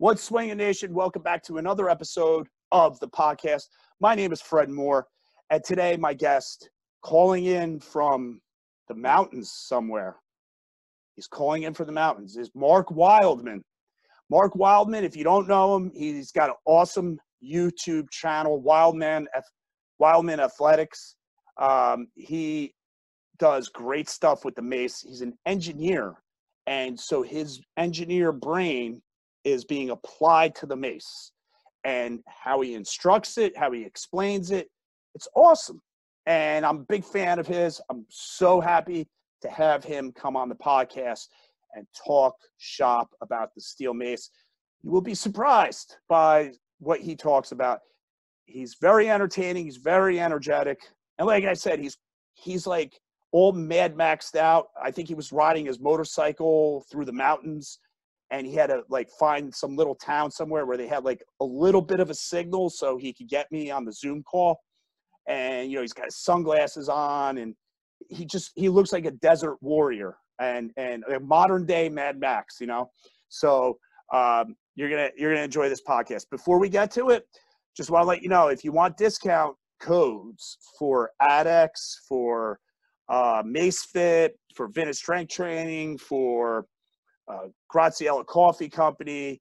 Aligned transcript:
What's 0.00 0.22
Swinging 0.22 0.58
Nation? 0.58 0.94
Welcome 0.94 1.22
back 1.22 1.42
to 1.42 1.58
another 1.58 1.90
episode 1.90 2.46
of 2.70 3.00
the 3.00 3.08
podcast. 3.08 3.64
My 3.98 4.14
name 4.14 4.30
is 4.30 4.40
Fred 4.40 4.70
Moore, 4.70 5.08
and 5.50 5.60
today 5.64 5.96
my 5.96 6.14
guest 6.14 6.70
calling 7.02 7.46
in 7.46 7.80
from 7.80 8.40
the 8.86 8.94
mountains 8.94 9.50
somewhere. 9.52 10.14
He's 11.16 11.26
calling 11.26 11.64
in 11.64 11.74
from 11.74 11.86
the 11.86 11.92
mountains 11.92 12.36
is 12.36 12.48
Mark 12.54 12.92
Wildman. 12.92 13.60
Mark 14.30 14.54
Wildman, 14.54 15.02
if 15.02 15.16
you 15.16 15.24
don't 15.24 15.48
know 15.48 15.74
him, 15.74 15.90
he's 15.92 16.30
got 16.30 16.50
an 16.50 16.56
awesome 16.64 17.18
YouTube 17.44 18.08
channel, 18.08 18.60
Wildman 18.60 19.26
Wildman 19.98 20.38
Athletics. 20.38 21.16
Um, 21.56 22.06
he 22.14 22.72
does 23.40 23.68
great 23.68 24.08
stuff 24.08 24.44
with 24.44 24.54
the 24.54 24.62
mace. 24.62 25.00
He's 25.00 25.22
an 25.22 25.36
engineer, 25.44 26.14
and 26.68 26.98
so 27.00 27.20
his 27.20 27.60
engineer 27.76 28.30
brain 28.30 29.02
is 29.52 29.64
being 29.64 29.90
applied 29.90 30.54
to 30.56 30.66
the 30.66 30.76
mace 30.76 31.32
and 31.84 32.20
how 32.26 32.60
he 32.60 32.74
instructs 32.74 33.38
it, 33.38 33.56
how 33.56 33.70
he 33.72 33.84
explains 33.84 34.50
it. 34.50 34.68
It's 35.14 35.28
awesome. 35.34 35.80
And 36.26 36.64
I'm 36.66 36.78
a 36.78 36.84
big 36.88 37.04
fan 37.04 37.38
of 37.38 37.46
his. 37.46 37.80
I'm 37.90 38.04
so 38.08 38.60
happy 38.60 39.08
to 39.42 39.48
have 39.48 39.84
him 39.84 40.12
come 40.12 40.36
on 40.36 40.48
the 40.48 40.54
podcast 40.54 41.26
and 41.74 41.86
talk 42.06 42.34
shop 42.58 43.10
about 43.20 43.54
the 43.54 43.60
steel 43.60 43.94
mace. 43.94 44.30
You 44.82 44.90
will 44.90 45.00
be 45.00 45.14
surprised 45.14 45.96
by 46.08 46.52
what 46.78 47.00
he 47.00 47.16
talks 47.16 47.52
about. 47.52 47.80
He's 48.44 48.76
very 48.80 49.10
entertaining, 49.10 49.64
he's 49.64 49.76
very 49.76 50.20
energetic. 50.20 50.80
And 51.18 51.26
like 51.26 51.44
I 51.44 51.54
said, 51.54 51.78
he's 51.80 51.98
he's 52.34 52.66
like 52.66 52.98
all 53.32 53.52
mad 53.52 53.94
maxed 53.94 54.36
out. 54.36 54.68
I 54.82 54.90
think 54.90 55.08
he 55.08 55.14
was 55.14 55.32
riding 55.32 55.66
his 55.66 55.80
motorcycle 55.80 56.84
through 56.90 57.04
the 57.04 57.12
mountains 57.12 57.78
and 58.30 58.46
he 58.46 58.54
had 58.54 58.68
to 58.68 58.82
like 58.88 59.08
find 59.18 59.54
some 59.54 59.76
little 59.76 59.94
town 59.94 60.30
somewhere 60.30 60.66
where 60.66 60.76
they 60.76 60.86
had 60.86 61.04
like 61.04 61.22
a 61.40 61.44
little 61.44 61.82
bit 61.82 62.00
of 62.00 62.10
a 62.10 62.14
signal 62.14 62.68
so 62.68 62.96
he 62.96 63.12
could 63.12 63.28
get 63.28 63.50
me 63.50 63.70
on 63.70 63.84
the 63.84 63.92
Zoom 63.92 64.22
call. 64.22 64.60
And 65.28 65.70
you 65.70 65.76
know, 65.76 65.82
he's 65.82 65.92
got 65.92 66.06
his 66.06 66.16
sunglasses 66.16 66.88
on 66.88 67.38
and 67.38 67.54
he 68.08 68.24
just 68.24 68.52
he 68.54 68.68
looks 68.68 68.92
like 68.92 69.06
a 69.06 69.10
desert 69.10 69.56
warrior 69.60 70.16
and 70.40 70.70
and 70.76 71.04
a 71.04 71.20
modern 71.20 71.66
day 71.66 71.88
Mad 71.88 72.18
Max, 72.18 72.56
you 72.60 72.66
know. 72.66 72.90
So 73.28 73.78
um, 74.12 74.56
you're 74.74 74.90
gonna 74.90 75.10
you're 75.16 75.32
gonna 75.32 75.44
enjoy 75.44 75.68
this 75.68 75.82
podcast. 75.82 76.30
Before 76.30 76.58
we 76.58 76.68
get 76.68 76.90
to 76.92 77.10
it, 77.10 77.24
just 77.76 77.90
want 77.90 78.02
to 78.02 78.08
let 78.08 78.22
you 78.22 78.28
know 78.28 78.48
if 78.48 78.64
you 78.64 78.72
want 78.72 78.96
discount 78.96 79.56
codes 79.80 80.58
for 80.78 81.10
ADX, 81.22 81.70
for 82.08 82.58
uh, 83.08 83.42
MaceFit, 83.42 84.30
for 84.54 84.68
Vintage 84.68 84.96
Strength 84.96 85.32
Training, 85.32 85.98
for 85.98 86.66
uh, 87.28 87.48
Graziella 87.72 88.24
Coffee 88.24 88.68
Company, 88.68 89.40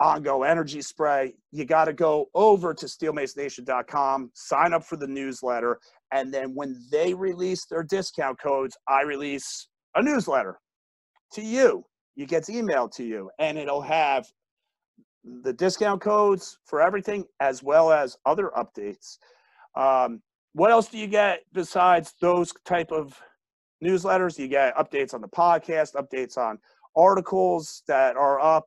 Ongo 0.00 0.48
Energy 0.48 0.80
Spray. 0.80 1.34
You 1.52 1.64
got 1.64 1.86
to 1.86 1.92
go 1.92 2.26
over 2.34 2.72
to 2.74 2.86
steelmacenation.com, 2.86 4.30
sign 4.34 4.72
up 4.72 4.84
for 4.84 4.96
the 4.96 5.06
newsletter, 5.06 5.78
and 6.12 6.32
then 6.32 6.54
when 6.54 6.80
they 6.90 7.14
release 7.14 7.66
their 7.66 7.82
discount 7.82 8.40
codes, 8.40 8.76
I 8.88 9.02
release 9.02 9.68
a 9.94 10.02
newsletter 10.02 10.58
to 11.32 11.42
you. 11.42 11.84
It 12.16 12.28
gets 12.28 12.50
emailed 12.50 12.92
to 12.96 13.04
you, 13.04 13.30
and 13.38 13.58
it'll 13.58 13.82
have 13.82 14.26
the 15.42 15.52
discount 15.52 16.00
codes 16.00 16.58
for 16.64 16.80
everything 16.80 17.24
as 17.40 17.62
well 17.62 17.92
as 17.92 18.16
other 18.24 18.50
updates. 18.56 19.18
Um, 19.76 20.22
what 20.52 20.70
else 20.70 20.88
do 20.88 20.98
you 20.98 21.06
get 21.06 21.40
besides 21.52 22.14
those 22.20 22.52
type 22.64 22.90
of 22.90 23.20
newsletters? 23.84 24.38
You 24.38 24.48
get 24.48 24.76
updates 24.76 25.14
on 25.14 25.20
the 25.20 25.28
podcast, 25.28 25.94
updates 25.94 26.36
on 26.38 26.58
articles 26.98 27.82
that 27.88 28.16
are 28.16 28.40
up, 28.40 28.66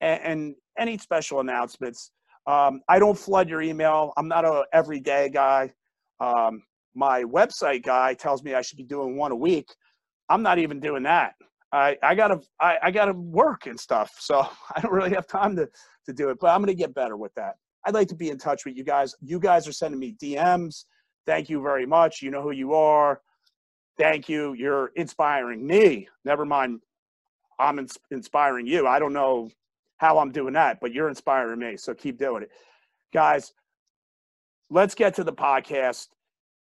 and, 0.00 0.20
and 0.22 0.54
any 0.78 0.98
special 0.98 1.40
announcements. 1.40 2.10
Um, 2.46 2.80
I 2.88 2.98
don't 2.98 3.18
flood 3.18 3.48
your 3.48 3.62
email. 3.62 4.12
I'm 4.16 4.28
not 4.28 4.44
a 4.44 4.64
everyday 4.72 5.28
guy. 5.30 5.72
Um, 6.20 6.62
my 6.94 7.24
website 7.24 7.84
guy 7.84 8.14
tells 8.14 8.42
me 8.42 8.54
I 8.54 8.62
should 8.62 8.78
be 8.78 8.84
doing 8.84 9.16
one 9.16 9.32
a 9.32 9.36
week. 9.36 9.68
I'm 10.28 10.42
not 10.42 10.58
even 10.58 10.80
doing 10.80 11.02
that. 11.04 11.34
I, 11.72 11.96
I 12.02 12.14
gotta 12.14 12.40
I, 12.60 12.78
I 12.84 12.90
gotta 12.90 13.12
work 13.12 13.66
and 13.66 13.78
stuff, 13.78 14.12
so 14.18 14.48
I 14.76 14.80
don't 14.80 14.92
really 14.92 15.10
have 15.10 15.26
time 15.26 15.56
to 15.56 15.68
to 16.06 16.12
do 16.12 16.30
it. 16.30 16.38
But 16.40 16.48
I'm 16.48 16.62
gonna 16.62 16.74
get 16.74 16.94
better 16.94 17.16
with 17.16 17.34
that. 17.34 17.56
I'd 17.84 17.94
like 17.94 18.08
to 18.08 18.14
be 18.16 18.30
in 18.30 18.38
touch 18.38 18.64
with 18.64 18.76
you 18.76 18.84
guys. 18.84 19.14
You 19.20 19.38
guys 19.38 19.68
are 19.68 19.72
sending 19.72 20.00
me 20.00 20.16
DMs. 20.22 20.84
Thank 21.26 21.50
you 21.50 21.60
very 21.60 21.86
much. 21.86 22.22
You 22.22 22.30
know 22.30 22.42
who 22.42 22.52
you 22.52 22.74
are. 22.74 23.20
Thank 23.98 24.28
you. 24.28 24.54
You're 24.54 24.92
inspiring 24.96 25.66
me. 25.66 26.08
Never 26.24 26.44
mind 26.44 26.80
I'm 27.58 27.78
ins- 27.78 27.98
inspiring 28.10 28.66
you. 28.66 28.86
I 28.86 28.98
don't 28.98 29.12
know 29.12 29.50
how 29.98 30.18
I'm 30.18 30.30
doing 30.30 30.54
that, 30.54 30.78
but 30.80 30.92
you're 30.92 31.08
inspiring 31.08 31.58
me. 31.58 31.76
So 31.76 31.94
keep 31.94 32.18
doing 32.18 32.42
it. 32.42 32.50
Guys, 33.12 33.52
let's 34.70 34.94
get 34.94 35.14
to 35.16 35.24
the 35.24 35.32
podcast. 35.32 36.08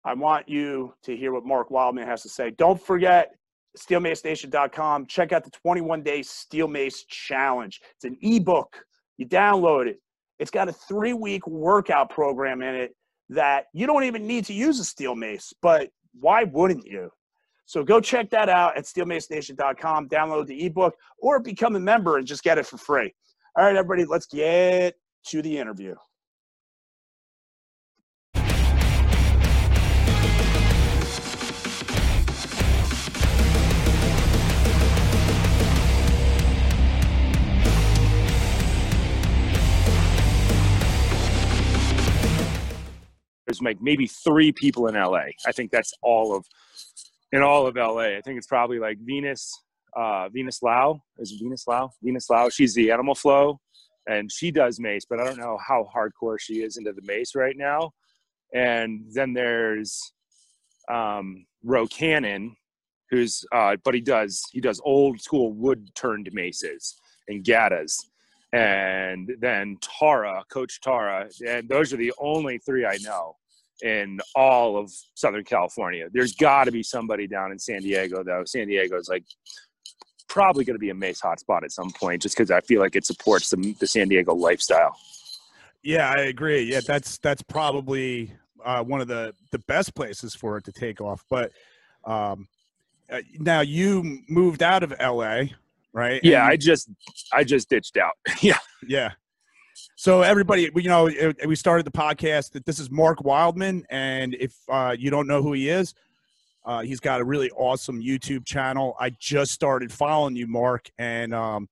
I 0.03 0.13
want 0.13 0.49
you 0.49 0.93
to 1.03 1.15
hear 1.15 1.31
what 1.31 1.45
Mark 1.45 1.69
Wildman 1.69 2.07
has 2.07 2.23
to 2.23 2.29
say. 2.29 2.51
Don't 2.51 2.81
forget 2.81 3.31
steelmacenation.com. 3.77 5.05
Check 5.05 5.31
out 5.31 5.43
the 5.43 5.51
21 5.51 6.03
day 6.03 6.23
Steel 6.23 6.67
Mace 6.67 7.05
Challenge. 7.05 7.79
It's 7.95 8.05
an 8.05 8.17
ebook. 8.21 8.83
You 9.17 9.27
download 9.27 9.87
it. 9.87 9.99
It's 10.39 10.51
got 10.51 10.67
a 10.67 10.73
three 10.73 11.13
week 11.13 11.45
workout 11.45 12.09
program 12.09 12.61
in 12.63 12.75
it 12.75 12.95
that 13.29 13.65
you 13.73 13.87
don't 13.87 14.03
even 14.03 14.25
need 14.27 14.45
to 14.45 14.53
use 14.53 14.79
a 14.79 14.83
steel 14.83 15.15
mace, 15.15 15.53
but 15.61 15.89
why 16.19 16.43
wouldn't 16.43 16.85
you? 16.85 17.09
So 17.71 17.85
go 17.85 18.01
check 18.01 18.29
that 18.31 18.49
out 18.49 18.75
at 18.75 18.83
steelmacenation.com, 18.83 20.09
download 20.09 20.47
the 20.47 20.65
ebook, 20.65 20.93
or 21.19 21.39
become 21.39 21.77
a 21.77 21.79
member 21.79 22.17
and 22.17 22.27
just 22.27 22.43
get 22.43 22.57
it 22.57 22.65
for 22.65 22.77
free. 22.77 23.13
All 23.57 23.63
right, 23.63 23.77
everybody, 23.77 24.03
let's 24.03 24.25
get 24.25 24.95
to 25.27 25.41
the 25.41 25.57
interview. 25.57 25.95
There's 43.45 43.61
like 43.61 43.81
maybe 43.81 44.07
three 44.07 44.51
people 44.51 44.87
in 44.87 44.95
LA. 44.95 45.27
I 45.47 45.53
think 45.53 45.71
that's 45.71 45.93
all 46.01 46.35
of 46.35 46.45
in 47.31 47.41
all 47.41 47.67
of 47.67 47.75
LA. 47.75 48.17
I 48.17 48.21
think 48.21 48.37
it's 48.37 48.47
probably 48.47 48.79
like 48.79 48.97
Venus, 48.99 49.51
uh, 49.95 50.29
Venus 50.29 50.61
Lau. 50.61 51.01
Is 51.17 51.31
Venus 51.41 51.65
Lau? 51.67 51.91
Venus 52.03 52.29
Lau. 52.29 52.49
She's 52.49 52.73
the 52.73 52.91
Animal 52.91 53.15
Flow, 53.15 53.59
and 54.07 54.31
she 54.31 54.51
does 54.51 54.79
mace, 54.79 55.05
but 55.09 55.19
I 55.19 55.25
don't 55.25 55.39
know 55.39 55.57
how 55.65 55.87
hardcore 55.95 56.39
she 56.39 56.61
is 56.61 56.77
into 56.77 56.93
the 56.93 57.01
mace 57.03 57.35
right 57.35 57.55
now. 57.57 57.91
And 58.53 59.05
then 59.13 59.33
there's 59.33 60.13
um, 60.89 61.45
Ro 61.63 61.87
Cannon, 61.87 62.55
who's 63.09 63.45
uh, 63.53 63.77
but 63.83 63.93
he 63.93 64.01
does 64.01 64.41
he 64.51 64.59
does 64.59 64.81
old 64.83 65.21
school 65.21 65.53
wood 65.53 65.89
turned 65.95 66.29
maces 66.33 66.95
and 67.27 67.43
gadas. 67.43 67.97
And 68.53 69.31
then 69.39 69.77
Tara, 69.79 70.43
Coach 70.51 70.81
Tara, 70.81 71.29
and 71.47 71.69
those 71.69 71.93
are 71.93 71.97
the 71.97 72.11
only 72.19 72.57
three 72.57 72.85
I 72.85 72.97
know 73.01 73.37
in 73.81 74.19
all 74.35 74.77
of 74.77 74.91
Southern 75.15 75.43
California. 75.43 76.07
There's 76.11 76.33
got 76.35 76.65
to 76.65 76.71
be 76.71 76.83
somebody 76.83 77.27
down 77.27 77.51
in 77.51 77.59
San 77.59 77.81
Diego, 77.81 78.23
though. 78.23 78.43
San 78.45 78.67
Diego 78.67 78.97
is 78.97 79.09
like 79.09 79.23
probably 80.27 80.63
going 80.63 80.75
to 80.75 80.79
be 80.79 80.89
a 80.89 80.95
Mace 80.95 81.21
hotspot 81.21 81.63
at 81.63 81.71
some 81.71 81.91
point, 81.91 82.21
just 82.21 82.35
because 82.35 82.51
I 82.51 82.61
feel 82.61 82.79
like 82.79 82.95
it 82.95 83.05
supports 83.05 83.49
the, 83.49 83.75
the 83.79 83.87
San 83.87 84.07
Diego 84.07 84.33
lifestyle. 84.33 84.95
Yeah, 85.83 86.09
I 86.09 86.21
agree. 86.23 86.61
Yeah, 86.63 86.81
that's 86.85 87.17
that's 87.17 87.41
probably 87.41 88.33
uh, 88.63 88.83
one 88.83 89.01
of 89.01 89.07
the 89.07 89.33
the 89.51 89.59
best 89.59 89.95
places 89.95 90.35
for 90.35 90.57
it 90.57 90.63
to 90.65 90.71
take 90.71 91.01
off. 91.01 91.23
But 91.29 91.51
um, 92.05 92.47
uh, 93.11 93.21
now 93.39 93.61
you 93.61 94.19
moved 94.29 94.63
out 94.63 94.83
of 94.83 94.93
LA, 94.99 95.43
right? 95.93 96.21
Yeah, 96.23 96.43
and 96.43 96.51
I 96.51 96.55
just 96.55 96.89
I 97.33 97.43
just 97.43 97.69
ditched 97.69 97.97
out. 97.97 98.13
yeah, 98.41 98.59
yeah. 98.87 99.11
So 100.01 100.23
everybody, 100.23 100.67
you 100.75 100.89
know, 100.89 101.11
we 101.45 101.55
started 101.55 101.85
the 101.85 101.91
podcast 101.91 102.53
that 102.53 102.65
this 102.65 102.79
is 102.79 102.89
Mark 102.89 103.23
Wildman, 103.23 103.85
and 103.91 104.33
if 104.33 104.55
uh, 104.67 104.95
you 104.97 105.11
don't 105.11 105.27
know 105.27 105.43
who 105.43 105.53
he 105.53 105.69
is, 105.69 105.93
uh, 106.65 106.81
he's 106.81 106.99
got 106.99 107.21
a 107.21 107.23
really 107.23 107.51
awesome 107.51 108.01
YouTube 108.01 108.43
channel. 108.43 108.95
I 108.99 109.11
just 109.11 109.51
started 109.51 109.93
following 109.93 110.35
you, 110.35 110.47
Mark, 110.47 110.89
and 110.97 111.35
um, 111.35 111.69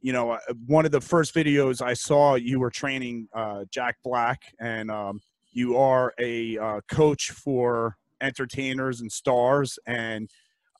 you 0.00 0.14
know, 0.14 0.30
uh, 0.30 0.38
one 0.66 0.86
of 0.86 0.90
the 0.90 1.02
first 1.02 1.34
videos 1.34 1.82
I 1.82 1.92
saw, 1.92 2.36
you 2.36 2.60
were 2.60 2.70
training 2.70 3.28
uh, 3.34 3.66
Jack 3.70 3.98
Black, 4.02 4.40
and 4.58 4.90
um, 4.90 5.20
you 5.52 5.76
are 5.76 6.14
a 6.18 6.56
uh, 6.56 6.80
coach 6.90 7.32
for 7.32 7.98
entertainers 8.22 9.02
and 9.02 9.12
stars, 9.12 9.78
and 9.86 10.30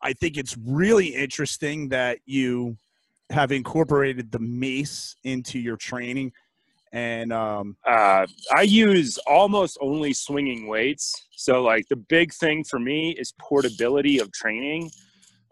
I 0.01 0.15
think 0.15 0.39
it's 0.39 0.57
really 0.65 1.09
interesting 1.09 1.91
that 1.91 2.21
you 2.25 2.79
have 3.29 3.53
incorporated 3.53 4.33
the 4.33 4.39
mace 4.39 5.15
into 5.25 5.59
your 5.59 5.77
training 5.77 6.33
and 6.97 7.31
um, 7.31 7.77
uh, 7.87 8.27
I 8.57 8.63
use 8.63 9.19
almost 9.27 9.77
only 9.83 10.15
swinging 10.15 10.67
weights. 10.67 11.27
So 11.33 11.63
like 11.63 11.87
the 11.91 11.97
big 11.97 12.33
thing 12.33 12.65
for 12.65 12.79
me 12.79 13.11
is 13.11 13.35
portability 13.39 14.19
of 14.19 14.33
training. 14.33 14.91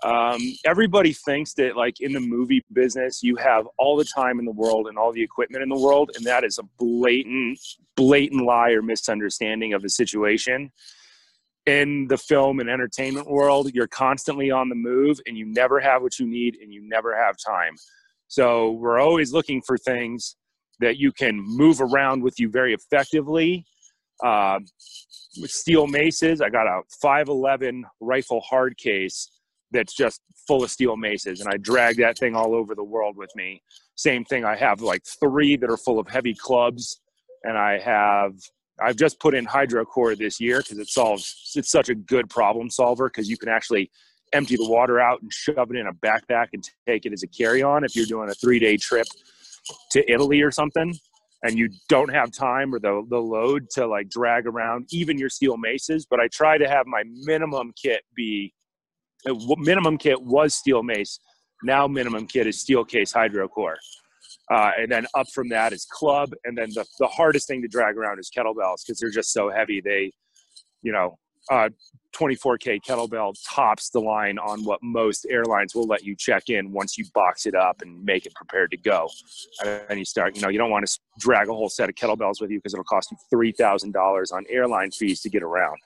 Um, 0.03 0.41
everybody 0.65 1.13
thinks 1.13 1.53
that, 1.55 1.77
like 1.77 2.01
in 2.01 2.15
the 2.15 2.21
movie 2.21 2.65
business, 2.73 3.23
you 3.23 3.37
have 3.37 3.67
all 3.77 3.95
the 3.95 4.07
time 4.07 4.39
in 4.39 4.47
the 4.47 4.53
world 4.53 4.87
and 4.87 4.97
all 4.97 5.13
the 5.13 5.23
equipment 5.23 5.63
in 5.63 5.69
the 5.69 5.79
world, 5.79 6.13
and 6.17 6.25
that 6.25 6.45
is 6.45 6.59
a 6.59 6.63
blatant, 6.79 7.59
blatant 7.95 8.47
lie 8.47 8.71
or 8.71 8.81
misunderstanding 8.81 9.75
of 9.75 9.83
the 9.83 9.91
situation. 9.91 10.73
In 11.67 12.07
the 12.09 12.19
film 12.19 12.59
and 12.61 12.71
entertainment 12.71 13.31
world, 13.31 13.71
you're 13.75 13.87
constantly 13.87 14.51
on 14.51 14.71
the 14.71 14.75
move, 14.75 15.21
and 15.27 15.37
you 15.37 15.45
never 15.45 15.79
have 15.79 16.01
what 16.01 16.19
you 16.19 16.27
need, 16.27 16.57
and 16.63 16.73
you 16.73 16.81
never 16.89 17.15
have 17.15 17.37
time. 17.47 17.75
So 18.29 18.73
we're 18.73 18.99
always 18.99 19.33
looking 19.35 19.61
for 19.61 19.77
things 19.77 20.37
that 20.81 20.99
you 20.99 21.13
can 21.13 21.41
move 21.41 21.81
around 21.81 22.23
with 22.23 22.39
you 22.39 22.49
very 22.49 22.75
effectively. 22.75 23.65
Uh, 24.23 24.61
steel 25.47 25.87
maces, 25.87 26.41
I 26.41 26.49
got 26.49 26.67
a 26.67 26.83
511 27.01 27.85
rifle 28.01 28.41
hard 28.41 28.77
case 28.77 29.29
that's 29.71 29.95
just 29.95 30.21
full 30.47 30.63
of 30.63 30.71
steel 30.71 30.97
maces, 30.97 31.41
and 31.41 31.53
I 31.53 31.57
drag 31.57 31.97
that 31.97 32.19
thing 32.19 32.37
all 32.37 32.55
over 32.55 32.75
the 32.75 32.85
world 32.85 33.17
with 33.17 33.31
me. 33.35 33.63
Same 33.97 34.25
thing, 34.25 34.45
I 34.45 34.57
have 34.57 34.81
like 34.81 35.03
three 35.21 35.57
that 35.57 35.71
are 35.71 35.77
full 35.77 35.99
of 35.99 36.09
heavy 36.09 36.35
clubs, 36.35 37.01
and 37.43 37.59
I 37.59 37.79
have 37.81 38.35
I've 38.81 38.97
just 38.97 39.21
put 39.21 39.35
in 39.35 39.47
hydrocore 39.47 40.17
this 40.17 40.41
year 40.41 40.59
because 40.59 40.79
it 40.79 40.89
solves 40.89 41.53
it's 41.55 41.71
such 41.71 41.89
a 41.89 41.95
good 41.95 42.29
problem 42.29 42.71
solver 42.71 43.09
because 43.09 43.29
you 43.29 43.37
can 43.37 43.49
actually 43.49 43.91
empty 44.33 44.57
the 44.57 44.69
water 44.69 44.99
out 44.99 45.23
and 45.23 45.33
shove 45.33 45.71
it 45.71 45.77
in 45.77 45.87
a 45.87 45.93
backpack 45.93 46.49
and 46.53 46.69
take 46.89 47.07
it 47.07 47.13
as 47.13 47.23
a 47.23 47.29
carry-on 47.29 47.85
if 47.85 47.95
you're 47.95 48.07
doing 48.07 48.29
a 48.29 48.35
three-day 48.35 48.77
trip 48.77 49.07
to 49.93 50.11
Italy 50.11 50.43
or 50.43 50.51
something 50.51 50.95
and 51.43 51.59
you 51.59 51.69
don't 51.89 52.13
have 52.13 52.31
time 52.33 52.75
or 52.75 52.79
the, 52.81 53.05
the 53.11 53.19
load 53.19 53.69
to 53.71 53.87
like 53.87 54.09
drag 54.09 54.47
around 54.47 54.87
even 54.93 55.19
your 55.19 55.29
steel 55.29 55.59
maces 55.59 56.07
but 56.09 56.19
i 56.19 56.27
try 56.29 56.57
to 56.57 56.67
have 56.67 56.87
my 56.87 57.03
minimum 57.27 57.71
kit 57.77 58.03
be 58.17 58.53
uh, 59.29 59.35
minimum 59.59 59.97
kit 59.99 60.21
was 60.21 60.55
steel 60.55 60.83
mace. 60.83 61.19
Now 61.63 61.87
minimum 61.87 62.27
kit 62.27 62.47
is 62.47 62.61
steel 62.61 62.85
case 62.85 63.13
hydrocore. 63.13 63.77
Uh, 64.51 64.73
and 64.79 64.91
then 64.91 65.07
up 65.15 65.27
from 65.33 65.49
that 65.49 65.73
is 65.73 65.87
club 65.91 66.31
and 66.45 66.57
then 66.57 66.69
the, 66.75 66.85
the 66.99 67.07
hardest 67.07 67.49
thing 67.49 67.63
to 67.63 67.69
drag 67.69 67.97
around 67.97 68.19
is 68.19 68.31
kettlebells 68.37 68.85
because 68.85 68.99
they're 69.01 69.11
just 69.11 69.33
so 69.33 69.51
heavy 69.51 69.81
they 69.83 70.13
you 70.83 70.93
know 70.93 71.17
uh, 71.51 71.69
24k 72.15 72.81
kettlebell 72.83 73.35
tops 73.49 73.91
the 73.91 74.01
line 74.01 74.39
on 74.39 74.65
what 74.65 74.79
most 74.83 75.27
airlines 75.29 75.75
will 75.75 75.87
let 75.87 76.05
you 76.05 76.15
check 76.17 76.49
in 76.49 76.73
once 76.73 76.97
you 76.97 77.05
box 77.13 77.45
it 77.45 77.55
up 77.55 77.83
and 77.83 78.03
make 78.05 78.25
it 78.25 78.35
prepared 78.35 78.71
to 78.71 78.77
go. 78.77 79.09
And 79.89 79.99
you 79.99 80.05
start 80.05 80.37
you 80.37 80.43
know 80.43 80.49
you 80.49 80.59
don't 80.59 80.71
want 80.71 80.87
to 80.87 80.99
drag 81.19 81.49
a 81.49 81.53
whole 81.53 81.69
set 81.69 81.89
of 81.89 81.95
kettlebells 81.97 82.41
with 82.41 82.51
you 82.51 82.59
because 82.59 82.73
it'll 82.73 82.85
cost 82.85 83.11
you 83.11 83.17
$3000 83.33 84.33
on 84.33 84.45
airline 84.49 84.91
fees 84.91 85.21
to 85.23 85.29
get 85.29 85.43
around. 85.43 85.77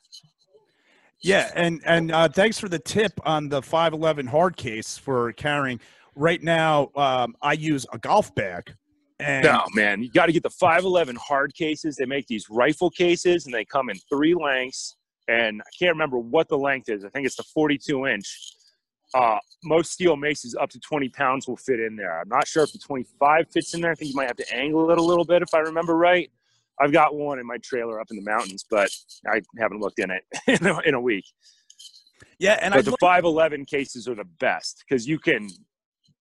Yeah 1.22 1.50
and 1.55 1.81
and 1.84 2.12
uh, 2.12 2.28
thanks 2.28 2.58
for 2.58 2.69
the 2.69 2.78
tip 2.78 3.12
on 3.25 3.49
the 3.49 3.62
511 3.62 4.26
hard 4.26 4.56
case 4.56 4.99
for 4.99 5.32
carrying. 5.32 5.81
Right 6.14 6.43
now 6.43 6.90
um, 6.96 7.37
i 7.43 7.52
use 7.52 7.87
a 7.93 7.99
golf 7.99 8.34
bag 8.34 8.75
and 9.20 9.44
no 9.44 9.64
man 9.75 10.02
you 10.02 10.10
got 10.10 10.26
to 10.26 10.32
get 10.32 10.43
the 10.43 10.50
511 10.50 11.16
hard 11.16 11.55
cases. 11.55 11.96
They 11.96 12.06
make 12.06 12.26
these 12.26 12.50
rifle 12.50 12.90
cases 12.90 13.46
and 13.46 13.55
they 13.55 13.64
come 13.64 13.88
in 13.88 13.96
three 14.10 14.34
lengths 14.34 14.96
and 15.29 15.61
I 15.61 15.71
can't 15.79 15.93
remember 15.93 16.19
what 16.19 16.49
the 16.49 16.59
length 16.59 16.89
is. 16.89 17.05
I 17.05 17.11
think 17.11 17.27
it's 17.27 17.37
the 17.37 17.45
42 17.55 18.07
inch. 18.07 18.55
Uh, 19.15 19.39
most 19.65 19.93
steel 19.93 20.17
maces 20.17 20.55
up 20.55 20.71
to 20.71 20.81
20 20.81 21.09
pounds 21.11 21.49
will 21.49 21.57
fit 21.57 21.81
in 21.81 21.97
there. 21.97 22.21
I'm 22.21 22.29
not 22.29 22.47
sure 22.47 22.63
if 22.65 22.73
the 22.73 22.79
25 22.79 23.47
fits 23.51 23.75
in 23.75 23.81
there. 23.81 23.93
I 23.93 23.95
think 23.95 24.11
you 24.11 24.17
might 24.17 24.27
have 24.27 24.37
to 24.37 24.55
angle 24.55 24.91
it 24.91 24.99
a 24.99 25.03
little 25.03 25.25
bit 25.25 25.43
if 25.43 25.55
I 25.55 25.61
remember 25.61 25.97
right. 25.97 26.31
I've 26.81 26.93
got 26.93 27.15
one 27.15 27.39
in 27.39 27.47
my 27.47 27.57
trailer 27.59 28.01
up 28.01 28.09
in 28.11 28.17
the 28.17 28.23
mountains, 28.23 28.65
but 28.69 28.91
I 29.27 29.41
haven't 29.59 29.81
looked 29.81 29.99
in 29.99 30.11
it 30.11 30.25
in 30.61 30.67
a, 30.67 30.79
in 30.81 30.95
a 30.95 31.01
week. 31.01 31.25
Yeah, 32.39 32.59
and 32.63 32.73
but 32.73 32.81
I 32.81 32.83
the 32.83 32.97
511 33.01 33.65
cases 33.65 34.07
are 34.09 34.15
the 34.15 34.29
best 34.39 34.85
because 34.89 35.09
you 35.09 35.19
can, 35.19 35.49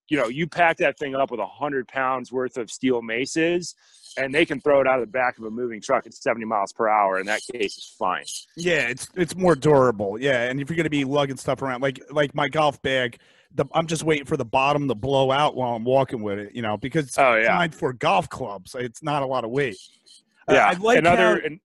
you 0.10 0.18
know, 0.18 0.28
you 0.28 0.48
pack 0.48 0.78
that 0.78 0.98
thing 0.98 1.16
up 1.16 1.30
with 1.30 1.40
hundred 1.40 1.88
pounds 1.88 2.32
worth 2.32 2.58
of 2.58 2.72
steel 2.72 3.02
maces, 3.02 3.76
and 4.18 4.34
they 4.34 4.46
can 4.46 4.60
throw 4.60 4.82
it 4.82 4.88
out 4.88 5.00
of 5.00 5.06
the 5.06 5.12
back 5.12 5.38
of 5.38 5.46
a 5.46 5.52
moving 5.52 5.82
truck 5.82 6.06
at 6.06 6.14
70 6.14 6.46
miles 6.46 6.74
per 6.74 6.88
hour. 6.88 7.20
In 7.20 7.26
that 7.28 7.42
case, 7.52 7.78
it's 7.78 7.96
fine. 7.98 8.26
Yeah, 8.56 8.88
it's 8.88 9.08
it's 9.16 9.36
more 9.36 9.56
durable. 9.56 10.20
Yeah, 10.20 10.44
and 10.44 10.60
if 10.60 10.70
you're 10.70 10.76
going 10.76 10.86
to 10.86 10.90
be 10.90 11.06
lugging 11.06 11.38
stuff 11.38 11.62
around, 11.62 11.82
like 11.82 12.02
like 12.12 12.34
my 12.36 12.50
golf 12.50 12.82
bag, 12.82 13.20
the, 13.54 13.66
I'm 13.74 13.88
just 13.88 14.04
waiting 14.04 14.26
for 14.26 14.38
the 14.38 14.46
bottom 14.46 14.88
to 14.88 14.96
blow 14.96 15.32
out 15.32 15.56
while 15.56 15.76
I'm 15.76 15.84
walking 15.84 16.22
with 16.22 16.40
it. 16.40 16.56
You 16.56 16.62
know, 16.62 16.78
because 16.78 17.06
it's 17.06 17.20
oh, 17.20 17.36
yeah. 17.36 17.68
for 17.70 17.94
golf 17.94 18.30
clubs. 18.30 18.76
It's 18.78 19.04
not 19.04 19.24
a 19.24 19.26
lot 19.26 19.44
of 19.44 19.52
weight. 19.52 19.78
Uh, 20.48 20.54
yeah, 20.54 20.68
uh, 20.68 20.72
I 20.72 20.74
like 20.74 20.98
another. 20.98 21.40
How, 21.40 21.46
and, 21.46 21.60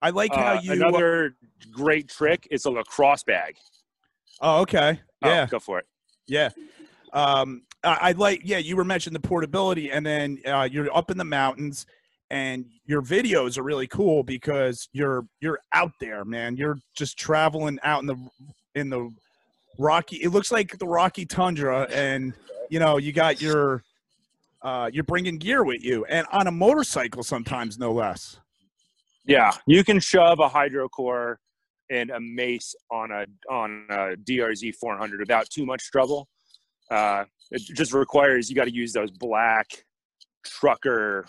I 0.00 0.10
like 0.10 0.32
uh, 0.32 0.36
how 0.36 0.60
you. 0.60 0.72
Another 0.72 1.36
great 1.72 2.08
trick 2.08 2.46
is 2.50 2.64
a 2.64 2.70
lacrosse 2.70 3.24
bag. 3.24 3.56
Oh, 4.40 4.60
okay. 4.62 5.00
Oh, 5.22 5.28
yeah, 5.28 5.44
oh, 5.44 5.50
go 5.50 5.58
for 5.58 5.78
it. 5.78 5.86
Yeah. 6.26 6.50
Um, 7.12 7.62
I 7.84 8.12
like, 8.12 8.42
yeah, 8.44 8.58
you 8.58 8.76
were 8.76 8.84
mentioning 8.84 9.20
the 9.20 9.26
portability, 9.26 9.90
and 9.90 10.04
then 10.04 10.38
uh, 10.46 10.68
you're 10.70 10.94
up 10.96 11.10
in 11.10 11.18
the 11.18 11.24
mountains, 11.24 11.86
and 12.30 12.66
your 12.86 13.02
videos 13.02 13.58
are 13.58 13.62
really 13.62 13.86
cool 13.86 14.22
because 14.22 14.88
you're 14.92 15.26
you're 15.40 15.58
out 15.72 15.92
there, 16.00 16.24
man. 16.24 16.56
You're 16.56 16.78
just 16.96 17.18
traveling 17.18 17.78
out 17.82 18.00
in 18.00 18.06
the 18.06 18.16
in 18.74 18.90
the 18.90 19.12
rocky. 19.78 20.16
It 20.16 20.30
looks 20.30 20.50
like 20.50 20.78
the 20.78 20.86
rocky 20.86 21.26
tundra, 21.26 21.86
and 21.90 22.32
you 22.70 22.78
know 22.80 22.96
you 22.96 23.12
got 23.12 23.40
your 23.40 23.82
uh, 24.62 24.90
you're 24.92 25.04
bringing 25.04 25.36
gear 25.36 25.62
with 25.64 25.84
you, 25.84 26.04
and 26.06 26.26
on 26.32 26.46
a 26.46 26.52
motorcycle 26.52 27.22
sometimes, 27.22 27.78
no 27.78 27.92
less. 27.92 28.38
Yeah, 29.26 29.52
you 29.66 29.84
can 29.84 30.00
shove 30.00 30.40
a 30.40 30.48
hydro 30.48 30.88
core 30.88 31.38
and 31.90 32.10
a 32.10 32.20
mace 32.20 32.74
on 32.90 33.10
a 33.10 33.26
on 33.50 33.86
a 33.90 34.16
DRZ 34.16 34.74
400 34.76 35.20
without 35.20 35.48
too 35.50 35.66
much 35.66 35.90
trouble. 35.90 36.28
Uh, 36.90 37.24
it 37.50 37.62
just 37.74 37.92
requires 37.92 38.48
you 38.48 38.56
got 38.56 38.64
to 38.64 38.74
use 38.74 38.92
those 38.92 39.10
black 39.10 39.84
trucker 40.44 41.26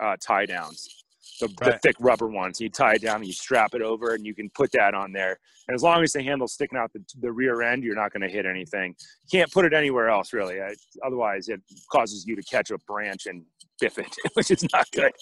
uh, 0.00 0.16
tie 0.20 0.46
downs, 0.46 1.04
the, 1.40 1.46
right. 1.60 1.72
the, 1.72 1.78
thick 1.82 1.96
rubber 2.00 2.28
ones. 2.28 2.60
You 2.60 2.68
tie 2.68 2.94
it 2.94 3.02
down 3.02 3.16
and 3.16 3.26
you 3.26 3.32
strap 3.32 3.74
it 3.74 3.82
over, 3.82 4.14
and 4.14 4.26
you 4.26 4.34
can 4.34 4.50
put 4.50 4.70
that 4.72 4.94
on 4.94 5.12
there. 5.12 5.38
And 5.68 5.74
as 5.74 5.82
long 5.82 6.02
as 6.02 6.12
the 6.12 6.22
handle's 6.22 6.54
sticking 6.54 6.78
out 6.78 6.92
the, 6.92 7.04
the 7.20 7.30
rear 7.30 7.62
end, 7.62 7.84
you're 7.84 7.94
not 7.94 8.12
going 8.12 8.22
to 8.22 8.28
hit 8.28 8.46
anything. 8.46 8.94
You 9.24 9.38
can't 9.38 9.52
put 9.52 9.64
it 9.64 9.72
anywhere 9.72 10.08
else, 10.08 10.32
really. 10.32 10.58
otherwise, 11.04 11.48
it 11.48 11.60
causes 11.90 12.24
you 12.26 12.34
to 12.36 12.42
catch 12.42 12.70
a 12.70 12.78
branch 12.86 13.26
and 13.26 13.44
biff 13.80 13.98
it, 13.98 14.14
which 14.34 14.50
is 14.50 14.64
not 14.72 14.90
good. 14.92 15.12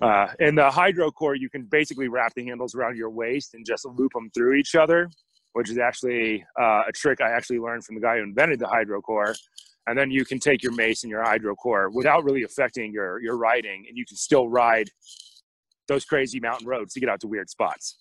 Uh, 0.00 0.26
and 0.40 0.58
the 0.58 0.68
hydrocore, 0.68 1.38
you 1.38 1.48
can 1.48 1.62
basically 1.62 2.08
wrap 2.08 2.34
the 2.34 2.44
handles 2.44 2.74
around 2.74 2.96
your 2.96 3.10
waist 3.10 3.54
and 3.54 3.64
just 3.64 3.86
loop 3.86 4.12
them 4.12 4.30
through 4.34 4.54
each 4.54 4.74
other 4.74 5.08
which 5.52 5.70
is 5.70 5.78
actually 5.78 6.44
uh, 6.60 6.82
a 6.88 6.92
trick 6.92 7.20
I 7.20 7.30
actually 7.30 7.58
learned 7.58 7.84
from 7.84 7.94
the 7.94 8.00
guy 8.00 8.18
who 8.18 8.24
invented 8.24 8.58
the 8.58 8.66
hydrocore. 8.66 9.36
And 9.86 9.98
then 9.98 10.10
you 10.10 10.24
can 10.24 10.38
take 10.38 10.62
your 10.62 10.72
mace 10.72 11.02
and 11.02 11.10
your 11.10 11.24
hydrocore 11.24 11.92
without 11.92 12.22
really 12.22 12.44
affecting 12.44 12.92
your 12.92 13.20
your 13.20 13.36
riding, 13.36 13.84
and 13.88 13.98
you 13.98 14.04
can 14.04 14.16
still 14.16 14.48
ride 14.48 14.88
those 15.88 16.04
crazy 16.04 16.38
mountain 16.38 16.68
roads 16.68 16.94
to 16.94 17.00
get 17.00 17.08
out 17.08 17.20
to 17.20 17.26
weird 17.26 17.50
spots. 17.50 17.96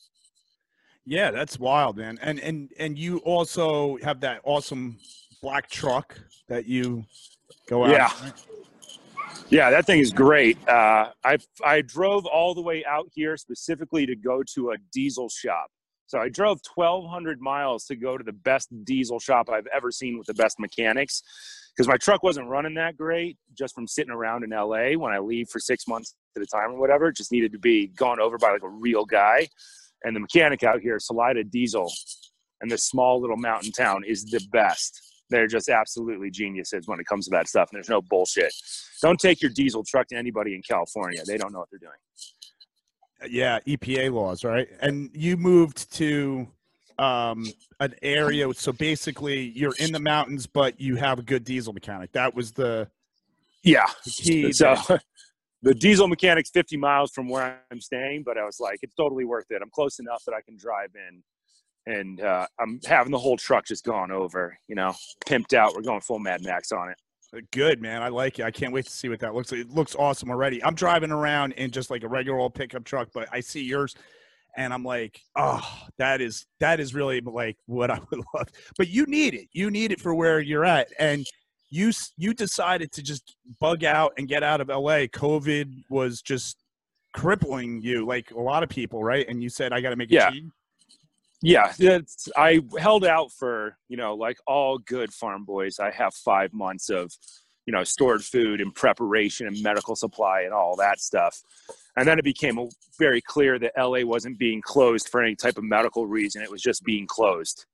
Yeah, 1.05 1.31
that's 1.31 1.59
wild, 1.59 1.97
man. 1.97 2.19
And 2.21 2.39
and 2.39 2.71
and 2.77 2.99
you 2.99 3.17
also 3.19 3.97
have 4.03 4.21
that 4.21 4.41
awesome 4.43 4.99
black 5.41 5.69
truck 5.69 6.15
that 6.47 6.67
you 6.67 7.03
go 7.67 7.85
out. 7.85 7.91
Yeah. 7.91 8.11
Yeah, 9.49 9.69
that 9.69 9.85
thing 9.85 9.99
is 9.99 10.11
great. 10.11 10.57
Uh, 10.67 11.09
I 11.25 11.37
I 11.63 11.81
drove 11.81 12.25
all 12.25 12.53
the 12.53 12.61
way 12.61 12.85
out 12.85 13.07
here 13.13 13.35
specifically 13.35 14.05
to 14.05 14.15
go 14.15 14.43
to 14.53 14.71
a 14.71 14.77
diesel 14.93 15.29
shop 15.29 15.69
so 16.11 16.19
I 16.19 16.27
drove 16.27 16.59
1,200 16.75 17.39
miles 17.39 17.85
to 17.85 17.95
go 17.95 18.17
to 18.17 18.23
the 18.23 18.33
best 18.33 18.67
diesel 18.83 19.17
shop 19.17 19.49
I've 19.49 19.67
ever 19.73 19.91
seen 19.91 20.17
with 20.17 20.27
the 20.27 20.33
best 20.33 20.59
mechanics 20.59 21.23
because 21.73 21.87
my 21.87 21.95
truck 21.95 22.21
wasn't 22.21 22.49
running 22.49 22.73
that 22.73 22.97
great 22.97 23.37
just 23.57 23.73
from 23.73 23.87
sitting 23.87 24.11
around 24.11 24.43
in 24.43 24.49
LA 24.49 24.91
when 24.99 25.13
I 25.13 25.19
leave 25.19 25.47
for 25.47 25.61
six 25.61 25.87
months 25.87 26.13
at 26.35 26.43
a 26.43 26.45
time 26.45 26.71
or 26.71 26.79
whatever. 26.81 27.07
It 27.07 27.15
just 27.15 27.31
needed 27.31 27.53
to 27.53 27.59
be 27.59 27.87
gone 27.87 28.19
over 28.19 28.37
by 28.37 28.51
like 28.51 28.61
a 28.61 28.67
real 28.67 29.05
guy. 29.05 29.47
And 30.03 30.13
the 30.13 30.19
mechanic 30.19 30.63
out 30.63 30.81
here, 30.81 30.99
Salida 30.99 31.45
Diesel, 31.45 31.89
and 32.59 32.69
this 32.69 32.83
small 32.83 33.21
little 33.21 33.37
mountain 33.37 33.71
town 33.71 34.03
is 34.05 34.25
the 34.25 34.41
best. 34.51 34.99
They're 35.29 35.47
just 35.47 35.69
absolutely 35.69 36.29
geniuses 36.29 36.89
when 36.89 36.99
it 36.99 37.05
comes 37.05 37.23
to 37.27 37.31
that 37.31 37.47
stuff. 37.47 37.69
And 37.71 37.77
there's 37.77 37.87
no 37.87 38.01
bullshit. 38.01 38.53
Don't 39.01 39.17
take 39.17 39.41
your 39.41 39.51
diesel 39.51 39.85
truck 39.87 40.07
to 40.09 40.17
anybody 40.17 40.55
in 40.55 40.61
California. 40.61 41.21
They 41.25 41.37
don't 41.37 41.53
know 41.53 41.59
what 41.59 41.69
they're 41.71 41.79
doing 41.79 41.93
yeah 43.29 43.59
epa 43.67 44.11
laws 44.11 44.43
right? 44.43 44.67
And 44.81 45.09
you 45.13 45.37
moved 45.37 45.91
to 45.93 46.47
um 46.97 47.45
an 47.79 47.95
area 48.01 48.53
so 48.53 48.71
basically 48.71 49.49
you're 49.55 49.75
in 49.79 49.91
the 49.91 49.99
mountains 49.99 50.45
but 50.45 50.79
you 50.79 50.95
have 50.95 51.19
a 51.19 51.21
good 51.21 51.43
diesel 51.43 51.73
mechanic. 51.73 52.11
That 52.11 52.35
was 52.35 52.51
the 52.51 52.89
yeah. 53.63 53.87
the 54.05 54.11
key 54.11 54.51
so 54.51 54.75
the 55.61 55.73
diesel 55.73 56.07
mechanic's 56.07 56.49
50 56.49 56.77
miles 56.77 57.11
from 57.11 57.29
where 57.29 57.61
i'm 57.71 57.79
staying 57.79 58.23
but 58.23 58.37
i 58.37 58.43
was 58.43 58.59
like 58.59 58.79
it's 58.81 58.95
totally 58.95 59.25
worth 59.25 59.45
it. 59.49 59.61
I'm 59.61 59.69
close 59.69 59.99
enough 59.99 60.23
that 60.25 60.33
i 60.33 60.41
can 60.41 60.57
drive 60.57 60.91
in. 60.95 61.23
And 61.87 62.21
uh, 62.21 62.45
i'm 62.59 62.79
having 62.85 63.11
the 63.11 63.19
whole 63.19 63.37
truck 63.37 63.65
just 63.65 63.83
gone 63.83 64.11
over 64.11 64.57
you 64.67 64.75
know 64.75 64.93
pimped 65.25 65.53
out. 65.53 65.75
We're 65.75 65.81
going 65.81 66.01
full 66.01 66.19
mad 66.19 66.43
max 66.43 66.71
on 66.71 66.89
it 66.89 66.97
Good 67.51 67.81
man, 67.81 68.01
I 68.01 68.09
like 68.09 68.39
it. 68.39 68.43
I 68.43 68.51
can't 68.51 68.73
wait 68.73 68.85
to 68.85 68.91
see 68.91 69.07
what 69.07 69.19
that 69.21 69.33
looks 69.33 69.51
like. 69.51 69.61
It 69.61 69.69
looks 69.69 69.95
awesome 69.95 70.29
already. 70.29 70.61
I'm 70.63 70.75
driving 70.75 71.11
around 71.11 71.53
in 71.53 71.71
just 71.71 71.89
like 71.89 72.03
a 72.03 72.07
regular 72.09 72.37
old 72.37 72.53
pickup 72.53 72.83
truck, 72.83 73.09
but 73.13 73.29
I 73.31 73.39
see 73.39 73.63
yours, 73.63 73.95
and 74.57 74.73
I'm 74.73 74.83
like, 74.83 75.21
oh, 75.37 75.61
that 75.97 76.19
is 76.19 76.45
that 76.59 76.81
is 76.81 76.93
really 76.93 77.21
like 77.21 77.57
what 77.67 77.89
I 77.89 77.99
would 78.09 78.21
love. 78.35 78.47
But 78.77 78.89
you 78.89 79.05
need 79.05 79.33
it. 79.33 79.47
You 79.53 79.71
need 79.71 79.91
it 79.93 80.01
for 80.01 80.13
where 80.13 80.41
you're 80.41 80.65
at, 80.65 80.89
and 80.99 81.25
you 81.69 81.91
you 82.17 82.33
decided 82.33 82.91
to 82.91 83.01
just 83.01 83.35
bug 83.61 83.85
out 83.85 84.11
and 84.17 84.27
get 84.27 84.43
out 84.43 84.59
of 84.59 84.67
LA. 84.67 85.07
COVID 85.07 85.83
was 85.89 86.21
just 86.21 86.57
crippling 87.13 87.81
you, 87.81 88.05
like 88.05 88.31
a 88.31 88.39
lot 88.39 88.61
of 88.63 88.67
people, 88.69 89.03
right? 89.03 89.25
And 89.29 89.41
you 89.41 89.49
said, 89.49 89.71
I 89.73 89.79
got 89.81 89.91
to 89.91 89.95
make 89.95 90.11
a 90.11 90.15
Yeah. 90.15 90.29
change. 90.31 90.51
Yeah, 91.41 91.71
I 92.37 92.61
held 92.77 93.03
out 93.03 93.31
for 93.31 93.77
you 93.89 93.97
know, 93.97 94.13
like 94.13 94.37
all 94.45 94.77
good 94.77 95.11
farm 95.13 95.43
boys. 95.43 95.79
I 95.79 95.91
have 95.91 96.13
five 96.13 96.53
months 96.53 96.89
of 96.89 97.11
you 97.65 97.73
know 97.73 97.83
stored 97.83 98.23
food 98.23 98.61
and 98.61 98.73
preparation 98.73 99.47
and 99.47 99.61
medical 99.63 99.95
supply 99.95 100.41
and 100.41 100.53
all 100.53 100.75
that 100.77 100.99
stuff. 100.99 101.41
And 101.97 102.07
then 102.07 102.19
it 102.19 102.23
became 102.23 102.69
very 102.99 103.21
clear 103.21 103.59
that 103.59 103.73
LA 103.77 104.05
wasn't 104.05 104.37
being 104.37 104.61
closed 104.61 105.09
for 105.09 105.21
any 105.21 105.35
type 105.35 105.57
of 105.57 105.63
medical 105.63 106.05
reason. 106.05 106.41
It 106.41 106.51
was 106.51 106.61
just 106.61 106.83
being 106.83 107.07
closed. 107.07 107.65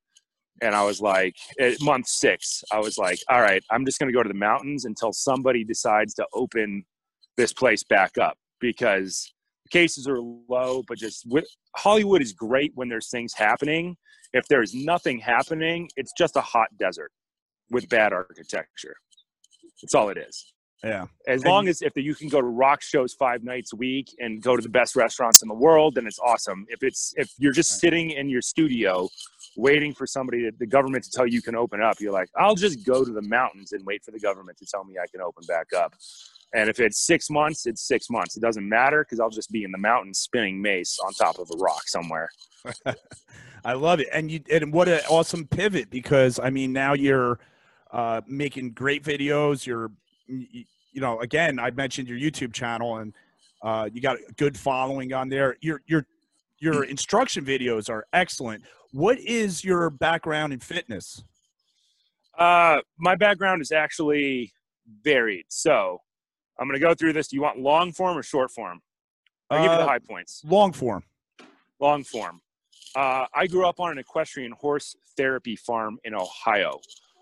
And 0.62 0.74
I 0.74 0.84
was 0.84 1.00
like, 1.00 1.36
at 1.60 1.80
month 1.82 2.08
six, 2.08 2.64
I 2.72 2.80
was 2.80 2.98
like, 2.98 3.20
all 3.30 3.42
right, 3.42 3.64
I'm 3.70 3.86
just 3.86 4.00
going 4.00 4.12
to 4.12 4.18
go 4.18 4.24
to 4.24 4.28
the 4.28 4.34
mountains 4.34 4.86
until 4.86 5.14
somebody 5.14 5.64
decides 5.64 6.16
to 6.16 6.26
open 6.34 6.84
this 7.36 7.54
place 7.54 7.84
back 7.84 8.18
up 8.18 8.38
because 8.60 9.32
cases 9.68 10.08
are 10.08 10.20
low, 10.20 10.84
but 10.88 10.98
just 10.98 11.26
with, 11.28 11.46
Hollywood 11.76 12.22
is 12.22 12.34
great 12.34 12.72
when 12.76 12.90
there's 12.90 13.10
things 13.10 13.34
happening. 13.34 13.96
If 14.34 14.48
there's 14.48 14.74
nothing 14.74 15.20
happening, 15.20 15.90
it's 15.96 16.12
just 16.18 16.36
a 16.36 16.42
hot 16.42 16.68
desert 16.80 17.12
with 17.72 17.88
bad 17.90 18.14
architecture. 18.14 18.96
That's 19.82 19.96
all 19.96 20.10
it 20.10 20.18
is. 20.18 20.54
Yeah. 20.84 21.08
As 21.28 21.42
And- 21.42 21.50
long 21.50 21.68
as 21.68 21.82
if 21.82 21.94
you 21.96 22.14
can 22.14 22.30
go 22.30 22.40
to 22.40 22.46
rock 22.48 22.82
shows 22.84 23.14
five 23.14 23.44
nights 23.44 23.74
a 23.74 23.76
week 23.76 24.14
and 24.20 24.42
go 24.42 24.56
to 24.56 24.62
the 24.62 24.70
best 24.70 24.96
restaurants 24.96 25.42
in 25.42 25.48
the 25.48 25.56
world, 25.56 25.96
then 25.96 26.06
it's 26.06 26.20
awesome. 26.20 26.66
If 26.70 26.84
it's 26.84 27.14
if 27.18 27.32
you're 27.40 27.52
just 27.52 27.72
Right. 27.72 27.80
sitting 27.80 28.12
in 28.12 28.30
your 28.30 28.42
studio 28.44 29.10
waiting 29.56 29.92
for 29.94 30.06
somebody 30.06 30.44
to, 30.44 30.52
the 30.60 30.68
government 30.68 31.04
to 31.06 31.10
tell 31.10 31.26
you 31.26 31.42
can 31.42 31.56
open 31.56 31.82
up, 31.82 32.00
you're 32.00 32.12
like, 32.12 32.30
I'll 32.36 32.54
just 32.54 32.86
go 32.86 33.04
to 33.04 33.12
the 33.12 33.24
mountains 33.24 33.72
and 33.72 33.84
wait 33.88 34.04
for 34.04 34.12
the 34.12 34.20
government 34.20 34.60
to 34.60 34.66
tell 34.68 34.84
me 34.84 34.96
I 35.02 35.08
can 35.08 35.20
open 35.20 35.44
back 35.48 35.74
up. 35.74 35.96
And 36.54 36.70
if 36.70 36.80
it's 36.80 37.06
six 37.06 37.30
months, 37.30 37.66
it's 37.66 37.86
six 37.88 38.10
months. 38.10 38.38
It 38.38 38.42
doesn't 38.42 38.68
matter 38.68 39.04
because 39.04 39.20
I'll 39.20 39.30
just 39.30 39.51
be 39.51 39.63
in 39.63 39.72
the 39.72 39.77
mountains 39.77 40.20
spinning 40.20 40.62
mace 40.62 40.98
on 41.06 41.13
top 41.13 41.39
of 41.39 41.50
a 41.54 41.58
rock 41.58 41.88
somewhere. 41.88 42.30
I 43.66 43.74
love 43.74 44.00
it, 44.00 44.08
and 44.13 44.32
you 44.32 44.39
and 44.51 44.72
what 44.72 44.88
an 44.88 45.01
awesome 45.10 45.46
pivot 45.46 45.89
because 45.89 46.39
I 46.39 46.50
mean 46.50 46.72
now 46.72 46.94
you're 46.94 47.39
uh, 47.92 48.22
making 48.25 48.72
great 48.72 49.04
videos. 49.04 49.66
You're 49.66 49.92
you, 50.25 50.63
you 50.94 51.01
know 51.01 51.20
again 51.20 51.60
I 51.60 51.72
mentioned 51.72 52.08
your 52.08 52.18
YouTube 52.18 52.54
channel 52.54 52.98
and 52.98 53.13
uh, 53.62 53.89
you 53.92 54.01
got 54.01 54.16
a 54.18 54.34
good 54.38 54.58
following 54.58 55.12
on 55.13 55.27
there. 55.27 55.58
Your 55.62 55.82
your 55.86 56.06
your 56.60 56.86
instruction 56.86 57.44
videos 57.44 57.89
are 57.89 58.06
excellent. 58.13 58.63
What 58.92 59.20
is 59.20 59.63
your 59.63 59.89
background 59.89 60.54
in 60.54 60.60
fitness? 60.60 61.24
Uh, 62.38 62.80
my 62.98 63.16
background 63.16 63.62
is 63.62 63.72
actually 63.72 64.54
varied. 65.04 65.46
So 65.50 66.00
I'm 66.60 66.68
going 66.68 66.80
to 66.80 66.86
go 66.86 66.94
through 66.94 67.14
this. 67.14 67.28
Do 67.28 67.36
you 67.36 67.42
want 67.42 67.60
long 67.60 67.92
form 67.92 68.18
or 68.18 68.24
short 68.24 68.52
form? 68.52 68.82
I'll 69.50 69.62
give 69.64 69.72
you 69.72 69.78
the 69.78 69.84
Uh, 69.84 69.88
high 69.88 70.00
points. 70.00 70.42
long 70.46 70.74
form. 70.74 71.04
long 71.80 72.04
form. 72.04 72.42
Uh, 72.96 73.28
I 73.34 73.46
grew 73.46 73.68
up 73.68 73.80
on 73.80 73.92
an 73.92 73.98
equestrian 74.00 74.52
horse 74.54 74.96
therapy 75.16 75.56
farm 75.56 76.00
in 76.04 76.16
Ohio, 76.16 76.80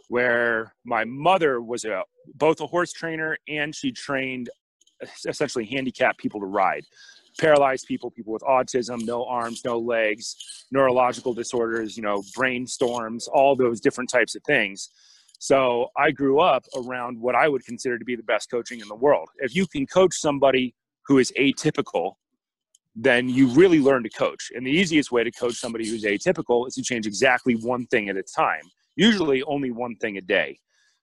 where 0.08 0.74
my 0.86 1.04
mother 1.04 1.62
was 1.62 1.84
a 1.84 2.04
both 2.36 2.62
a 2.62 2.68
horse 2.68 2.94
trainer 2.94 3.38
and 3.48 3.76
she 3.76 3.92
trained 3.92 4.50
essentially 5.28 5.66
handicapped 5.66 6.18
people 6.18 6.40
to 6.40 6.46
ride, 6.46 6.86
paralyzed 7.40 7.86
people, 7.86 8.10
people 8.10 8.32
with 8.32 8.42
autism, 8.44 9.02
no 9.06 9.26
arms, 9.26 9.62
no 9.66 9.78
legs, 9.78 10.36
neurological 10.72 11.34
disorders, 11.34 11.98
you 11.98 12.02
know, 12.04 12.22
brainstorms, 12.38 13.28
all 13.34 13.56
those 13.58 13.82
different 13.82 14.10
types 14.10 14.36
of 14.36 14.42
things. 14.44 14.90
So 15.40 15.88
I 15.98 16.12
grew 16.12 16.40
up 16.40 16.66
around 16.76 17.20
what 17.20 17.36
I 17.36 17.48
would 17.48 17.66
consider 17.66 18.00
to 18.00 18.06
be 18.06 18.16
the 18.16 18.24
best 18.24 18.50
coaching 18.50 18.80
in 18.80 18.88
the 18.88 18.96
world. 18.96 19.30
If 19.38 19.56
you 19.56 19.68
can 19.68 19.86
coach 19.86 20.16
somebody 20.16 20.74
who 21.08 21.18
is 21.20 21.32
atypical 21.40 22.14
then 22.96 23.28
you 23.28 23.48
really 23.50 23.80
learn 23.80 24.04
to 24.04 24.10
coach. 24.10 24.52
And 24.56 24.66
the 24.66 24.72
easiest 24.72 25.12
way 25.12 25.24
to 25.24 25.32
coach 25.32 25.56
somebody 25.56 25.88
who's 25.88 26.04
atypical 26.04 26.68
is 26.68 26.76
to 26.76 26.82
change 26.82 27.06
exactly 27.06 27.56
one 27.56 27.86
thing 27.88 28.08
at 28.10 28.16
a 28.16 28.24
time, 28.24 28.62
usually 28.96 29.44
only 29.44 29.72
one 29.72 29.96
thing 29.98 30.18
a 30.18 30.22
day. 30.22 30.58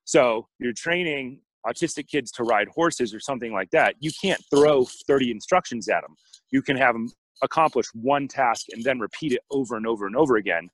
So 0.05 0.49
you're 0.59 0.73
training 0.73 1.41
autistic 1.67 2.09
kids 2.09 2.33
to 2.33 2.45
ride 2.45 2.69
horses 2.69 3.15
or 3.15 3.21
something 3.21 3.53
like 3.53 3.71
that. 3.71 3.95
You 4.01 4.11
can't 4.21 4.43
throw 4.51 4.87
30 5.07 5.31
instructions 5.31 5.89
at 5.89 6.03
them. 6.03 6.17
You 6.51 6.63
can 6.63 6.77
have 6.77 6.95
them 6.95 7.13
accomplish 7.43 7.87
one 7.93 8.27
task 8.27 8.67
and 8.73 8.83
then 8.83 8.99
repeat 8.99 9.33
it 9.33 9.41
over 9.51 9.77
and 9.77 9.87
over 9.87 10.07
and 10.07 10.17
over 10.17 10.37
again. 10.37 10.69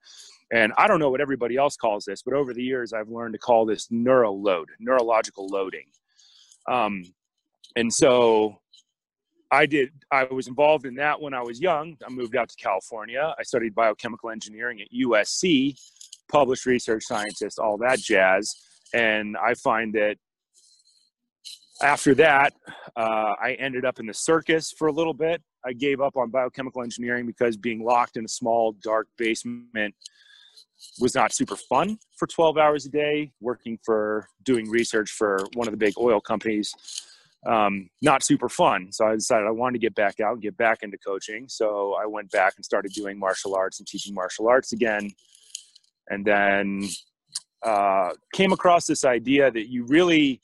And 0.53 0.73
I 0.79 0.87
don't 0.87 0.99
know 0.99 1.11
what 1.11 1.21
everybody 1.21 1.57
else 1.57 1.77
calls 1.77 2.05
this, 2.05 2.23
but 2.23 2.35
over 2.35 2.55
the 2.55 2.63
years, 2.63 2.93
I've 2.93 3.09
learned 3.09 3.35
to 3.35 3.39
call 3.39 3.67
this 3.67 3.89
neuro 3.91 4.33
load, 4.33 4.69
neurological 4.79 5.47
loading. 5.47 5.85
Um, 6.67 7.03
and 7.77 7.93
so 7.93 8.57
I 9.51 9.67
did. 9.67 9.91
I 10.11 10.25
was 10.25 10.49
involved 10.49 10.87
in 10.87 10.95
that 10.97 11.21
when 11.21 11.35
I 11.35 11.43
was 11.43 11.61
young. 11.61 11.97
I 12.07 12.11
moved 12.11 12.37
out 12.37 12.49
to 12.49 12.57
California. 12.57 13.35
I 13.39 13.43
studied 13.43 13.75
biochemical 13.75 14.31
engineering 14.31 14.81
at 14.81 14.89
USC, 14.91 15.79
published 16.31 16.67
research 16.67 17.05
scientist, 17.05 17.59
all 17.59 17.79
that 17.79 17.99
jazz. 17.99 18.55
And 18.95 19.37
I 19.37 19.55
find 19.55 19.95
that 19.95 20.17
after 21.83 22.15
that, 22.17 22.55
uh, 22.97 23.35
I 23.41 23.57
ended 23.59 23.85
up 23.85 24.01
in 24.01 24.07
the 24.07 24.15
circus 24.15 24.73
for 24.77 24.89
a 24.89 24.93
little 24.93 25.15
bit. 25.15 25.43
I 25.65 25.73
gave 25.73 26.01
up 26.01 26.17
on 26.17 26.31
biochemical 26.31 26.83
engineering 26.83 27.27
because 27.27 27.57
being 27.57 27.85
locked 27.85 28.17
in 28.17 28.25
a 28.25 28.29
small, 28.29 28.73
dark 28.83 29.09
basement 29.17 29.95
was 31.01 31.15
not 31.15 31.33
super 31.33 31.57
fun 31.57 31.99
for 32.17 32.27
12 32.27 32.57
hours 32.59 32.87
a 32.87 32.91
day, 32.91 33.33
working 33.41 33.79
for 33.85 34.29
doing 34.45 34.69
research 34.69 35.11
for 35.11 35.47
one 35.55 35.67
of 35.67 35.73
the 35.73 35.79
big 35.79 35.95
oil 35.99 36.21
companies 36.21 36.73
um, 37.47 37.89
not 38.03 38.23
super 38.23 38.49
fun. 38.49 38.91
So 38.93 39.07
I 39.07 39.15
decided 39.15 39.47
I 39.47 39.51
wanted 39.51 39.75
to 39.75 39.79
get 39.79 39.95
back 39.95 40.21
out 40.21 40.35
and 40.35 40.43
get 40.43 40.57
back 40.57 40.83
into 40.83 40.99
coaching. 40.99 41.47
So 41.49 41.95
I 42.01 42.07
went 42.07 42.31
back 42.31 42.55
and 42.57 42.65
started 42.65 42.93
doing 42.93 43.19
martial 43.19 43.55
arts 43.55 43.79
and 43.79 43.87
teaching 43.87 44.15
martial 44.15 44.49
arts 44.49 44.73
again. 44.73 45.11
And 46.09 46.25
then 46.25 46.89
uh, 47.63 48.11
came 48.33 48.53
across 48.53 48.87
this 48.87 49.05
idea 49.05 49.51
that 49.51 49.71
you 49.71 49.85
really 49.87 50.41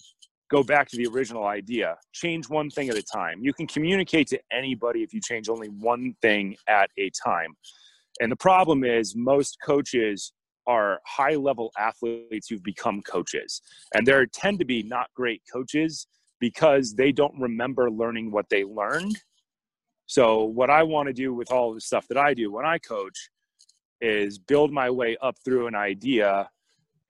go 0.50 0.62
back 0.62 0.88
to 0.88 0.96
the 0.96 1.06
original 1.06 1.46
idea 1.46 1.96
change 2.12 2.48
one 2.48 2.70
thing 2.70 2.88
at 2.88 2.96
a 2.96 3.02
time. 3.02 3.40
You 3.42 3.52
can 3.52 3.66
communicate 3.66 4.28
to 4.28 4.38
anybody 4.52 5.02
if 5.02 5.12
you 5.12 5.20
change 5.20 5.48
only 5.48 5.68
one 5.68 6.14
thing 6.22 6.56
at 6.68 6.90
a 6.98 7.10
time. 7.10 7.54
And 8.20 8.30
the 8.30 8.36
problem 8.36 8.84
is, 8.84 9.14
most 9.16 9.58
coaches 9.64 10.32
are 10.66 11.00
high 11.06 11.34
level 11.34 11.70
athletes 11.78 12.48
who've 12.48 12.62
become 12.62 13.02
coaches. 13.02 13.60
And 13.94 14.06
there 14.06 14.24
tend 14.26 14.58
to 14.60 14.64
be 14.64 14.82
not 14.82 15.08
great 15.14 15.42
coaches 15.52 16.06
because 16.40 16.94
they 16.94 17.12
don't 17.12 17.38
remember 17.38 17.90
learning 17.90 18.30
what 18.30 18.48
they 18.48 18.64
learned. 18.64 19.16
So, 20.06 20.44
what 20.44 20.70
I 20.70 20.82
want 20.82 21.08
to 21.08 21.12
do 21.12 21.32
with 21.32 21.50
all 21.50 21.74
the 21.74 21.80
stuff 21.80 22.06
that 22.08 22.18
I 22.18 22.34
do 22.34 22.52
when 22.52 22.66
I 22.66 22.78
coach 22.78 23.30
is 24.00 24.38
build 24.38 24.70
my 24.70 24.90
way 24.90 25.16
up 25.22 25.36
through 25.44 25.66
an 25.66 25.74
idea 25.74 26.48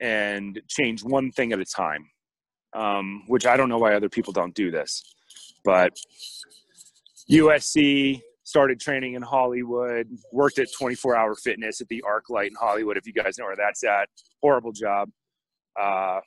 and 0.01 0.61
change 0.69 1.03
one 1.03 1.33
thing 1.33 1.53
at 1.53 1.59
a 1.59 1.65
time, 1.65 2.09
um, 2.75 3.25
which 3.27 3.47
I 3.47 3.57
don't 3.57 3.69
know 3.69 3.79
why 3.79 3.95
other 3.95 4.09
people 4.09 4.33
don't 4.33 4.55
do 4.55 4.71
this. 4.71 5.03
But 5.65 5.97
USC 7.31 8.23
started 8.55 8.79
training 8.79 9.15
in 9.15 9.23
Hollywood, 9.23 10.07
worked 10.31 10.61
at 10.61 10.69
24 10.79 11.17
Hour 11.17 11.35
Fitness 11.35 11.81
at 11.81 11.89
the 11.89 12.05
ArcLight 12.07 12.47
in 12.47 12.55
Hollywood, 12.55 12.97
if 12.97 13.05
you 13.05 13.13
guys 13.13 13.37
know 13.37 13.47
where 13.47 13.57
that's 13.57 13.83
at. 13.83 14.09
Horrible 14.41 14.71
job. 14.71 15.11
Uh, 15.75 16.21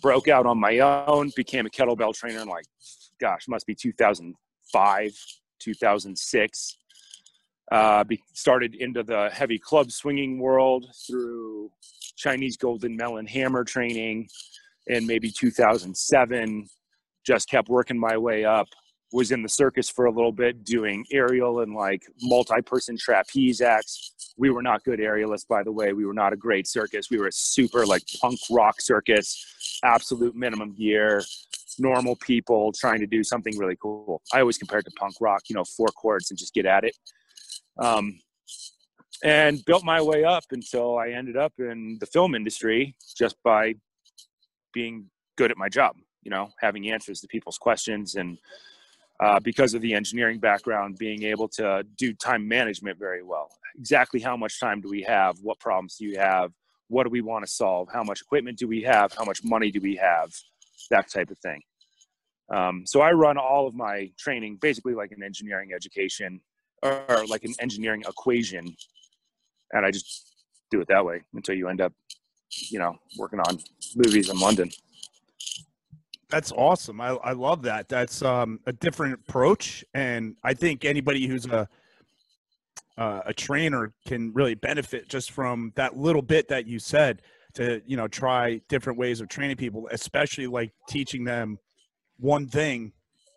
broke 0.00 0.28
out 0.28 0.46
on 0.46 0.56
my 0.60 0.78
own, 0.78 1.32
became 1.34 1.66
a 1.66 1.68
kettlebell 1.68 2.14
trainer 2.14 2.42
in 2.42 2.46
like, 2.46 2.64
gosh, 3.20 3.48
must 3.48 3.66
be 3.66 3.74
2005, 3.74 5.10
2006. 5.58 6.76
Uh, 7.72 8.04
be, 8.04 8.22
started 8.34 8.76
into 8.76 9.02
the 9.02 9.28
heavy 9.32 9.58
club 9.58 9.90
swinging 9.90 10.38
world 10.38 10.86
through 11.08 11.72
Chinese 12.16 12.56
Golden 12.56 12.96
Melon 12.96 13.26
Hammer 13.26 13.64
training 13.64 14.28
in 14.86 15.08
maybe 15.08 15.28
2007. 15.28 16.68
Just 17.26 17.48
kept 17.48 17.68
working 17.68 17.98
my 17.98 18.16
way 18.16 18.44
up. 18.44 18.68
Was 19.12 19.30
in 19.30 19.42
the 19.42 19.48
circus 19.48 19.90
for 19.90 20.06
a 20.06 20.10
little 20.10 20.32
bit 20.32 20.64
doing 20.64 21.04
aerial 21.12 21.60
and 21.60 21.74
like 21.74 22.02
multi 22.22 22.62
person 22.62 22.96
trapeze 22.96 23.60
acts. 23.60 24.14
We 24.38 24.50
were 24.50 24.62
not 24.62 24.82
good 24.84 25.00
aerialists, 25.00 25.46
by 25.46 25.62
the 25.62 25.72
way. 25.72 25.92
We 25.92 26.06
were 26.06 26.14
not 26.14 26.32
a 26.32 26.36
great 26.36 26.66
circus. 26.66 27.10
We 27.10 27.18
were 27.18 27.26
a 27.26 27.32
super 27.32 27.84
like 27.84 28.02
punk 28.20 28.40
rock 28.50 28.80
circus, 28.80 29.80
absolute 29.84 30.34
minimum 30.34 30.74
gear, 30.74 31.22
normal 31.78 32.16
people 32.16 32.72
trying 32.72 33.00
to 33.00 33.06
do 33.06 33.22
something 33.22 33.56
really 33.58 33.76
cool. 33.80 34.22
I 34.32 34.40
always 34.40 34.58
compared 34.58 34.84
to 34.86 34.90
punk 34.92 35.16
rock, 35.20 35.42
you 35.48 35.54
know, 35.54 35.64
four 35.64 35.88
chords 35.88 36.30
and 36.30 36.38
just 36.38 36.54
get 36.54 36.66
at 36.66 36.84
it. 36.84 36.96
Um, 37.78 38.18
and 39.24 39.64
built 39.64 39.84
my 39.84 40.00
way 40.00 40.24
up 40.24 40.44
until 40.50 40.98
I 40.98 41.10
ended 41.10 41.36
up 41.36 41.52
in 41.58 41.98
the 42.00 42.06
film 42.06 42.34
industry 42.34 42.96
just 43.16 43.36
by 43.44 43.74
being 44.72 45.06
good 45.36 45.50
at 45.50 45.56
my 45.56 45.68
job, 45.68 45.96
you 46.22 46.30
know, 46.30 46.48
having 46.60 46.90
answers 46.90 47.20
to 47.20 47.28
people's 47.28 47.58
questions 47.58 48.16
and 48.16 48.38
uh, 49.22 49.38
because 49.38 49.72
of 49.72 49.80
the 49.82 49.94
engineering 49.94 50.40
background, 50.40 50.98
being 50.98 51.22
able 51.22 51.46
to 51.46 51.84
do 51.96 52.12
time 52.14 52.46
management 52.46 52.98
very 52.98 53.22
well. 53.22 53.48
Exactly 53.78 54.20
how 54.20 54.36
much 54.36 54.58
time 54.58 54.80
do 54.80 54.88
we 54.88 55.02
have? 55.02 55.38
What 55.40 55.60
problems 55.60 55.96
do 55.96 56.04
you 56.04 56.18
have? 56.18 56.50
What 56.88 57.04
do 57.04 57.10
we 57.10 57.20
want 57.20 57.46
to 57.46 57.50
solve? 57.50 57.88
How 57.92 58.02
much 58.02 58.20
equipment 58.20 58.58
do 58.58 58.66
we 58.66 58.82
have? 58.82 59.12
How 59.12 59.24
much 59.24 59.44
money 59.44 59.70
do 59.70 59.80
we 59.80 59.94
have? 59.96 60.32
That 60.90 61.08
type 61.08 61.30
of 61.30 61.38
thing. 61.38 61.62
Um, 62.52 62.82
so 62.84 63.00
I 63.00 63.12
run 63.12 63.38
all 63.38 63.66
of 63.68 63.74
my 63.74 64.10
training 64.18 64.58
basically 64.60 64.94
like 64.94 65.12
an 65.12 65.22
engineering 65.22 65.70
education 65.72 66.40
or 66.82 67.24
like 67.28 67.44
an 67.44 67.54
engineering 67.60 68.02
equation, 68.06 68.76
and 69.72 69.86
I 69.86 69.92
just 69.92 70.34
do 70.72 70.80
it 70.80 70.88
that 70.88 71.04
way 71.04 71.22
until 71.32 71.54
you 71.54 71.68
end 71.68 71.80
up, 71.80 71.92
you 72.70 72.80
know, 72.80 72.96
working 73.16 73.38
on 73.38 73.60
movies 73.94 74.28
in 74.28 74.40
London. 74.40 74.68
That's 76.32 76.50
awesome. 76.52 77.00
I, 77.00 77.10
I 77.10 77.32
love 77.32 77.62
that. 77.62 77.88
That's 77.88 78.22
um, 78.22 78.58
a 78.66 78.72
different 78.72 79.14
approach, 79.14 79.84
and 79.94 80.34
I 80.42 80.54
think 80.54 80.84
anybody 80.84 81.26
who's 81.26 81.46
a 81.46 81.68
uh, 82.98 83.20
a 83.26 83.32
trainer 83.34 83.92
can 84.06 84.32
really 84.32 84.54
benefit 84.54 85.08
just 85.08 85.30
from 85.30 85.72
that 85.76 85.96
little 85.96 86.22
bit 86.22 86.48
that 86.48 86.66
you 86.66 86.78
said 86.78 87.22
to 87.54 87.82
you 87.86 87.96
know 87.96 88.08
try 88.08 88.60
different 88.68 88.98
ways 88.98 89.20
of 89.20 89.28
training 89.28 89.56
people, 89.56 89.88
especially 89.92 90.46
like 90.46 90.72
teaching 90.88 91.22
them 91.24 91.58
one 92.18 92.48
thing 92.48 92.92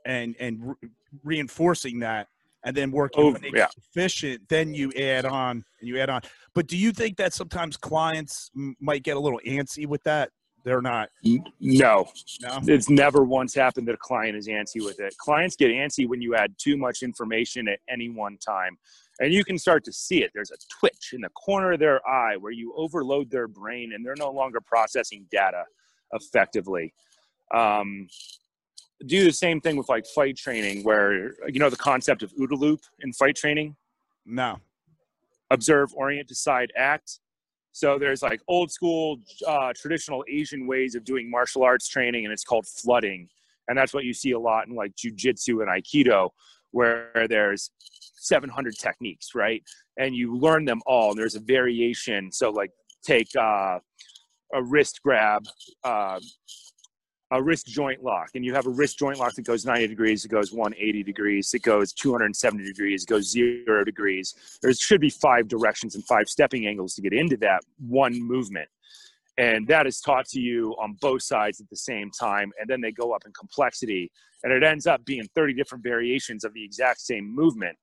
and 0.06 0.36
and 0.40 0.66
re- 0.66 0.90
reinforcing 1.24 2.00
that 2.00 2.28
and 2.64 2.75
then 2.75 2.92
working 2.92 3.24
Oh, 3.24 3.32
when 3.32 3.56
yeah. 3.56 3.68
efficient 3.78 4.42
then 4.50 4.74
you 4.74 4.92
add 4.98 5.25
on 5.25 5.64
and 5.80 5.88
you 5.88 6.00
add 6.00 6.10
on 6.10 6.22
but 6.54 6.68
do 6.68 6.78
you 6.78 6.92
think 6.92 7.18
that 7.18 7.34
sometimes 7.34 7.78
clients 7.78 8.52
m- 8.56 8.75
might 8.80 9.04
get 9.04 9.18
a 9.18 9.20
little 9.20 9.40
antsy 9.46 9.88
with 9.88 10.04
that 10.04 10.30
they're 10.66 10.82
not 10.82 11.10
No, 11.62 12.10
no 12.42 12.60
it's 12.64 12.90
never 12.90 13.24
once 13.24 13.54
happened 13.54 13.88
that 13.88 13.96
a 13.96 14.00
client 14.00 14.36
is 14.36 14.48
antsy 14.48 14.84
with 14.84 15.00
it. 15.00 15.16
Clients 15.18 15.56
get 15.56 15.70
antsy 15.70 16.08
when 16.08 16.22
you 16.22 16.36
add 16.36 16.54
too 16.58 16.76
much 16.76 17.04
information 17.04 17.70
at 17.70 17.80
any 17.90 18.10
one 18.10 18.38
time. 18.38 18.78
And 19.20 19.32
you 19.32 19.46
can 19.46 19.58
start 19.58 19.86
to 19.86 19.94
see 19.94 20.24
it. 20.24 20.32
There's 20.34 20.52
a 20.52 20.58
twitch 20.80 21.14
in 21.14 21.22
the 21.22 21.30
corner 21.30 21.74
of 21.74 21.80
their 21.80 22.06
eye 22.06 22.36
where 22.36 22.52
you 22.52 22.74
overload 22.76 23.32
their 23.32 23.48
brain 23.48 23.94
and 23.94 24.06
they're 24.06 24.16
no 24.18 24.32
longer 24.32 24.60
processing 24.60 25.26
data 25.32 25.64
effectively. 26.12 26.94
Um, 27.54 28.08
do 29.06 29.24
the 29.24 29.32
same 29.32 29.62
thing 29.62 29.78
with 29.78 29.88
like 29.88 30.06
fight 30.08 30.36
training, 30.36 30.84
where 30.84 31.36
you 31.48 31.60
know 31.60 31.70
the 31.70 31.76
concept 31.76 32.24
of 32.24 32.34
OODA 32.34 32.58
loop 32.58 32.82
in 33.02 33.14
fight 33.14 33.36
training 33.36 33.76
no 34.26 34.60
observe, 35.52 35.94
orient, 35.94 36.28
decide, 36.28 36.72
act. 36.76 37.20
So 37.75 38.00
there's 38.00 38.22
like 38.22 38.39
old 38.48 38.72
school, 38.72 39.17
uh, 39.46 39.74
traditional 39.75 40.24
Asian 40.29 40.65
ways 40.65 40.96
of 40.96 41.03
doing 41.03 41.29
martial 41.29 41.62
arts 41.62 41.89
training, 41.89 42.24
and 42.24 42.32
it's 42.32 42.46
called 42.46 42.65
flooding. 42.65 43.27
And 43.67 43.77
that's 43.77 43.94
what 43.94 44.05
you 44.05 44.13
see 44.13 44.32
a 44.32 44.39
lot 44.39 44.70
in 44.70 44.75
like 44.75 44.94
jujitsu 44.96 45.62
and 45.62 45.67
aikido, 45.67 46.29
where 46.72 47.27
there's 47.29 47.70
700 48.15 48.77
techniques, 48.77 49.36
right? 49.36 49.62
And 50.00 50.15
you 50.15 50.38
learn 50.38 50.63
them 50.63 50.79
all. 50.86 51.10
And 51.10 51.20
there's 51.20 51.36
a 51.36 51.41
variation. 51.41 52.32
So 52.32 52.50
like 52.50 52.72
take 53.05 53.27
uh, 53.38 53.79
a 54.53 54.63
wrist 54.63 55.01
grab, 55.03 55.44
uh, 55.84 56.22
a 57.36 57.42
wrist 57.42 57.68
joint 57.68 58.04
lock, 58.04 58.30
and 58.36 58.46
you 58.46 58.54
have 58.54 58.65
a 58.65 58.70
wrist 58.70 58.98
joint 58.98 59.20
lock 59.20 59.34
that 59.36 59.46
goes 59.46 59.65
90 59.65 59.88
degrees, 59.88 60.25
it 60.25 60.30
goes 60.30 60.51
180 60.51 61.04
degrees, 61.04 61.54
it 61.54 61.62
goes 61.62 61.94
270 61.94 62.63
degrees, 62.63 63.04
it 63.04 63.10
goes 63.10 63.30
zero 63.30 63.84
degrees. 63.84 64.58
There 64.62 64.74
should 64.74 65.01
be 65.01 65.10
five 65.10 65.48
directions 65.48 65.96
and 65.96 66.06
five 66.06 66.27
stepping 66.27 66.68
angles 66.68 66.96
to 66.96 67.01
get 67.01 67.13
into 67.13 67.38
that 67.38 67.62
one 67.80 68.20
movement. 68.22 68.70
And 69.38 69.68
that 69.68 69.86
is 69.86 70.00
taught 70.00 70.27
to 70.30 70.39
you 70.39 70.75
on 70.80 70.98
both 71.01 71.22
sides 71.24 71.60
at 71.60 71.70
the 71.70 71.75
same 71.75 72.10
time. 72.10 72.54
And 72.60 72.70
then 72.70 72.80
they 72.80 72.92
go 72.92 73.13
up 73.13 73.24
in 73.25 73.34
complexity. 73.34 74.12
And 74.44 74.54
it 74.54 74.63
ends 74.63 74.88
up 74.88 75.04
being 75.04 75.27
30 75.36 75.54
different 75.56 75.84
variations 75.84 76.46
of 76.46 76.54
the 76.54 76.63
exact 76.63 77.01
same 77.01 77.36
movement. 77.36 77.77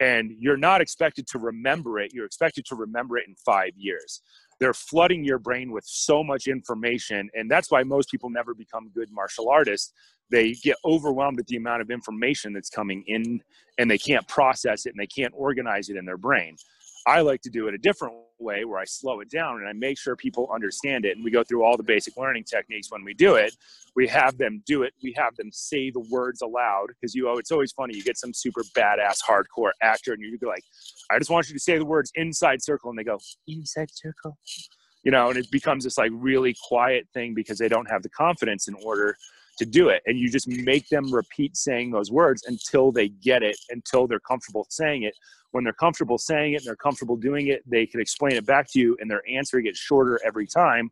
And 0.00 0.32
you're 0.38 0.56
not 0.56 0.80
expected 0.80 1.26
to 1.28 1.38
remember 1.38 2.00
it. 2.00 2.14
You're 2.14 2.24
expected 2.24 2.64
to 2.66 2.74
remember 2.74 3.18
it 3.18 3.28
in 3.28 3.34
five 3.34 3.72
years 3.76 4.22
they're 4.64 4.72
flooding 4.72 5.22
your 5.22 5.38
brain 5.38 5.70
with 5.70 5.84
so 5.84 6.24
much 6.24 6.46
information 6.46 7.28
and 7.34 7.50
that's 7.50 7.70
why 7.70 7.82
most 7.82 8.10
people 8.10 8.30
never 8.30 8.54
become 8.54 8.88
good 8.94 9.10
martial 9.12 9.50
artists. 9.50 9.92
They 10.30 10.54
get 10.54 10.78
overwhelmed 10.86 11.38
at 11.38 11.46
the 11.48 11.56
amount 11.56 11.82
of 11.82 11.90
information 11.90 12.54
that's 12.54 12.70
coming 12.70 13.04
in 13.06 13.42
and 13.76 13.90
they 13.90 13.98
can't 13.98 14.26
process 14.26 14.86
it 14.86 14.94
and 14.94 14.98
they 14.98 15.06
can't 15.06 15.34
organize 15.36 15.90
it 15.90 15.98
in 15.98 16.06
their 16.06 16.16
brain. 16.16 16.56
I 17.06 17.20
like 17.20 17.42
to 17.42 17.50
do 17.50 17.68
it 17.68 17.74
a 17.74 17.78
different 17.78 18.14
way 18.38 18.64
where 18.64 18.78
i 18.78 18.84
slow 18.84 19.20
it 19.20 19.30
down 19.30 19.58
and 19.58 19.68
i 19.68 19.72
make 19.72 19.98
sure 19.98 20.16
people 20.16 20.48
understand 20.52 21.04
it 21.04 21.16
and 21.16 21.24
we 21.24 21.30
go 21.30 21.42
through 21.44 21.62
all 21.62 21.76
the 21.76 21.82
basic 21.82 22.16
learning 22.16 22.44
techniques 22.44 22.90
when 22.90 23.04
we 23.04 23.14
do 23.14 23.36
it 23.36 23.56
we 23.96 24.06
have 24.06 24.36
them 24.38 24.62
do 24.66 24.82
it 24.82 24.92
we 25.02 25.14
have 25.16 25.34
them 25.36 25.50
say 25.52 25.90
the 25.90 26.04
words 26.10 26.42
aloud 26.42 26.86
because 26.88 27.14
you 27.14 27.28
oh 27.28 27.38
it's 27.38 27.52
always 27.52 27.72
funny 27.72 27.94
you 27.94 28.02
get 28.02 28.16
some 28.18 28.34
super 28.34 28.62
badass 28.76 29.18
hardcore 29.28 29.70
actor 29.82 30.12
and 30.12 30.22
you're 30.22 30.38
like 30.48 30.64
I 31.10 31.18
just 31.18 31.30
want 31.30 31.48
you 31.48 31.54
to 31.54 31.60
say 31.60 31.78
the 31.78 31.84
words 31.84 32.10
inside 32.14 32.62
circle, 32.62 32.90
and 32.90 32.98
they 32.98 33.04
go 33.04 33.18
inside 33.46 33.88
circle. 33.92 34.36
You 35.02 35.10
know, 35.10 35.28
and 35.28 35.38
it 35.38 35.50
becomes 35.50 35.84
this 35.84 35.98
like 35.98 36.10
really 36.14 36.56
quiet 36.66 37.06
thing 37.12 37.34
because 37.34 37.58
they 37.58 37.68
don't 37.68 37.90
have 37.90 38.02
the 38.02 38.08
confidence 38.08 38.68
in 38.68 38.74
order 38.82 39.16
to 39.58 39.66
do 39.66 39.90
it. 39.90 40.02
And 40.06 40.18
you 40.18 40.30
just 40.30 40.48
make 40.48 40.88
them 40.88 41.12
repeat 41.12 41.56
saying 41.56 41.90
those 41.90 42.10
words 42.10 42.44
until 42.46 42.90
they 42.90 43.08
get 43.08 43.42
it, 43.42 43.56
until 43.68 44.06
they're 44.06 44.20
comfortable 44.20 44.66
saying 44.70 45.02
it. 45.02 45.14
When 45.54 45.62
they're 45.62 45.72
comfortable 45.72 46.18
saying 46.18 46.54
it 46.54 46.56
and 46.56 46.66
they're 46.66 46.74
comfortable 46.74 47.14
doing 47.14 47.46
it, 47.46 47.62
they 47.64 47.86
can 47.86 48.00
explain 48.00 48.32
it 48.32 48.44
back 48.44 48.68
to 48.72 48.80
you, 48.80 48.96
and 49.00 49.08
their 49.08 49.22
answer 49.30 49.60
gets 49.60 49.78
shorter 49.78 50.18
every 50.26 50.48
time. 50.48 50.90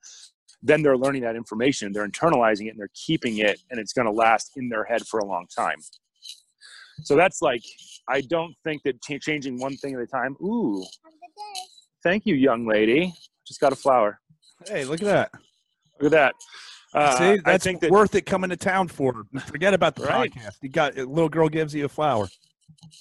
Then 0.63 0.83
they're 0.83 0.97
learning 0.97 1.23
that 1.23 1.35
information, 1.35 1.93
they're 1.93 2.07
internalizing 2.07 2.67
it, 2.67 2.71
and 2.71 2.79
they're 2.79 2.91
keeping 2.95 3.39
it, 3.39 3.61
and 3.71 3.81
it's 3.81 3.93
going 3.93 4.07
to 4.07 4.13
last 4.13 4.53
in 4.55 4.69
their 4.69 4.85
head 4.85 5.03
for 5.09 5.19
a 5.19 5.25
long 5.25 5.47
time. 5.57 5.79
So 7.03 7.17
that's 7.17 7.43
like, 7.43 7.65
I 8.09 8.21
don't 8.21 8.55
think 8.63 8.85
that 8.85 9.03
ch- 9.03 9.21
changing 9.21 9.59
one 9.59 9.77
thing 9.79 9.95
at 9.97 10.01
a 10.01 10.07
time. 10.07 10.37
Ooh, 10.41 10.85
thank 12.05 12.25
you, 12.25 12.37
young 12.37 12.65
lady. 12.65 13.13
Just 13.45 13.59
got 13.59 13.73
a 13.73 13.77
flower. 13.77 14.21
hey 14.69 14.85
look 14.85 15.01
at 15.03 15.07
that 15.07 15.31
Look 16.01 16.13
at 16.13 16.33
that. 16.33 16.35
Uh, 16.95 17.17
See, 17.19 17.25
I 17.25 17.37
that's 17.45 17.65
think 17.65 17.81
that 17.81 17.91
worth 17.91 18.15
it 18.15 18.27
coming 18.27 18.51
to 18.51 18.57
town 18.57 18.87
for. 18.87 19.25
Forget 19.47 19.73
about 19.75 19.97
the 19.97 20.05
Right. 20.05 20.33
podcast. 20.33 20.57
You 20.63 20.69
got 20.69 20.97
a 20.97 21.05
little 21.05 21.29
girl 21.29 21.49
gives 21.49 21.75
you 21.75 21.85
a 21.85 21.89
flower. 21.89 22.29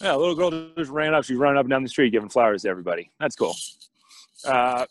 Yeah, 0.01 0.15
a 0.15 0.17
little 0.17 0.35
girl 0.35 0.51
just 0.77 0.91
ran 0.91 1.13
up. 1.13 1.23
She's 1.23 1.37
running 1.37 1.57
up 1.57 1.65
and 1.65 1.69
down 1.69 1.83
the 1.83 1.89
street 1.89 2.11
giving 2.11 2.29
flowers 2.29 2.63
to 2.63 2.69
everybody. 2.69 3.11
That's 3.19 3.35
cool. 3.35 3.55
Uh, 4.45 4.85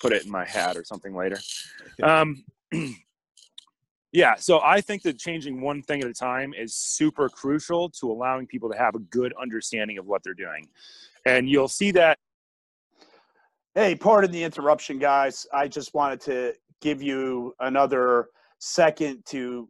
put 0.00 0.12
it 0.12 0.24
in 0.24 0.30
my 0.30 0.44
hat 0.44 0.76
or 0.76 0.84
something 0.84 1.14
later. 1.14 1.38
Um, 2.02 2.44
yeah, 4.12 4.34
so 4.36 4.60
I 4.62 4.80
think 4.80 5.02
that 5.02 5.18
changing 5.18 5.60
one 5.60 5.82
thing 5.82 6.02
at 6.02 6.08
a 6.08 6.14
time 6.14 6.54
is 6.54 6.74
super 6.74 7.28
crucial 7.28 7.90
to 7.90 8.10
allowing 8.10 8.46
people 8.46 8.70
to 8.70 8.78
have 8.78 8.94
a 8.94 9.00
good 9.00 9.34
understanding 9.40 9.98
of 9.98 10.06
what 10.06 10.22
they're 10.22 10.34
doing. 10.34 10.68
And 11.26 11.48
you'll 11.48 11.68
see 11.68 11.90
that 11.92 12.18
Hey, 13.76 13.94
pardon 13.94 14.32
the 14.32 14.42
interruption, 14.42 14.98
guys. 14.98 15.46
I 15.52 15.68
just 15.68 15.94
wanted 15.94 16.20
to 16.22 16.54
give 16.80 17.00
you 17.00 17.54
another 17.60 18.30
second 18.58 19.24
to 19.26 19.68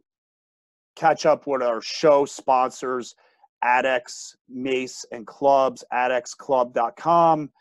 catch 0.95 1.27
up 1.27 1.45
with 1.45 1.61
our 1.61 1.81
show 1.81 2.25
sponsors, 2.25 3.13
ADEX, 3.63 4.35
Mace, 4.49 5.05
and 5.11 5.27
Clubs, 5.27 5.83
adexclub.com, 5.93 7.51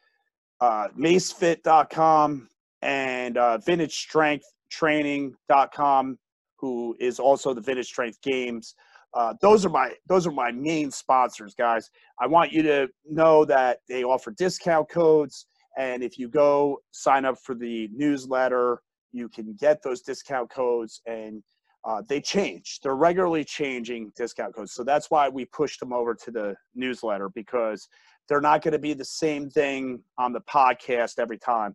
uh, 0.60 0.88
macefit.com, 0.98 2.48
and 2.82 3.38
uh, 3.38 3.58
vintagestrengthtraining.com, 3.66 6.18
who 6.58 6.96
is 7.00 7.18
also 7.18 7.54
the 7.54 7.60
Vintage 7.60 7.86
Strength 7.86 8.22
Games. 8.22 8.74
Uh, 9.12 9.34
those 9.40 9.66
are 9.66 9.70
my 9.70 9.92
those 10.08 10.24
are 10.26 10.30
my 10.30 10.52
main 10.52 10.88
sponsors, 10.90 11.54
guys. 11.54 11.90
I 12.20 12.28
want 12.28 12.52
you 12.52 12.62
to 12.62 12.88
know 13.08 13.44
that 13.44 13.80
they 13.88 14.04
offer 14.04 14.30
discount 14.30 14.88
codes. 14.88 15.46
And 15.76 16.02
if 16.02 16.18
you 16.18 16.28
go 16.28 16.80
sign 16.90 17.24
up 17.24 17.38
for 17.42 17.54
the 17.54 17.88
newsletter, 17.92 18.82
you 19.12 19.28
can 19.28 19.56
get 19.58 19.82
those 19.82 20.02
discount 20.02 20.50
codes 20.50 21.00
and 21.06 21.42
uh, 21.84 22.02
they 22.08 22.20
change. 22.20 22.80
They're 22.82 22.96
regularly 22.96 23.44
changing 23.44 24.12
discount 24.16 24.54
codes. 24.54 24.72
So 24.72 24.84
that's 24.84 25.10
why 25.10 25.28
we 25.28 25.46
pushed 25.46 25.80
them 25.80 25.92
over 25.92 26.14
to 26.14 26.30
the 26.30 26.54
newsletter 26.74 27.30
because 27.30 27.88
they're 28.28 28.40
not 28.40 28.62
going 28.62 28.72
to 28.72 28.78
be 28.78 28.92
the 28.92 29.04
same 29.04 29.48
thing 29.50 30.02
on 30.18 30.32
the 30.32 30.40
podcast 30.42 31.18
every 31.18 31.38
time. 31.38 31.74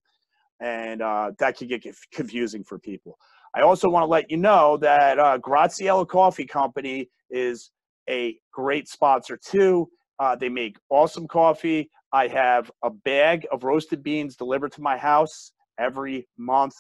And 0.61 1.01
uh, 1.01 1.31
that 1.39 1.57
could 1.57 1.69
get 1.69 1.85
confusing 2.13 2.63
for 2.63 2.79
people. 2.79 3.17
I 3.55 3.61
also 3.61 3.89
want 3.89 4.03
to 4.03 4.07
let 4.07 4.29
you 4.29 4.37
know 4.37 4.77
that 4.77 5.17
uh, 5.17 5.37
Graziella 5.37 6.05
Coffee 6.05 6.45
Company 6.45 7.09
is 7.29 7.71
a 8.09 8.37
great 8.51 8.87
sponsor 8.87 9.37
too. 9.37 9.89
Uh, 10.19 10.35
they 10.35 10.49
make 10.49 10.77
awesome 10.89 11.27
coffee. 11.27 11.89
I 12.13 12.27
have 12.27 12.71
a 12.83 12.89
bag 12.89 13.47
of 13.51 13.63
roasted 13.63 14.03
beans 14.03 14.35
delivered 14.35 14.71
to 14.73 14.81
my 14.81 14.97
house 14.97 15.51
every 15.79 16.27
month, 16.37 16.75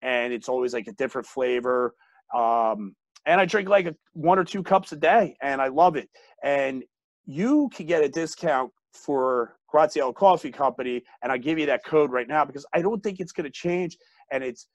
and 0.00 0.32
it's 0.32 0.48
always 0.48 0.72
like 0.74 0.88
a 0.88 0.92
different 0.92 1.26
flavor. 1.26 1.94
Um, 2.34 2.94
and 3.26 3.40
I 3.40 3.44
drink 3.44 3.68
like 3.68 3.86
a, 3.86 3.94
one 4.14 4.38
or 4.38 4.44
two 4.44 4.62
cups 4.62 4.92
a 4.92 4.96
day, 4.96 5.36
and 5.42 5.60
I 5.60 5.68
love 5.68 5.96
it. 5.96 6.08
And 6.42 6.84
you 7.24 7.70
can 7.72 7.86
get 7.86 8.02
a 8.02 8.08
discount 8.08 8.72
for 8.92 9.56
Graziella 9.72 10.14
Coffee 10.14 10.50
Company, 10.50 11.02
and 11.22 11.30
I'll 11.30 11.38
give 11.38 11.58
you 11.58 11.66
that 11.66 11.84
code 11.84 12.10
right 12.10 12.28
now 12.28 12.44
because 12.44 12.66
I 12.74 12.82
don't 12.82 13.02
think 13.02 13.20
it's 13.20 13.32
going 13.32 13.44
to 13.44 13.50
change. 13.50 13.96
And 14.30 14.42
it's 14.42 14.66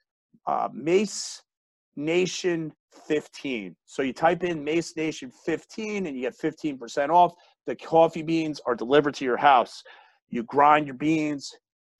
uh, 0.48 0.70
Mace 0.74 1.42
Nation 1.96 2.72
15. 3.08 3.76
So 3.86 4.02
you 4.02 4.14
type 4.14 4.44
in 4.44 4.64
Mace 4.64 4.96
Nation 4.96 5.32
15 5.46 6.08
and 6.08 6.16
you 6.16 6.24
get 6.24 6.38
15% 6.38 7.10
off. 7.10 7.34
The 7.66 7.76
coffee 7.76 8.22
beans 8.22 8.62
are 8.66 8.76
delivered 8.76 9.16
to 9.16 9.26
your 9.26 9.38
house. 9.38 9.84
You 10.30 10.44
grind 10.44 10.88
your 10.88 10.96
beans 10.96 11.52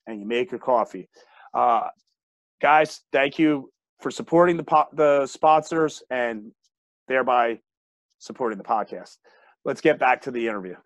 and 0.06 0.20
you 0.20 0.26
make 0.26 0.50
your 0.50 0.60
coffee. 0.60 1.08
Uh, 1.52 1.88
guys, 2.60 3.00
thank 3.12 3.38
you 3.38 3.70
for 4.00 4.10
supporting 4.10 4.56
the 4.56 4.64
po- 4.64 4.88
the 4.92 5.26
sponsors 5.26 6.02
and 6.10 6.52
thereby 7.08 7.58
supporting 8.18 8.58
the 8.58 8.64
podcast. 8.64 9.16
Let's 9.64 9.80
get 9.80 9.98
back 9.98 10.22
to 10.22 10.30
the 10.30 10.46
interview. 10.46 10.76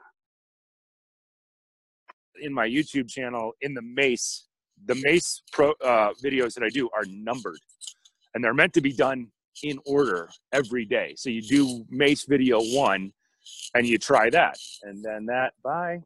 In 2.40 2.52
my 2.52 2.66
YouTube 2.66 3.08
channel, 3.08 3.52
in 3.60 3.74
the 3.74 3.82
Mace, 3.82 4.46
the 4.86 4.94
Mace 5.02 5.42
pro 5.52 5.72
uh, 5.84 6.12
videos 6.24 6.54
that 6.54 6.64
I 6.64 6.68
do 6.68 6.88
are 6.94 7.04
numbered, 7.08 7.58
and 8.34 8.42
they're 8.42 8.54
meant 8.54 8.72
to 8.74 8.80
be 8.80 8.92
done 8.92 9.28
in 9.62 9.78
order 9.86 10.28
every 10.52 10.84
day. 10.84 11.14
So 11.16 11.30
you 11.30 11.42
do 11.42 11.84
Mace 11.90 12.24
video 12.24 12.60
one, 12.60 13.12
and 13.74 13.86
you 13.86 13.98
try 13.98 14.30
that, 14.30 14.56
and 14.82 15.04
then 15.04 15.26
that. 15.26 15.52
Bye. 15.62 16.02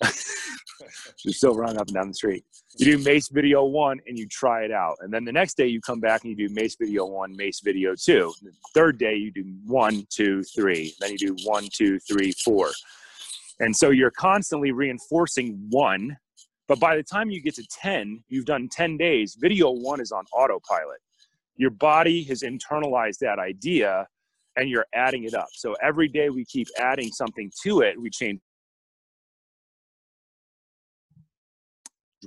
You're 1.24 1.32
still 1.32 1.54
running 1.54 1.78
up 1.78 1.88
and 1.88 1.94
down 1.94 2.08
the 2.08 2.14
street. 2.14 2.44
You 2.78 2.96
do 2.96 3.04
Mace 3.04 3.28
video 3.28 3.64
one 3.64 4.00
and 4.06 4.18
you 4.18 4.26
try 4.26 4.64
it 4.64 4.70
out. 4.70 4.96
And 5.00 5.12
then 5.12 5.24
the 5.24 5.32
next 5.32 5.56
day 5.56 5.66
you 5.66 5.80
come 5.80 6.00
back 6.00 6.22
and 6.24 6.30
you 6.30 6.48
do 6.48 6.54
Mace 6.54 6.76
video 6.80 7.04
one, 7.04 7.36
Mace 7.36 7.60
video 7.60 7.94
two. 7.94 8.32
The 8.42 8.52
third 8.74 8.98
day 8.98 9.16
you 9.16 9.30
do 9.30 9.44
one, 9.66 10.06
two, 10.10 10.42
three. 10.42 10.94
Then 11.00 11.12
you 11.12 11.18
do 11.18 11.36
one, 11.44 11.68
two, 11.72 11.98
three, 12.00 12.32
four. 12.44 12.70
And 13.58 13.76
so 13.76 13.90
you're 13.90 14.12
constantly 14.12 14.72
reinforcing 14.72 15.66
one. 15.70 16.16
But 16.66 16.80
by 16.80 16.96
the 16.96 17.02
time 17.02 17.30
you 17.30 17.42
get 17.42 17.56
to 17.56 17.66
10, 17.82 18.22
you've 18.28 18.46
done 18.46 18.68
10 18.70 18.96
days, 18.96 19.36
video 19.38 19.70
one 19.70 20.00
is 20.00 20.12
on 20.12 20.24
autopilot. 20.32 21.00
Your 21.56 21.70
body 21.70 22.22
has 22.24 22.42
internalized 22.42 23.18
that 23.18 23.38
idea 23.38 24.06
and 24.56 24.68
you're 24.70 24.86
adding 24.94 25.24
it 25.24 25.34
up. 25.34 25.48
So 25.52 25.74
every 25.82 26.08
day 26.08 26.30
we 26.30 26.44
keep 26.44 26.68
adding 26.78 27.10
something 27.12 27.50
to 27.64 27.80
it, 27.80 28.00
we 28.00 28.08
change 28.08 28.40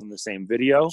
in 0.01 0.09
the 0.09 0.17
same 0.17 0.47
video, 0.47 0.89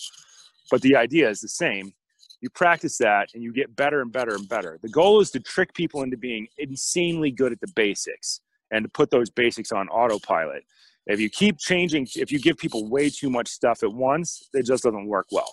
but 0.70 0.82
the 0.82 0.96
idea 0.96 1.28
is 1.28 1.40
the 1.40 1.48
same. 1.48 1.92
You 2.40 2.48
practice 2.50 2.96
that 2.98 3.28
and 3.34 3.42
you 3.42 3.52
get 3.52 3.74
better 3.76 4.00
and 4.00 4.10
better 4.10 4.34
and 4.34 4.48
better. 4.48 4.78
The 4.82 4.88
goal 4.88 5.20
is 5.20 5.30
to 5.32 5.40
trick 5.40 5.74
people 5.74 6.02
into 6.02 6.16
being 6.16 6.46
insanely 6.58 7.30
good 7.30 7.52
at 7.52 7.60
the 7.60 7.70
basics 7.74 8.40
and 8.70 8.84
to 8.84 8.88
put 8.88 9.10
those 9.10 9.30
basics 9.30 9.72
on 9.72 9.88
autopilot. 9.88 10.64
If 11.06 11.20
you 11.20 11.28
keep 11.28 11.58
changing, 11.58 12.06
if 12.14 12.30
you 12.30 12.38
give 12.38 12.56
people 12.56 12.88
way 12.88 13.10
too 13.10 13.30
much 13.30 13.48
stuff 13.48 13.82
at 13.82 13.92
once, 13.92 14.48
it 14.54 14.64
just 14.64 14.84
doesn't 14.84 15.06
work 15.06 15.26
well. 15.32 15.52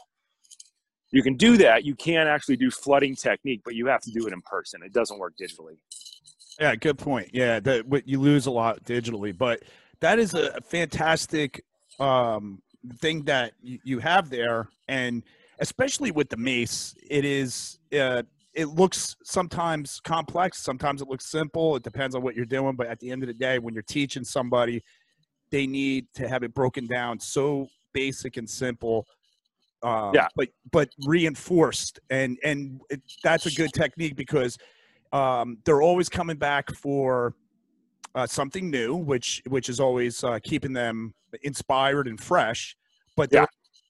You 1.12 1.24
can 1.24 1.36
do 1.36 1.58
that. 1.58 1.84
You 1.84 1.96
can 1.96 2.28
actually 2.28 2.58
do 2.58 2.70
flooding 2.70 3.16
technique, 3.16 3.62
but 3.64 3.74
you 3.74 3.88
have 3.88 4.02
to 4.02 4.12
do 4.12 4.28
it 4.28 4.34
in 4.34 4.42
person. 4.42 4.82
It 4.84 4.94
doesn't 4.94 5.18
work 5.18 5.34
digitally. 5.42 5.78
Yeah, 6.60 6.76
good 6.76 6.98
point. 6.98 7.30
Yeah, 7.34 7.60
that 7.62 8.04
you 8.06 8.20
lose 8.20 8.46
a 8.46 8.52
lot 8.52 8.84
digitally, 8.84 9.36
but 9.36 9.64
that 10.00 10.20
is 10.20 10.34
a 10.34 10.60
fantastic 10.62 11.64
um, 12.00 12.62
thing 13.00 13.24
that 13.24 13.54
you, 13.62 14.00
have 14.00 14.30
there, 14.30 14.70
and 14.88 15.24
especially 15.60 16.12
with 16.12 16.30
the 16.30 16.38
mace, 16.38 16.96
it 17.10 17.26
is 17.26 17.80
uh, 17.98 18.24
it 18.54 18.70
looks 18.70 19.16
sometimes 19.24 20.00
complex, 20.04 20.60
sometimes 20.60 21.02
it 21.02 21.08
looks 21.08 21.26
simple. 21.26 21.76
It 21.76 21.84
depends 21.84 22.16
on 22.16 22.22
what 22.24 22.36
you're 22.36 22.46
doing, 22.46 22.76
but 22.76 22.88
at 22.88 23.00
the 23.00 23.12
end 23.12 23.24
of 23.24 23.28
the 23.28 23.34
day, 23.34 23.60
when 23.60 23.74
you're 23.74 23.84
teaching 23.84 24.24
somebody, 24.24 24.84
they 25.52 25.68
need 25.68 26.08
to 26.16 26.28
have 26.28 26.44
it 26.44 26.54
broken 26.54 26.88
down 26.88 27.20
so 27.20 27.68
basic 27.94 28.38
and 28.38 28.50
simple. 28.50 29.06
Um, 29.84 30.12
yeah, 30.14 30.28
but 30.36 30.50
but 30.72 30.90
reinforced, 31.06 32.00
and 32.10 32.38
and 32.44 32.82
it, 32.90 33.02
that's 33.24 33.46
a 33.46 33.52
good 33.52 33.72
technique 33.74 34.16
because 34.16 34.58
um, 35.14 35.60
they're 35.66 35.84
always 35.84 36.10
coming 36.10 36.38
back 36.38 36.72
for 36.74 37.36
uh, 38.18 38.26
something 38.26 38.72
new, 38.72 38.96
which 38.96 39.44
which 39.48 39.70
is 39.70 39.80
always 39.80 40.24
uh, 40.24 40.40
keeping 40.44 40.74
them 40.74 41.14
inspired 41.44 42.08
and 42.08 42.20
fresh. 42.20 42.76
But 43.16 43.30
they're 43.30 43.48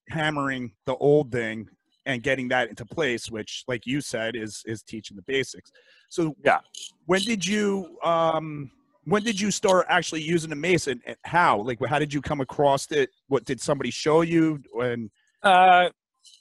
yeah. 0.10 0.16
hammering 0.16 0.74
the 0.86 0.96
old 0.96 1.32
thing 1.32 1.70
and 2.06 2.22
getting 2.22 2.50
that 2.50 2.70
into 2.70 2.86
place, 2.86 3.32
which, 3.32 3.64
like 3.68 3.86
you 3.86 4.02
said, 4.02 4.36
is 4.36 4.64
is 4.66 4.84
teaching 4.84 5.16
the 5.16 5.24
basics. 5.24 5.72
So 6.10 6.36
yeah, 6.44 6.60
when 7.06 7.22
did 7.22 7.46
you 7.46 7.98
um, 8.04 8.70
when 9.06 9.24
did 9.24 9.40
you 9.40 9.50
start 9.50 9.86
actually 9.88 10.24
using 10.24 10.50
the 10.50 10.58
mace 10.58 10.88
and, 10.88 11.02
and 11.06 11.16
how? 11.24 11.62
Like, 11.62 11.80
how 11.88 11.98
did 11.98 12.14
you 12.14 12.22
come 12.22 12.42
across 12.42 12.92
it? 12.92 13.10
What 13.30 13.46
did 13.46 13.62
somebody 13.62 13.92
show 13.92 14.22
you? 14.22 14.62
When 14.74 15.10
uh, 15.42 15.90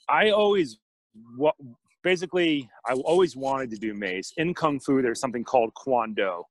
I 0.09 0.31
always 0.31 0.77
what 1.37 1.55
basically 2.03 2.69
I 2.85 2.95
always 2.95 3.37
wanted 3.37 3.69
to 3.71 3.77
do 3.77 3.93
mace 3.93 4.33
in 4.35 4.53
kung 4.53 4.77
fu. 4.81 5.01
There's 5.01 5.21
something 5.21 5.45
called 5.45 5.73
Kwan 5.73 6.13
Dao, 6.13 6.43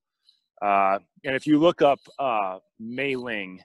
uh, 0.62 0.98
and 1.24 1.34
if 1.34 1.46
you 1.46 1.58
look 1.58 1.82
up 1.82 2.00
uh, 2.18 2.58
Mayling, 2.80 3.58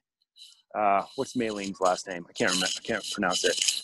uh, 0.75 1.03
what's 1.15 1.35
Mayling's 1.35 1.79
last 1.79 2.07
name? 2.07 2.25
I 2.29 2.33
can't 2.33 2.51
remember. 2.51 2.73
I 2.77 2.85
can't 2.85 3.05
pronounce 3.11 3.43
it. 3.43 3.83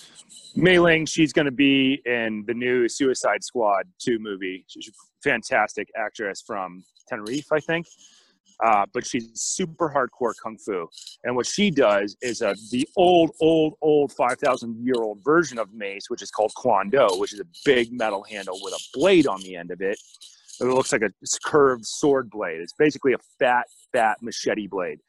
Mayling, 0.57 1.07
she's 1.07 1.33
going 1.33 1.45
to 1.45 1.51
be 1.51 2.01
in 2.05 2.43
the 2.47 2.53
new 2.53 2.89
Suicide 2.89 3.43
Squad 3.43 3.83
2 3.99 4.17
movie. 4.19 4.65
She's 4.67 4.87
a 4.87 4.91
fantastic 5.23 5.87
actress 5.95 6.43
from 6.45 6.83
Tenerife, 7.07 7.51
I 7.51 7.59
think. 7.59 7.87
Uh, 8.63 8.87
but 8.91 9.05
she's 9.05 9.29
super 9.35 9.87
hardcore 9.87 10.33
kung 10.41 10.57
fu. 10.57 10.87
And 11.23 11.35
what 11.35 11.45
she 11.45 11.69
does 11.69 12.17
is 12.23 12.41
a, 12.41 12.55
the 12.71 12.89
old, 12.95 13.29
old, 13.39 13.75
old 13.81 14.11
5,000 14.13 14.83
year 14.83 14.95
old 14.97 15.23
version 15.23 15.59
of 15.59 15.71
mace, 15.73 16.09
which 16.09 16.23
is 16.23 16.31
called 16.31 16.51
Kwan 16.55 16.89
Dao, 16.89 17.19
which 17.19 17.33
is 17.33 17.39
a 17.39 17.45
big 17.65 17.93
metal 17.93 18.23
handle 18.23 18.57
with 18.63 18.73
a 18.73 18.79
blade 18.97 19.27
on 19.27 19.41
the 19.41 19.55
end 19.55 19.69
of 19.69 19.81
it 19.81 19.99
it 20.59 20.65
looks 20.65 20.91
like 20.91 21.01
a 21.01 21.11
curved 21.45 21.85
sword 21.85 22.29
blade. 22.29 22.61
It's 22.61 22.73
basically 22.77 23.13
a 23.13 23.19
fat, 23.39 23.65
fat 23.93 24.17
machete 24.21 24.67
blade. 24.67 24.99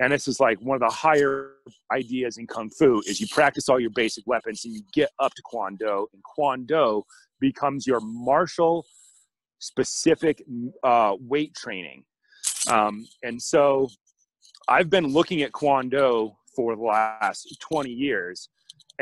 And 0.00 0.12
this 0.12 0.26
is 0.26 0.40
like 0.40 0.58
one 0.60 0.76
of 0.76 0.80
the 0.80 0.94
higher 0.94 1.52
ideas 1.92 2.38
in 2.38 2.46
Kung 2.46 2.70
Fu 2.70 3.02
is 3.06 3.20
you 3.20 3.26
practice 3.30 3.68
all 3.68 3.78
your 3.78 3.90
basic 3.90 4.26
weapons 4.26 4.64
and 4.64 4.74
you 4.74 4.82
get 4.92 5.10
up 5.18 5.34
to 5.34 5.42
Kwan 5.44 5.76
Dao. 5.76 6.06
And 6.12 6.22
Kwan 6.22 6.66
Dao 6.66 7.02
becomes 7.40 7.86
your 7.86 8.00
martial 8.00 8.86
specific 9.58 10.42
uh, 10.82 11.14
weight 11.20 11.54
training. 11.54 12.04
Um, 12.70 13.06
and 13.22 13.40
so 13.40 13.88
I've 14.68 14.90
been 14.90 15.08
looking 15.08 15.42
at 15.42 15.52
Kwan 15.52 15.90
Dao 15.90 16.32
for 16.56 16.74
the 16.74 16.82
last 16.82 17.56
20 17.60 17.90
years 17.90 18.48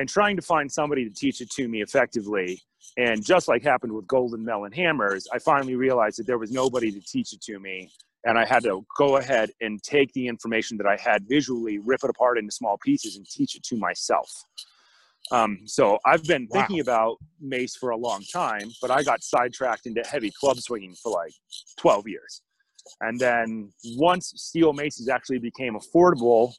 and 0.01 0.09
trying 0.09 0.35
to 0.35 0.43
find 0.43 0.73
somebody 0.73 1.07
to 1.07 1.15
teach 1.15 1.43
it 1.43 1.51
to 1.51 1.69
me 1.69 1.83
effectively 1.83 2.59
and 2.97 3.23
just 3.23 3.49
like 3.49 3.63
happened 3.63 3.93
with 3.93 4.07
Golden 4.07 4.43
Melon 4.43 4.73
Hammers, 4.73 5.29
I 5.31 5.39
finally 5.39 5.77
realized 5.77 6.19
that 6.19 6.27
there 6.27 6.39
was 6.39 6.51
nobody 6.51 6.91
to 6.91 7.01
teach 7.01 7.35
it 7.35 7.43
to 7.43 7.59
me. 7.59 7.93
And 8.25 8.39
I 8.39 8.47
had 8.47 8.63
to 8.63 8.85
go 8.97 9.19
ahead 9.19 9.51
and 9.61 9.83
take 9.83 10.11
the 10.15 10.27
information 10.27 10.79
that 10.79 10.87
I 10.87 10.97
had 10.97 11.29
visually, 11.29 11.79
rip 11.79 12.01
it 12.03 12.09
apart 12.09 12.39
into 12.39 12.51
small 12.51 12.79
pieces, 12.79 13.17
and 13.17 13.27
teach 13.27 13.55
it 13.57 13.63
to 13.65 13.77
myself. 13.77 14.31
Um, 15.31 15.61
so 15.67 15.99
I've 16.07 16.25
been 16.25 16.49
wow. 16.51 16.61
thinking 16.61 16.81
about 16.81 17.19
mace 17.39 17.77
for 17.77 17.91
a 17.91 17.97
long 17.97 18.25
time, 18.33 18.71
but 18.81 18.91
I 18.91 19.03
got 19.03 19.23
sidetracked 19.23 19.87
into 19.87 20.03
heavy 20.11 20.33
club 20.41 20.59
swinging 20.59 20.95
for 20.95 21.13
like 21.13 21.33
12 21.79 22.09
years. 22.09 22.41
And 23.03 23.21
then 23.21 23.71
once 23.97 24.33
steel 24.35 24.73
maces 24.73 25.11
actually 25.11 25.39
became 25.41 25.79
affordable 25.79 26.55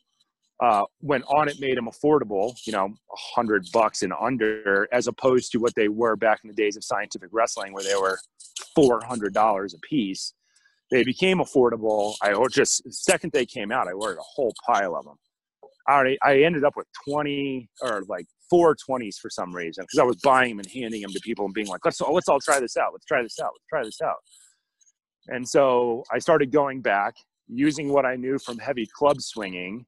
uh, 0.62 0.84
when 1.00 1.24
it 1.48 1.60
made 1.60 1.76
them 1.76 1.88
affordable, 1.88 2.56
you 2.66 2.72
know, 2.72 2.86
a 2.86 3.18
hundred 3.36 3.66
bucks 3.74 4.04
and 4.04 4.14
under, 4.20 4.88
as 4.92 5.08
opposed 5.08 5.52
to 5.52 5.58
what 5.58 5.74
they 5.76 5.88
were 5.88 6.16
back 6.16 6.42
in 6.44 6.48
the 6.48 6.54
days 6.56 6.78
of 6.78 6.84
scientific 6.84 7.30
wrestling, 7.32 7.74
where 7.74 7.84
they 7.84 7.96
were 7.96 8.20
four 8.76 9.02
hundred 9.04 9.34
dollars 9.34 9.74
a 9.74 9.80
piece. 9.80 10.34
They 10.92 11.04
became 11.04 11.40
affordable. 11.40 12.14
I 12.22 12.34
just 12.52 12.84
second 12.94 13.32
they 13.34 13.46
came 13.46 13.72
out, 13.72 13.88
I 13.88 13.94
ordered 13.94 14.20
a 14.20 14.24
whole 14.24 14.54
pile 14.68 14.96
of 14.96 15.06
them. 15.06 15.16
I 15.88 15.94
already, 15.94 16.18
I 16.22 16.44
ended 16.44 16.64
up 16.64 16.74
with 16.78 16.88
twenty 17.10 17.68
or 17.82 18.04
like 18.08 18.28
four 18.48 18.76
twenties 18.76 19.18
for 19.18 19.32
some 19.32 19.56
reason 19.56 19.84
because 19.84 20.00
I 20.00 20.04
was 20.04 20.18
buying 20.18 20.52
them 20.52 20.60
and 20.60 20.72
handing 20.72 21.02
them 21.02 21.12
to 21.12 21.20
people 21.22 21.46
and 21.46 21.54
being 21.56 21.68
like, 21.68 21.84
let's 21.84 22.00
let's 22.02 22.30
all 22.30 22.40
try 22.40 22.60
this 22.60 22.78
out. 22.78 22.92
Let's 22.94 23.06
try 23.06 23.24
this 23.24 23.40
out. 23.40 23.52
Let's 23.54 23.68
try 23.68 23.84
this 23.84 24.02
out. 24.02 24.18
And 25.28 25.48
so 25.48 26.04
I 26.12 26.20
started 26.20 26.52
going 26.52 26.82
back 26.82 27.16
using 27.48 27.90
what 27.90 28.06
I 28.06 28.16
knew 28.16 28.38
from 28.38 28.60
heavy 28.60 28.88
club 28.96 29.22
swinging 29.22 29.86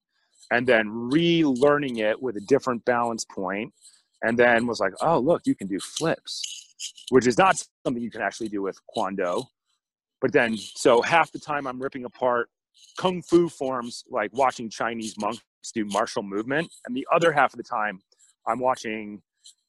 and 0.54 0.68
then 0.68 0.88
relearning 0.88 1.98
it 1.98 2.22
with 2.22 2.38
a 2.38 2.42
different 2.42 2.86
balance 2.86 3.26
point 3.26 3.74
and 4.22 4.38
then 4.38 4.68
was 4.68 4.80
like 4.80 4.94
oh 5.02 5.20
look 5.20 5.42
you 5.46 5.56
can 5.56 5.68
do 5.68 5.80
flips 5.80 6.76
which 7.10 7.26
is 7.26 7.38
not 7.38 7.62
something 7.86 8.04
you 8.04 8.12
can 8.12 8.22
actually 8.22 8.50
do 8.50 8.62
with 8.62 8.78
Kwan 8.88 9.18
Dao 9.18 9.46
but 10.22 10.32
then 10.32 10.56
so 10.58 11.02
half 11.02 11.32
the 11.32 11.40
time 11.40 11.66
i'm 11.68 11.82
ripping 11.82 12.06
apart 12.06 12.50
kung 12.98 13.22
fu 13.22 13.50
forms 13.50 14.04
like 14.10 14.32
watching 14.34 14.70
chinese 14.70 15.16
monks 15.20 15.42
do 15.74 15.86
martial 15.86 16.24
movement 16.24 16.72
and 16.86 16.96
the 16.96 17.08
other 17.14 17.32
half 17.32 17.54
of 17.54 17.58
the 17.58 17.64
time 17.64 18.00
i'm 18.48 18.60
watching 18.60 19.22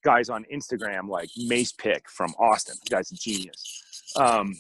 guys 0.05 0.29
on 0.29 0.45
instagram 0.53 1.09
like 1.09 1.31
mace 1.37 1.73
pick 1.73 2.09
from 2.11 2.35
austin. 2.39 2.77
The 2.85 2.95
guy's 2.95 3.11
a 3.11 3.15
genius. 3.15 4.13
Um, 4.17 4.55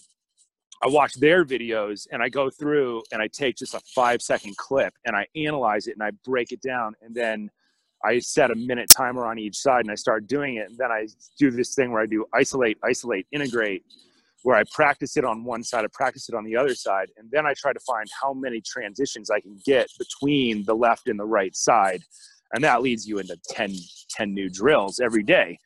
I 0.84 0.88
watch 0.88 1.14
their 1.14 1.46
videos 1.46 2.06
and 2.12 2.22
I 2.22 2.28
go 2.28 2.50
through 2.50 3.02
and 3.10 3.22
I 3.22 3.28
take 3.28 3.56
just 3.56 3.74
a 3.74 3.80
five 3.94 4.20
second 4.20 4.54
clip 4.58 4.92
and 5.06 5.16
I 5.16 5.26
analyze 5.34 5.86
it 5.86 5.94
and 5.94 6.02
I 6.02 6.10
break 6.26 6.52
it 6.52 6.60
down 6.60 6.94
and 7.00 7.14
then 7.14 7.50
I 8.04 8.18
set 8.18 8.50
a 8.50 8.54
minute 8.54 8.90
timer 8.94 9.24
on 9.24 9.38
each 9.38 9.56
side 9.56 9.80
and 9.80 9.90
I 9.90 9.94
start 9.94 10.26
doing 10.26 10.56
it 10.56 10.68
and 10.68 10.76
then 10.76 10.92
I 10.92 11.06
do 11.38 11.50
this 11.50 11.74
thing 11.74 11.90
where 11.90 12.02
I 12.02 12.06
do 12.06 12.26
isolate, 12.34 12.76
isolate, 12.84 13.26
integrate, 13.32 13.82
where 14.42 14.56
I 14.56 14.64
practice 14.74 15.16
it 15.16 15.24
on 15.24 15.42
one 15.42 15.62
side, 15.62 15.86
I 15.86 15.88
practice 15.90 16.28
it 16.28 16.34
on 16.34 16.44
the 16.44 16.54
other 16.54 16.74
side, 16.74 17.08
and 17.16 17.30
then 17.30 17.46
I 17.46 17.54
try 17.54 17.72
to 17.72 17.80
find 17.80 18.06
how 18.20 18.34
many 18.34 18.60
transitions 18.60 19.30
I 19.30 19.40
can 19.40 19.58
get 19.64 19.88
between 19.98 20.64
the 20.66 20.74
left 20.74 21.08
and 21.08 21.18
the 21.18 21.24
right 21.24 21.56
side. 21.56 22.02
And 22.52 22.62
that 22.62 22.82
leads 22.82 23.08
you 23.08 23.18
into 23.20 23.38
10, 23.48 23.74
10 24.10 24.34
new 24.34 24.50
drills 24.50 25.00
every 25.00 25.22
day. 25.22 25.58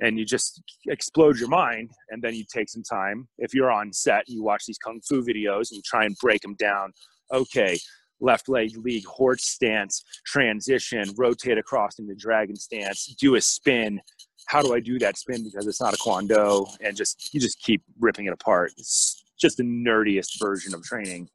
And 0.00 0.18
you 0.18 0.24
just 0.24 0.62
explode 0.86 1.38
your 1.38 1.48
mind, 1.48 1.90
and 2.10 2.22
then 2.22 2.34
you 2.34 2.44
take 2.52 2.68
some 2.68 2.84
time. 2.84 3.28
If 3.38 3.52
you're 3.52 3.72
on 3.72 3.92
set, 3.92 4.28
you 4.28 4.44
watch 4.44 4.64
these 4.66 4.78
kung 4.78 5.00
fu 5.00 5.22
videos 5.22 5.70
and 5.70 5.76
you 5.76 5.82
try 5.84 6.04
and 6.04 6.16
break 6.20 6.42
them 6.42 6.54
down. 6.54 6.92
Okay, 7.32 7.78
left 8.20 8.48
leg 8.48 8.76
league 8.76 9.06
horse 9.06 9.44
stance, 9.44 10.04
transition, 10.26 11.10
rotate 11.16 11.58
across 11.58 11.98
into 11.98 12.14
dragon 12.14 12.56
stance, 12.56 13.06
do 13.20 13.34
a 13.34 13.40
spin. 13.40 14.00
How 14.46 14.62
do 14.62 14.74
I 14.74 14.80
do 14.80 14.98
that 15.00 15.18
spin 15.18 15.44
because 15.44 15.66
it's 15.66 15.80
not 15.80 15.94
a 15.94 15.98
kwan 15.98 16.26
dao? 16.26 16.68
And 16.80 16.96
just 16.96 17.32
you 17.34 17.40
just 17.40 17.60
keep 17.60 17.82
ripping 17.98 18.26
it 18.26 18.32
apart. 18.32 18.72
It's 18.78 19.24
just 19.38 19.58
the 19.58 19.64
nerdiest 19.64 20.38
version 20.40 20.74
of 20.74 20.82
training. 20.82 21.28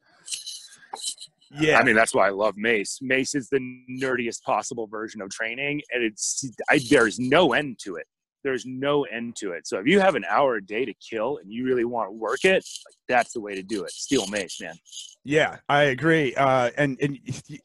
Yeah, 1.60 1.78
I 1.78 1.84
mean 1.84 1.96
that's 1.96 2.16
why 2.16 2.28
I 2.28 2.32
love 2.32 2.56
Mace. 2.58 3.00
Mace 3.02 3.36
is 3.36 3.50
the 3.50 3.60
nerdiest 4.02 4.42
possible 4.42 4.88
version 4.88 5.22
of 5.22 5.30
training, 5.30 5.82
and 5.92 6.04
it's 6.04 6.50
I, 6.70 6.80
there's 6.90 7.20
no 7.20 7.54
end 7.54 7.78
to 7.84 7.96
it. 7.96 8.08
There's 8.44 8.66
no 8.66 9.04
end 9.04 9.36
to 9.38 9.52
it. 9.52 9.68
So 9.68 9.80
if 9.80 9.88
you 9.88 10.00
have 10.00 10.16
an 10.16 10.26
hour 10.30 10.56
a 10.56 10.64
day 10.64 10.86
to 10.86 10.94
kill 10.96 11.38
and 11.38 11.52
you 11.52 11.66
really 11.66 11.86
want 11.86 12.10
to 12.10 12.12
work 12.12 12.44
it, 12.44 12.66
like, 12.86 12.96
that's 13.08 13.34
the 13.34 13.42
way 13.42 13.56
to 13.56 13.64
do 13.64 13.84
it. 13.84 13.92
Steel 13.92 14.28
Mace, 14.28 14.60
man. 14.62 14.76
Yeah, 15.24 15.58
I 15.70 15.84
agree. 15.84 16.36
Uh, 16.36 16.72
and 16.78 17.00
and 17.02 17.18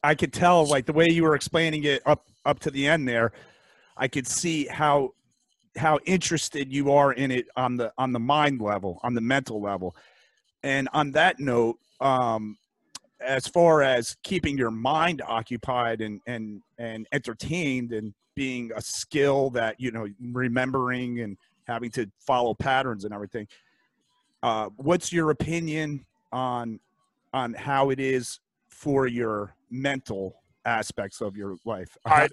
I 0.04 0.14
could 0.14 0.32
tell 0.32 0.66
like 0.66 0.86
the 0.86 0.92
way 0.92 1.06
you 1.10 1.24
were 1.24 1.34
explaining 1.34 1.84
it 1.84 2.02
up 2.06 2.26
up 2.44 2.60
to 2.60 2.70
the 2.70 2.86
end 2.86 3.08
there, 3.08 3.32
I 3.96 4.06
could 4.08 4.26
see 4.26 4.66
how 4.66 5.14
how 5.76 5.98
interested 6.06 6.72
you 6.72 6.92
are 6.92 7.12
in 7.12 7.30
it 7.30 7.46
on 7.56 7.76
the 7.76 7.92
on 7.98 8.12
the 8.12 8.20
mind 8.20 8.60
level, 8.60 9.00
on 9.02 9.14
the 9.14 9.20
mental 9.20 9.60
level. 9.60 9.96
And 10.62 10.88
on 10.92 11.12
that 11.12 11.38
note, 11.40 11.78
um, 12.00 12.56
as 13.20 13.46
far 13.46 13.82
as 13.82 14.16
keeping 14.22 14.56
your 14.56 14.70
mind 14.70 15.22
occupied 15.26 16.00
and 16.00 16.20
and 16.26 16.62
and 16.78 17.08
entertained 17.12 17.92
and 17.92 18.14
being 18.38 18.70
a 18.76 18.80
skill 18.80 19.50
that 19.50 19.74
you 19.80 19.90
know 19.90 20.06
remembering 20.20 21.20
and 21.20 21.36
having 21.66 21.90
to 21.90 22.08
follow 22.20 22.54
patterns 22.54 23.04
and 23.04 23.12
everything. 23.12 23.48
Uh, 24.44 24.68
what's 24.76 25.12
your 25.12 25.30
opinion 25.30 26.06
on 26.30 26.78
on 27.34 27.52
how 27.52 27.90
it 27.90 27.98
is 27.98 28.38
for 28.68 29.08
your 29.08 29.52
mental 29.70 30.36
aspects 30.64 31.20
of 31.20 31.36
your 31.36 31.56
life? 31.64 31.96
I, 32.06 32.28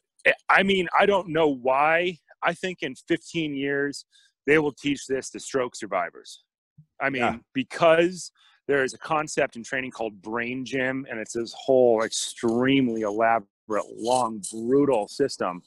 I 0.47 0.61
mean, 0.61 0.87
I 0.97 1.07
don't 1.07 1.29
know 1.29 1.47
why. 1.47 2.19
I 2.43 2.53
think 2.53 2.83
in 2.83 2.93
15 2.93 3.55
years, 3.55 4.05
they 4.45 4.59
will 4.59 4.73
teach 4.73 5.07
this 5.07 5.31
to 5.31 5.39
stroke 5.39 5.75
survivors. 5.75 6.43
I 7.01 7.09
mean, 7.09 7.23
Yeah. 7.23 7.37
because 7.53 8.31
there 8.67 8.83
is 8.83 8.93
a 8.93 8.99
concept 8.99 9.55
in 9.55 9.63
training 9.63 9.91
called 9.91 10.21
brain 10.21 10.63
gym, 10.65 11.07
and 11.09 11.19
it's 11.19 11.33
this 11.33 11.53
whole 11.57 12.03
extremely 12.03 13.01
elaborate, 13.01 13.49
long, 13.67 14.41
brutal 14.51 15.07
system 15.07 15.61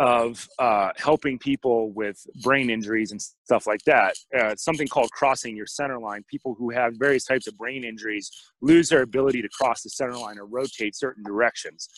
of 0.00 0.48
uh, 0.60 0.90
helping 0.96 1.38
people 1.38 1.90
with 1.90 2.24
brain 2.42 2.70
injuries 2.70 3.10
and 3.10 3.20
stuff 3.20 3.66
like 3.66 3.82
that. 3.84 4.14
Uh, 4.38 4.54
something 4.54 4.86
called 4.86 5.10
crossing 5.10 5.56
your 5.56 5.66
center 5.66 5.98
line. 5.98 6.24
People 6.30 6.54
who 6.56 6.70
have 6.70 6.94
various 6.96 7.24
types 7.24 7.48
of 7.48 7.56
brain 7.58 7.82
injuries 7.82 8.30
lose 8.60 8.88
their 8.88 9.02
ability 9.02 9.42
to 9.42 9.48
cross 9.48 9.82
the 9.82 9.90
center 9.90 10.16
line 10.16 10.38
or 10.38 10.46
rotate 10.46 10.94
certain 10.94 11.24
directions. 11.24 11.88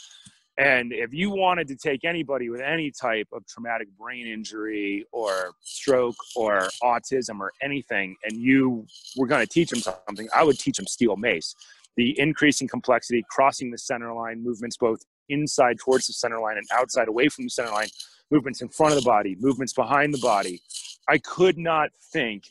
And 0.58 0.92
if 0.92 1.14
you 1.14 1.30
wanted 1.30 1.68
to 1.68 1.76
take 1.76 2.04
anybody 2.04 2.50
with 2.50 2.60
any 2.60 2.90
type 2.90 3.28
of 3.32 3.46
traumatic 3.46 3.88
brain 3.98 4.26
injury 4.26 5.06
or 5.12 5.52
stroke 5.62 6.16
or 6.36 6.68
autism 6.82 7.40
or 7.40 7.50
anything, 7.62 8.16
and 8.24 8.36
you 8.36 8.86
were 9.16 9.26
going 9.26 9.40
to 9.40 9.48
teach 9.48 9.70
them 9.70 9.80
something, 9.80 10.28
I 10.34 10.44
would 10.44 10.58
teach 10.58 10.76
them 10.76 10.86
steel 10.86 11.16
mace. 11.16 11.54
The 11.96 12.18
increasing 12.18 12.68
complexity, 12.68 13.24
crossing 13.30 13.70
the 13.70 13.78
center 13.78 14.12
line, 14.14 14.42
movements 14.42 14.76
both 14.76 15.00
inside 15.28 15.78
towards 15.78 16.06
the 16.06 16.12
center 16.12 16.40
line 16.40 16.56
and 16.56 16.66
outside 16.72 17.08
away 17.08 17.28
from 17.28 17.44
the 17.44 17.50
center 17.50 17.70
line, 17.70 17.88
movements 18.30 18.62
in 18.62 18.68
front 18.68 18.94
of 18.94 19.00
the 19.00 19.04
body, 19.04 19.36
movements 19.40 19.72
behind 19.72 20.14
the 20.14 20.18
body. 20.18 20.60
I 21.08 21.18
could 21.18 21.58
not 21.58 21.90
think 22.12 22.44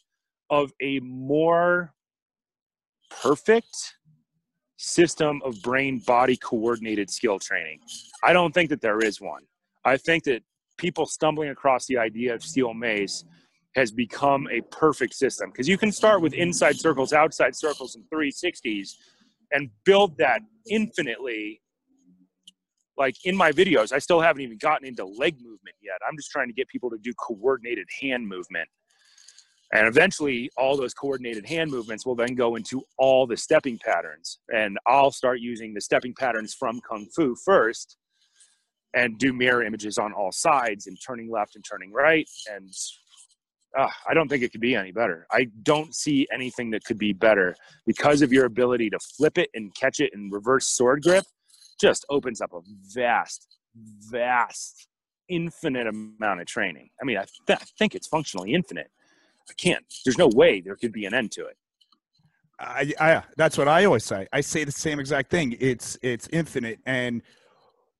of 0.49 0.71
a 0.81 0.99
more 0.99 1.93
perfect 3.21 3.95
system 4.77 5.41
of 5.43 5.61
brain 5.61 5.99
body 5.99 6.37
coordinated 6.37 7.09
skill 7.09 7.39
training. 7.39 7.79
I 8.23 8.33
don't 8.33 8.53
think 8.53 8.69
that 8.69 8.81
there 8.81 8.99
is 8.99 9.19
one. 9.19 9.43
I 9.85 9.97
think 9.97 10.23
that 10.23 10.41
people 10.77 11.05
stumbling 11.05 11.49
across 11.49 11.85
the 11.85 11.97
idea 11.97 12.33
of 12.33 12.43
steel 12.43 12.73
mace 12.73 13.25
has 13.75 13.91
become 13.91 14.47
a 14.51 14.61
perfect 14.71 15.13
system 15.13 15.51
because 15.51 15.67
you 15.67 15.77
can 15.77 15.91
start 15.91 16.21
with 16.21 16.33
inside 16.33 16.77
circles, 16.77 17.13
outside 17.13 17.55
circles, 17.55 17.95
and 17.95 18.03
360s 18.13 18.95
and 19.51 19.69
build 19.85 20.17
that 20.17 20.41
infinitely. 20.69 21.61
Like 22.97 23.15
in 23.23 23.35
my 23.35 23.51
videos, 23.51 23.93
I 23.93 23.99
still 23.99 24.19
haven't 24.19 24.41
even 24.41 24.57
gotten 24.57 24.87
into 24.87 25.05
leg 25.05 25.37
movement 25.37 25.75
yet. 25.81 25.95
I'm 26.07 26.17
just 26.17 26.31
trying 26.31 26.47
to 26.47 26.53
get 26.53 26.67
people 26.67 26.89
to 26.89 26.97
do 26.97 27.13
coordinated 27.13 27.87
hand 28.01 28.27
movement. 28.27 28.67
And 29.71 29.87
eventually, 29.87 30.49
all 30.57 30.75
those 30.75 30.95
coordinated 30.95 31.45
hand 31.45 31.69
movements 31.69 32.05
will 32.05 32.15
then 32.15 32.33
go 32.33 32.55
into 32.55 32.83
all 32.97 33.27
the 33.27 33.37
stepping 33.37 33.77
patterns. 33.77 34.39
And 34.53 34.77
I'll 34.87 35.11
start 35.11 35.39
using 35.39 35.73
the 35.73 35.81
stepping 35.81 36.13
patterns 36.15 36.55
from 36.55 36.81
Kung 36.89 37.05
Fu 37.15 37.35
first 37.35 37.97
and 38.95 39.17
do 39.19 39.31
mirror 39.31 39.63
images 39.63 39.99
on 39.99 40.11
all 40.11 40.31
sides 40.31 40.87
and 40.87 40.97
turning 41.05 41.29
left 41.29 41.55
and 41.55 41.63
turning 41.63 41.93
right. 41.93 42.27
And 42.51 42.73
uh, 43.77 43.87
I 44.07 44.13
don't 44.13 44.27
think 44.27 44.43
it 44.43 44.51
could 44.51 44.61
be 44.61 44.75
any 44.75 44.91
better. 44.91 45.27
I 45.31 45.47
don't 45.63 45.93
see 45.93 46.27
anything 46.33 46.71
that 46.71 46.83
could 46.83 46.97
be 46.97 47.13
better 47.13 47.55
because 47.85 48.21
of 48.21 48.33
your 48.33 48.45
ability 48.45 48.89
to 48.89 48.99
flip 48.99 49.37
it 49.37 49.49
and 49.53 49.73
catch 49.75 49.99
it 49.99 50.11
in 50.13 50.29
reverse 50.29 50.67
sword 50.67 51.03
grip. 51.03 51.23
Just 51.79 52.05
opens 52.09 52.41
up 52.41 52.51
a 52.53 52.59
vast, 52.93 53.47
vast, 54.11 54.87
infinite 55.29 55.87
amount 55.87 56.41
of 56.41 56.47
training. 56.47 56.89
I 57.01 57.05
mean, 57.05 57.17
I, 57.17 57.25
th- 57.47 57.59
I 57.61 57.65
think 57.77 57.95
it's 57.95 58.07
functionally 58.07 58.53
infinite. 58.53 58.89
I 59.49 59.53
can't. 59.53 59.85
There's 60.03 60.17
no 60.17 60.29
way 60.33 60.61
there 60.61 60.75
could 60.75 60.91
be 60.91 61.05
an 61.05 61.13
end 61.13 61.31
to 61.33 61.45
it. 61.45 61.55
I, 62.59 62.93
I 62.99 63.23
that's 63.37 63.57
what 63.57 63.69
I 63.69 63.85
always 63.85 64.03
say. 64.03 64.27
I 64.33 64.41
say 64.41 64.65
the 64.65 64.71
same 64.71 64.99
exact 64.99 65.31
thing. 65.31 65.55
It's 65.59 65.97
it's 66.01 66.27
infinite. 66.33 66.79
And 66.85 67.21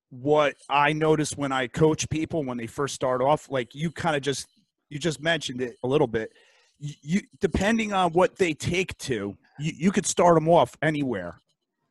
what 0.10 0.56
I 0.70 0.92
notice 0.92 1.38
when 1.38 1.52
I 1.52 1.68
coach 1.68 2.10
people 2.10 2.44
when 2.44 2.58
they 2.58 2.68
first 2.68 2.94
start 2.94 3.22
off, 3.22 3.50
like 3.50 3.74
you 3.74 3.90
kind 3.90 4.18
of 4.18 4.22
just 4.22 4.48
you 4.90 5.00
just 5.00 5.22
mentioned 5.22 5.62
it 5.62 5.78
a 5.84 5.88
little 5.88 6.08
bit. 6.08 6.32
You, 6.80 6.94
you 7.02 7.22
depending 7.42 7.94
on 7.94 8.12
what 8.12 8.38
they 8.38 8.54
take 8.54 8.98
to, 9.00 9.38
you, 9.60 9.74
you 9.76 9.92
could 9.92 10.06
start 10.06 10.36
them 10.36 10.48
off 10.50 10.76
anywhere. 10.82 11.42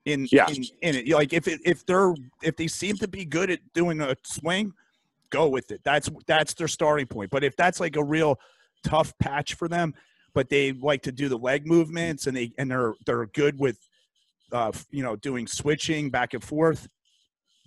In, 0.04 0.26
Yeah. 0.32 0.48
in 0.48 0.64
in 0.82 0.94
it, 0.94 1.08
like 1.08 1.32
if 1.32 1.46
it, 1.46 1.61
if 1.64 1.84
they're 1.84 2.14
if 2.42 2.56
they 2.56 2.66
seem 2.68 2.96
to 2.96 3.08
be 3.08 3.24
good 3.24 3.50
at 3.50 3.61
doing 3.74 4.00
a 4.00 4.16
swing, 4.24 4.72
go 5.30 5.48
with 5.48 5.70
it. 5.70 5.80
That's 5.84 6.08
that's 6.26 6.54
their 6.54 6.68
starting 6.68 7.06
point. 7.06 7.30
But 7.30 7.44
if 7.44 7.56
that's 7.56 7.78
like 7.80 7.96
a 7.96 8.04
real 8.04 8.38
tough 8.82 9.12
patch 9.18 9.54
for 9.54 9.68
them, 9.68 9.94
but 10.32 10.48
they 10.48 10.72
like 10.72 11.02
to 11.02 11.12
do 11.12 11.28
the 11.28 11.37
leg 11.37 11.66
movements 11.66 12.26
and 12.26 12.37
they 12.37 12.52
and 12.58 12.70
they're 12.70 12.94
they're 13.04 13.26
good 13.26 13.58
with 13.58 13.78
uh 14.52 14.72
you 14.90 15.02
know 15.02 15.14
doing 15.16 15.46
switching 15.46 16.08
back 16.08 16.32
and 16.32 16.42
forth 16.42 16.88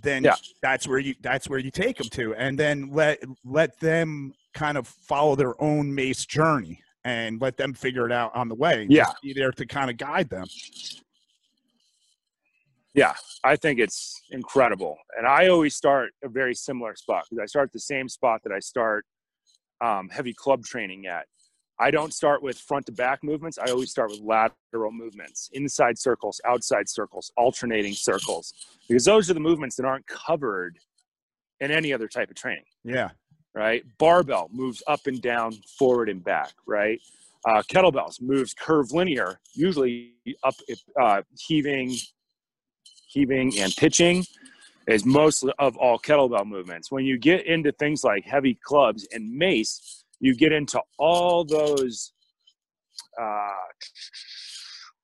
then 0.01 0.23
Yeah. 0.23 0.35
that's 0.63 0.87
where 0.87 0.97
you 0.97 1.13
that's 1.21 1.47
where 1.47 1.59
you 1.59 1.69
take 1.69 1.97
them 1.97 2.07
to 2.11 2.33
and 2.33 2.57
then 2.57 2.89
let 2.91 3.19
let 3.45 3.79
them 3.79 4.33
kind 4.53 4.77
of 4.77 4.87
follow 4.87 5.35
their 5.35 5.61
own 5.61 5.93
mace 5.93 6.25
journey 6.25 6.81
and 7.03 7.41
let 7.41 7.57
them 7.57 7.73
figure 7.73 8.05
it 8.05 8.11
out 8.11 8.35
on 8.35 8.47
the 8.47 8.55
way 8.55 8.85
Yeah. 8.89 9.05
just 9.05 9.21
be 9.21 9.33
there 9.33 9.51
to 9.51 9.65
kind 9.65 9.89
of 9.89 9.97
guide 9.97 10.29
them 10.29 10.45
Yeah, 12.93 13.13
I 13.43 13.55
think 13.55 13.79
it's 13.79 14.21
incredible. 14.31 14.97
And 15.17 15.25
I 15.25 15.47
always 15.47 15.75
start 15.75 16.11
a 16.23 16.27
very 16.29 16.53
similar 16.53 16.93
spot 16.95 17.25
because 17.29 17.41
I 17.41 17.45
start 17.45 17.71
the 17.71 17.79
same 17.79 18.09
spot 18.09 18.41
that 18.43 18.51
I 18.51 18.59
start 18.59 19.05
um, 19.79 20.09
heavy 20.09 20.33
club 20.33 20.65
training 20.65 21.07
at. 21.07 21.25
I 21.79 21.89
don't 21.89 22.13
start 22.13 22.43
with 22.43 22.59
front 22.59 22.85
to 22.87 22.91
back 22.91 23.23
movements. 23.23 23.57
I 23.57 23.71
always 23.71 23.89
start 23.91 24.11
with 24.11 24.19
lateral 24.19 24.91
movements, 24.91 25.49
inside 25.53 25.97
circles, 25.97 26.41
outside 26.45 26.87
circles, 26.89 27.31
alternating 27.37 27.93
circles, 27.93 28.53
because 28.87 29.05
those 29.05 29.29
are 29.31 29.33
the 29.33 29.39
movements 29.39 29.77
that 29.77 29.85
aren't 29.85 30.05
covered 30.05 30.77
in 31.61 31.71
any 31.71 31.93
other 31.93 32.07
type 32.07 32.29
of 32.29 32.35
training 32.35 32.65
yeah 32.83 33.09
right? 33.53 33.83
Barbell 33.97 34.49
moves 34.51 34.81
up 34.87 35.07
and 35.07 35.21
down, 35.21 35.53
forward 35.77 36.09
and 36.09 36.23
back, 36.23 36.53
right? 36.65 36.99
Uh, 37.45 37.61
kettlebells 37.63 38.21
moves 38.21 38.53
curvilinear, 38.53 39.39
usually 39.53 40.13
up, 40.43 40.53
uh, 41.01 41.21
heaving, 41.39 41.95
heaving 43.07 43.57
and 43.59 43.75
pitching 43.75 44.23
is 44.87 45.05
most 45.05 45.45
of 45.59 45.75
all 45.77 45.97
kettlebell 45.97 46.45
movements. 46.45 46.91
When 46.91 47.05
you 47.05 47.17
get 47.17 47.45
into 47.45 47.71
things 47.73 48.03
like 48.03 48.25
heavy 48.25 48.57
clubs 48.63 49.07
and 49.11 49.29
mace, 49.29 50.03
you 50.19 50.35
get 50.35 50.51
into 50.51 50.81
all 50.97 51.43
those. 51.43 52.13
Uh, 53.21 53.49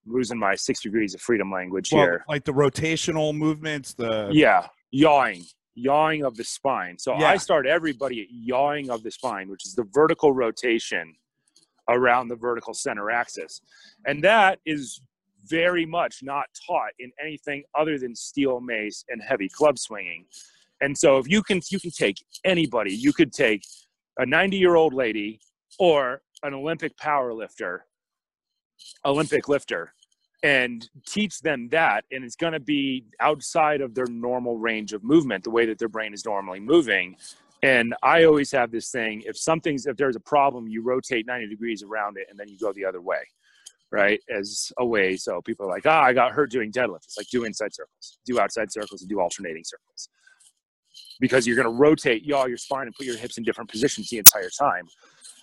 losing 0.08 0.40
my 0.40 0.56
six 0.56 0.82
degrees 0.82 1.14
of 1.14 1.22
freedom 1.22 1.52
language 1.52 1.92
well, 1.92 2.04
here. 2.04 2.26
like 2.30 2.46
the 2.46 2.54
rotational 2.54 3.36
movements 3.36 3.94
the 3.94 4.30
Yeah, 4.32 4.68
yawing, 4.92 5.44
yawing 5.78 6.24
of 6.24 6.36
the 6.36 6.44
spine. 6.44 6.98
So 6.98 7.18
Yeah. 7.18 7.30
I 7.30 7.38
start 7.38 7.68
everybody 7.68 8.22
at 8.22 8.28
yawing 8.32 8.90
of 8.90 9.04
the 9.04 9.12
spine, 9.12 9.48
which 9.48 9.66
is 9.66 9.76
the 9.76 9.84
vertical 9.84 10.34
rotation 10.34 11.16
around 11.88 12.28
the 12.28 12.36
vertical 12.36 12.74
center 12.74 13.12
axis. 13.12 13.62
And 14.06 14.24
that 14.24 14.60
is 14.66 15.02
very 15.46 15.86
much 15.86 16.24
not 16.24 16.48
taught 16.66 16.92
in 17.00 17.12
anything 17.22 17.64
other 17.76 17.98
than 17.98 18.16
steel 18.16 18.60
mace 18.60 19.06
and 19.08 19.22
heavy 19.22 19.48
club 19.48 19.78
swinging. 19.78 20.26
And 20.82 20.98
so 20.98 21.20
if 21.20 21.30
you 21.30 21.42
can 21.44 21.62
you 21.70 21.80
can 21.80 21.92
take 21.92 22.18
anybody, 22.44 22.94
you 22.94 23.14
could 23.14 23.32
take 23.32 23.64
a 24.18 24.26
90 24.26 24.58
year 24.58 24.76
old 24.76 24.94
lady 24.94 25.40
or 25.80 26.22
an 26.44 26.54
Olympic 26.54 26.98
power 26.98 27.34
lifter, 27.34 27.86
Olympic 29.06 29.48
lifter, 29.48 29.94
and 30.48 30.90
teach 31.06 31.42
them 31.42 31.68
that. 31.68 32.06
And 32.10 32.24
it's 32.24 32.38
going 32.38 32.54
to 32.54 32.62
be 32.62 33.04
outside 33.20 33.82
of 33.82 33.94
their 33.94 34.06
normal 34.06 34.58
range 34.58 34.94
of 34.94 35.04
movement, 35.04 35.44
the 35.44 35.50
way 35.50 35.66
that 35.66 35.78
their 35.78 35.90
brain 35.90 36.14
is 36.14 36.24
normally 36.24 36.62
moving. 36.62 37.18
And 37.64 37.94
I 38.02 38.24
always 38.24 38.50
have 38.52 38.72
this 38.72 38.90
thing 38.90 39.24
if 39.26 39.38
something's, 39.38 39.88
if 39.88 39.98
there's 39.98 40.16
a 40.16 40.22
problem, 40.22 40.66
you 40.70 40.82
rotate 40.84 41.28
90 41.28 41.50
degrees 41.50 41.84
around 41.84 42.16
it 42.18 42.28
and 42.30 42.40
then 42.40 42.48
you 42.48 42.58
go 42.58 42.72
the 42.72 42.86
other 42.86 43.02
way, 43.02 43.20
right? 43.92 44.22
As 44.34 44.72
a 44.78 44.86
way. 44.86 45.18
So 45.18 45.42
people 45.42 45.66
are 45.66 45.70
like, 45.70 45.86
ah, 45.86 46.04
I 46.04 46.14
got 46.14 46.32
hurt 46.32 46.50
doing 46.50 46.72
deadlift. 46.72 47.04
It's 47.04 47.18
like 47.18 47.28
do 47.28 47.44
inside 47.44 47.76
circles, 47.76 48.18
do 48.26 48.40
outside 48.40 48.72
circles, 48.72 49.02
and 49.02 49.10
do 49.10 49.20
alternating 49.20 49.66
circles 49.66 50.08
because 51.20 51.46
you're 51.46 51.58
going 51.58 51.68
to 51.68 51.78
rotate 51.78 52.24
y'all 52.24 52.48
your 52.48 52.58
spine 52.58 52.88
and 52.88 52.96
put 52.96 53.06
your 53.06 53.18
hips 53.18 53.38
in 53.38 53.44
different 53.44 53.70
positions 53.70 54.10
the 54.10 54.18
entire 54.18 54.50
time. 54.50 54.88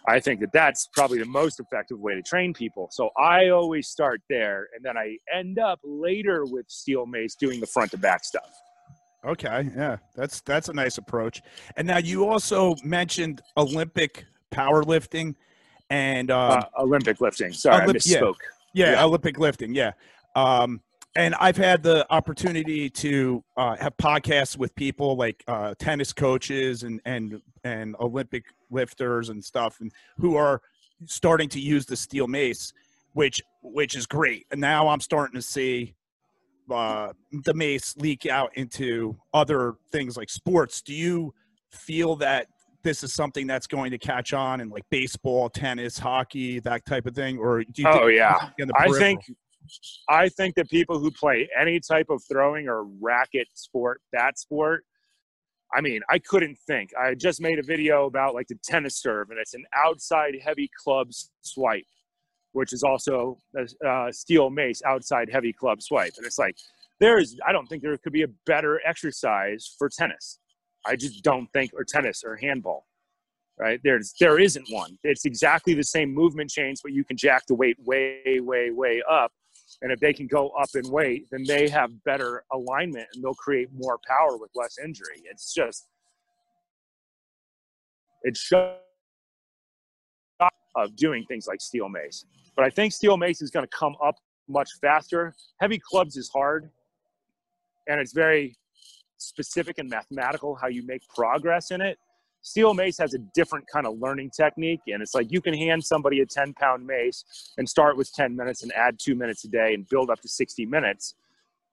I 0.07 0.21
think 0.21 0.41
that 0.41 0.53
that's 0.53 0.87
probably 0.93 1.19
the 1.19 1.27
most 1.27 1.61
effective 1.61 1.99
way 1.99 2.15
to 2.15 2.23
train 2.23 2.53
people. 2.53 2.89
So 2.93 3.11
I 3.19 3.49
always 3.49 3.89
start 3.89 4.21
there, 4.29 4.69
and 4.75 4.85
then 4.85 4.97
I 4.99 5.17
end 5.35 5.59
up 5.59 5.81
later 5.83 6.45
with 6.45 6.69
steel 6.69 7.07
mace 7.07 7.35
doing 7.35 7.61
the 7.61 7.67
front 7.67 7.91
to 7.93 7.99
back 7.99 8.25
stuff. 8.25 8.51
Okay, 9.25 9.71
yeah, 9.75 9.97
that's 10.15 10.43
that's 10.43 10.69
a 10.69 10.75
nice 10.75 10.99
approach. 10.99 11.41
And 11.77 11.87
now 11.87 11.99
you 11.99 12.29
also 12.29 12.75
mentioned 12.85 13.41
Olympic 13.57 14.27
powerlifting 14.53 15.35
and 15.89 16.31
um, 16.31 16.59
uh, 16.59 16.83
Olympic 16.83 17.21
lifting. 17.21 17.53
Sorry, 17.53 17.87
Olymp- 17.87 17.91
I 17.91 17.93
misspoke. 17.93 18.35
Yeah, 18.75 18.87
yeah, 18.87 18.93
yeah, 18.93 19.05
Olympic 19.05 19.39
lifting. 19.39 19.75
Yeah. 19.75 19.93
Um, 20.37 20.81
and 21.17 21.35
I've 21.37 21.57
had 21.57 21.83
the 21.83 22.07
opportunity 22.13 22.91
to 22.91 23.45
uh, 23.57 23.77
have 23.77 23.97
podcasts 23.97 24.57
with 24.57 24.75
people 24.75 25.17
like 25.17 25.43
uh, 25.47 25.75
tennis 25.79 26.13
coaches 26.13 26.83
and 26.83 27.01
and 27.05 27.41
and 27.63 27.97
Olympic 28.01 28.45
lifters 28.71 29.29
and 29.29 29.43
stuff, 29.43 29.81
and 29.81 29.93
who 30.19 30.37
are 30.37 30.61
starting 31.07 31.49
to 31.51 31.61
use 31.61 31.87
the 31.87 31.97
steel 31.97 32.27
mace, 32.27 32.73
which 33.13 33.41
which 33.63 33.97
is 33.97 34.07
great. 34.07 34.47
And 34.51 34.61
now 34.61 34.89
I'm 34.89 35.01
starting 35.01 35.35
to 35.35 35.43
see 35.43 35.95
uh, 36.71 37.13
the 37.45 37.55
mace 37.55 37.97
leak 37.97 38.27
out 38.27 38.51
into 38.57 39.17
other 39.33 39.75
things 39.93 40.17
like 40.17 40.31
sports. 40.31 40.83
Do 40.83 40.95
you 40.95 41.33
feel 41.71 42.17
that 42.17 42.49
this 42.83 43.03
is 43.03 43.15
something 43.15 43.47
that's 43.47 43.67
going 43.67 43.91
to 43.93 43.99
catch 43.99 44.33
on 44.33 44.61
in 44.61 44.69
like 44.69 44.85
baseball, 44.91 45.49
tennis, 45.49 45.99
hockey, 45.99 46.61
that 46.61 46.85
type 46.87 47.07
of 47.07 47.15
thing, 47.15 47.39
or 47.39 47.63
do 47.65 47.83
you? 47.83 47.89
Oh 47.89 48.07
yeah, 48.09 48.51
I 48.77 48.89
think 48.99 49.21
I 50.09 50.29
think 50.29 50.55
that 50.57 50.69
people 50.69 50.99
who 50.99 51.11
play 51.11 51.49
any 51.59 51.81
type 51.81 52.07
of 52.11 52.23
throwing 52.31 52.69
or 52.69 52.85
racket 53.01 53.49
sport, 53.55 54.01
that 54.13 54.39
sport, 54.39 54.85
I 55.75 55.81
mean, 55.81 56.03
I 56.09 56.19
couldn't 56.19 56.59
think. 56.67 56.91
I 57.01 57.15
just 57.15 57.41
made 57.41 57.59
a 57.59 57.63
video 57.63 58.07
about 58.07 58.35
like 58.35 58.47
the 58.49 58.59
tennis 58.63 58.97
serve, 58.97 59.31
and 59.31 59.39
it's 59.39 59.55
an 59.55 59.65
outside 59.75 60.37
heavy 60.43 60.71
club 60.83 61.09
swipe, 61.43 61.87
which 62.53 62.73
is 62.73 62.83
also 62.83 63.39
a 63.57 63.89
uh, 63.89 64.13
steel 64.13 64.51
mace 64.51 64.83
outside 64.87 65.29
heavy 65.31 65.53
club 65.53 65.83
swipe. 65.83 66.13
And 66.17 66.27
it's 66.27 66.39
like, 66.39 66.57
there 67.01 67.19
is, 67.19 67.37
I 67.47 67.53
don't 67.53 67.67
think 67.67 67.83
there 67.83 67.97
could 67.99 68.13
be 68.13 68.23
a 68.23 68.29
better 68.47 68.81
exercise 68.87 69.75
for 69.79 69.89
tennis. 69.89 70.39
I 70.87 70.97
just 70.97 71.25
don't 71.25 71.49
think, 71.53 71.73
or 71.75 71.83
tennis 71.83 72.23
or 72.25 72.37
handball, 72.37 72.87
right? 73.59 73.81
There's, 73.83 74.15
there 74.21 74.39
isn't 74.39 74.67
one. 74.71 74.97
It's 75.03 75.25
exactly 75.25 75.75
the 75.75 75.83
same 75.83 76.15
movement 76.15 76.51
chains, 76.51 76.81
but 76.83 76.93
you 76.93 77.03
can 77.03 77.17
jack 77.17 77.47
the 77.49 77.55
weight 77.55 77.79
way, 77.85 78.39
way, 78.41 78.71
way 78.71 79.03
up 79.11 79.33
and 79.85 79.93
if 79.93 80.01
they 80.01 80.15
can 80.15 80.27
go 80.27 80.49
up 80.59 80.71
in 80.75 80.91
weight, 80.91 81.27
then 81.31 81.45
they 81.47 81.69
have 81.69 81.91
better 82.05 82.43
alignment 82.55 83.07
and 83.13 83.23
they'll 83.23 83.35
create 83.35 83.69
more 83.75 83.99
power 84.09 84.39
with 84.39 84.51
less 84.55 84.79
injury. 84.83 85.23
It's 85.31 85.53
just, 85.53 85.89
it's 88.23 88.41
shows 88.41 88.79
of 90.75 90.97
doing 90.97 91.27
things 91.29 91.47
like 91.47 91.61
steel 91.61 91.91
mace. 91.91 92.25
But 92.57 92.65
I 92.65 92.71
think 92.71 92.95
steel 92.95 93.19
mace 93.19 93.43
is 93.43 93.51
going 93.51 93.67
to 93.67 93.77
come 93.77 93.95
up 94.03 94.15
much 94.49 94.71
faster. 94.81 95.35
Heavy 95.61 95.79
clubs 95.79 96.17
is 96.17 96.31
hard, 96.31 96.71
and 97.87 98.01
it's 98.01 98.15
very 98.15 98.57
specific 99.19 99.77
and 99.77 99.91
mathematical 99.91 100.55
how 100.55 100.69
you 100.69 100.83
make 100.87 101.03
progress 101.15 101.71
in 101.71 101.83
it. 101.83 101.99
Steel 102.45 102.75
mace 102.75 102.99
has 102.99 103.15
a 103.15 103.19
different 103.35 103.65
kind 103.73 103.87
of 103.87 103.99
learning 103.99 104.31
technique, 104.31 104.81
and 104.87 105.03
it's 105.03 105.15
like 105.15 105.33
you 105.33 105.41
can 105.41 105.55
hand 105.55 105.83
somebody 105.83 106.21
a 106.21 106.27
10 106.27 106.53
pound 106.53 106.87
mace 106.87 107.25
and 107.57 107.67
start 107.67 107.97
with 107.97 108.13
10 108.13 108.37
minutes 108.37 108.63
and 108.63 108.71
add 108.75 108.99
two 109.03 109.15
minutes 109.15 109.45
a 109.45 109.49
day 109.49 109.73
and 109.73 109.89
build 109.89 110.11
up 110.11 110.21
to 110.21 110.29
60 110.29 110.67
minutes, 110.67 111.15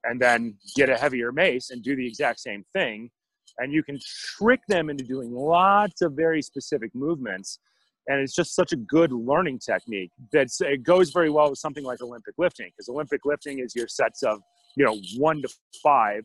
and 0.05 0.19
then 0.19 0.55
get 0.77 0.89
a 0.89 0.95
heavier 0.95 1.33
mace 1.33 1.71
and 1.71 1.83
do 1.83 1.95
the 1.97 2.07
exact 2.07 2.39
same 2.39 2.63
thing. 2.71 3.11
And 3.57 3.73
you 3.73 3.83
can 3.83 3.99
trick 4.37 4.61
them 4.69 4.89
into 4.89 5.03
doing 5.03 5.33
lots 5.33 6.01
of 6.01 6.13
very 6.13 6.41
specific 6.41 6.95
movements. 6.95 7.59
And 8.07 8.21
it's 8.21 8.33
just 8.33 8.55
such 8.55 8.71
a 8.71 8.77
good 8.77 9.11
learning 9.11 9.59
technique 9.59 10.11
that 10.31 10.47
it 10.61 10.83
goes 10.83 11.11
very 11.11 11.29
well 11.29 11.49
with 11.49 11.59
something 11.59 11.83
like 11.83 12.01
Olympic 12.01 12.35
lifting, 12.37 12.71
because 12.71 12.87
Olympic 12.87 13.25
lifting 13.25 13.59
is 13.59 13.75
your 13.75 13.89
sets 13.89 14.23
of, 14.23 14.39
you 14.77 14.85
know, 14.85 14.97
one 15.17 15.41
to 15.41 15.49
five 15.83 16.23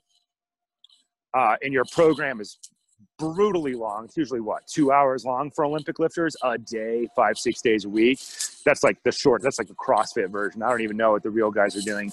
uh, 1.37 1.57
and 1.63 1.73
your 1.73 1.85
program 1.93 2.41
is 2.41 2.59
brutally 3.19 3.75
long. 3.75 4.05
It's 4.05 4.17
usually 4.17 4.41
what 4.41 4.67
two 4.67 4.93
hours 4.93 5.25
long 5.25 5.51
for 5.51 5.65
Olympic 5.65 5.99
lifters 5.99 6.37
a 6.43 6.59
day, 6.59 7.09
five 7.17 7.39
six 7.39 7.61
days 7.61 7.85
a 7.85 7.89
week. 7.89 8.19
That's 8.65 8.83
like 8.83 9.03
the 9.05 9.13
short. 9.13 9.43
That's 9.43 9.59
like 9.59 9.69
the 9.69 9.75
CrossFit 9.75 10.31
version. 10.31 10.63
I 10.63 10.69
don't 10.69 10.83
even 10.83 10.97
know 10.97 11.13
what 11.13 11.23
the 11.23 11.31
real 11.31 11.51
guys 11.51 11.77
are 11.77 11.83
doing. 11.83 12.13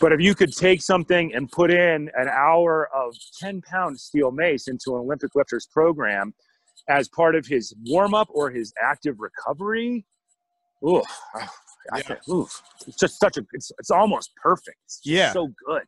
But 0.00 0.12
if 0.12 0.20
you 0.20 0.34
could 0.34 0.52
take 0.52 0.82
something 0.82 1.34
and 1.34 1.50
put 1.50 1.70
in 1.70 2.10
an 2.14 2.28
hour 2.28 2.88
of 2.94 3.14
10 3.40 3.62
pound 3.62 3.98
steel 3.98 4.30
mace 4.30 4.68
into 4.68 4.94
an 4.94 5.00
Olympic 5.00 5.34
lifter's 5.34 5.66
program 5.66 6.34
as 6.88 7.08
part 7.08 7.34
of 7.34 7.46
his 7.46 7.74
warm 7.86 8.14
up 8.14 8.28
or 8.30 8.50
his 8.50 8.72
active 8.82 9.16
recovery, 9.18 10.04
ooh, 10.84 11.02
yeah. 11.34 12.02
think, 12.02 12.28
ooh, 12.28 12.46
it's 12.86 12.98
just 12.98 13.18
such 13.18 13.38
a, 13.38 13.46
it's, 13.54 13.72
it's 13.78 13.90
almost 13.90 14.32
perfect. 14.36 14.76
It's 14.84 15.00
yeah. 15.04 15.32
so 15.32 15.48
good 15.66 15.84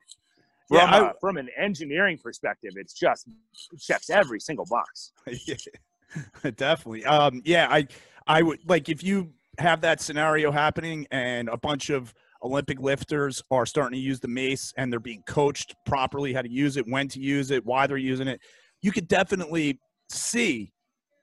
from, 0.68 0.76
yeah, 0.76 0.85
I, 0.85 1.11
a, 1.11 1.12
from 1.20 1.37
an 1.37 1.48
engineering 1.57 2.18
perspective, 2.18 2.72
it's 2.76 2.92
just 2.92 3.26
it 3.72 3.81
checks 3.81 4.11
every 4.11 4.40
single 4.40 4.66
box. 4.66 5.12
yeah, 5.46 6.50
definitely. 6.57 7.04
Um, 7.04 7.42
yeah, 7.44 7.68
I 7.70 7.87
I 8.26 8.42
would 8.42 8.61
like 8.68 8.88
if 8.88 9.02
you 9.02 9.33
have 9.59 9.81
that 9.81 10.00
scenario 10.00 10.50
happening 10.50 11.07
and 11.11 11.48
a 11.48 11.57
bunch 11.57 11.90
of 11.90 12.14
Olympic 12.42 12.81
lifters 12.81 13.42
are 13.50 13.66
starting 13.66 13.98
to 13.98 14.02
use 14.02 14.20
the 14.20 14.28
mace 14.28 14.72
and 14.76 14.92
they're 14.92 15.00
being 15.00 15.22
coached 15.26 15.74
properly 15.85 16.33
how 16.33 16.42
to 16.42 16.50
use 16.50 16.76
it, 16.76 16.87
when 16.87 17.09
to 17.09 17.20
use 17.20 17.50
it, 17.50 17.64
why 17.66 17.87
they're 17.87 17.96
using 17.96 18.28
it. 18.28 18.40
You 18.83 18.92
could 18.92 19.09
definitely 19.09 19.81
see 20.09 20.72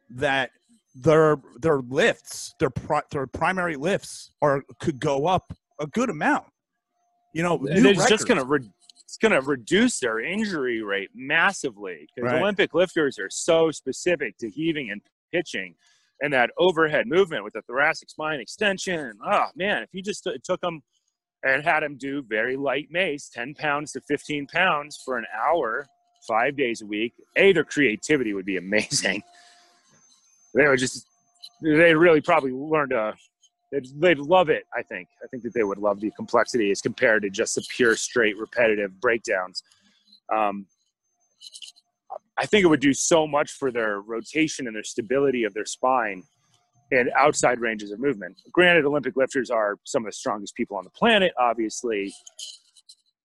that 0.09 0.51
their 0.95 1.37
their 1.61 1.79
lifts, 1.79 2.53
their 2.59 2.69
pri- 2.69 3.03
their 3.11 3.27
primary 3.27 3.75
lifts, 3.75 4.31
are 4.41 4.63
could 4.79 4.99
go 4.99 5.27
up 5.27 5.53
a 5.79 5.87
good 5.87 6.09
amount. 6.09 6.45
You 7.33 7.43
know, 7.43 7.57
and 7.69 7.85
it's 7.85 8.07
just 8.07 8.27
going 8.27 8.39
to 8.39 8.45
re- 8.45 8.69
it's 9.05 9.17
going 9.17 9.31
to 9.31 9.41
reduce 9.41 9.99
their 9.99 10.19
injury 10.19 10.81
rate 10.81 11.11
massively 11.13 12.07
because 12.15 12.31
right. 12.31 12.41
Olympic 12.41 12.73
lifters 12.73 13.19
are 13.19 13.29
so 13.29 13.71
specific 13.71 14.37
to 14.39 14.49
heaving 14.49 14.89
and 14.91 15.01
pitching 15.31 15.75
and 16.21 16.33
that 16.33 16.49
overhead 16.57 17.07
movement 17.07 17.43
with 17.43 17.53
the 17.53 17.61
thoracic 17.63 18.09
spine 18.09 18.39
extension. 18.39 19.13
Oh 19.25 19.45
man, 19.55 19.83
if 19.83 19.89
you 19.93 20.01
just 20.01 20.27
took 20.43 20.61
them 20.61 20.81
and 21.43 21.63
had 21.63 21.81
them 21.81 21.97
do 21.97 22.23
very 22.27 22.57
light 22.57 22.87
mace, 22.89 23.29
10 23.29 23.53
pounds 23.53 23.91
to 23.91 24.01
15 24.01 24.47
pounds 24.47 24.99
for 25.03 25.17
an 25.17 25.25
hour, 25.35 25.85
five 26.27 26.57
days 26.57 26.81
a 26.81 26.85
week, 26.85 27.13
A, 27.35 27.53
their 27.53 27.63
creativity 27.63 28.33
would 28.33 28.45
be 28.45 28.57
amazing. 28.65 29.21
They 30.55 30.67
would 30.67 30.79
just, 30.79 31.05
they 31.61 31.93
really 31.93 32.21
probably 32.21 32.51
learn 32.51 32.89
to 32.89 33.13
they'd, 33.71 33.87
they'd 33.99 34.19
love 34.19 34.49
it 34.49 34.63
i 34.75 34.81
think. 34.81 35.07
I 35.23 35.27
think 35.27 35.43
that 35.43 35.53
they 35.53 35.63
would 35.63 35.77
love 35.77 35.99
the 35.99 36.11
complexity 36.11 36.71
as 36.71 36.81
compared 36.81 37.23
to 37.23 37.29
just 37.29 37.55
the 37.55 37.65
pure 37.75 37.95
straight 37.95 38.37
repetitive 38.37 38.99
breakdowns. 38.99 39.63
Um, 40.33 40.65
i 42.37 42.45
think 42.45 42.63
it 42.63 42.67
would 42.67 42.79
do 42.79 42.93
so 42.93 43.27
much 43.27 43.51
for 43.51 43.71
their 43.71 44.01
rotation 44.01 44.67
and 44.67 44.75
their 44.75 44.83
stability 44.83 45.43
of 45.43 45.53
their 45.53 45.65
spine 45.65 46.23
and 46.91 47.09
outside 47.17 47.59
ranges 47.59 47.91
of 47.91 47.99
movement. 47.99 48.39
Granted 48.51 48.85
olympic 48.85 49.15
lifters 49.15 49.49
are 49.49 49.77
some 49.85 50.03
of 50.03 50.07
the 50.07 50.13
strongest 50.13 50.55
people 50.55 50.77
on 50.77 50.83
the 50.83 50.89
planet 50.91 51.33
obviously 51.39 52.13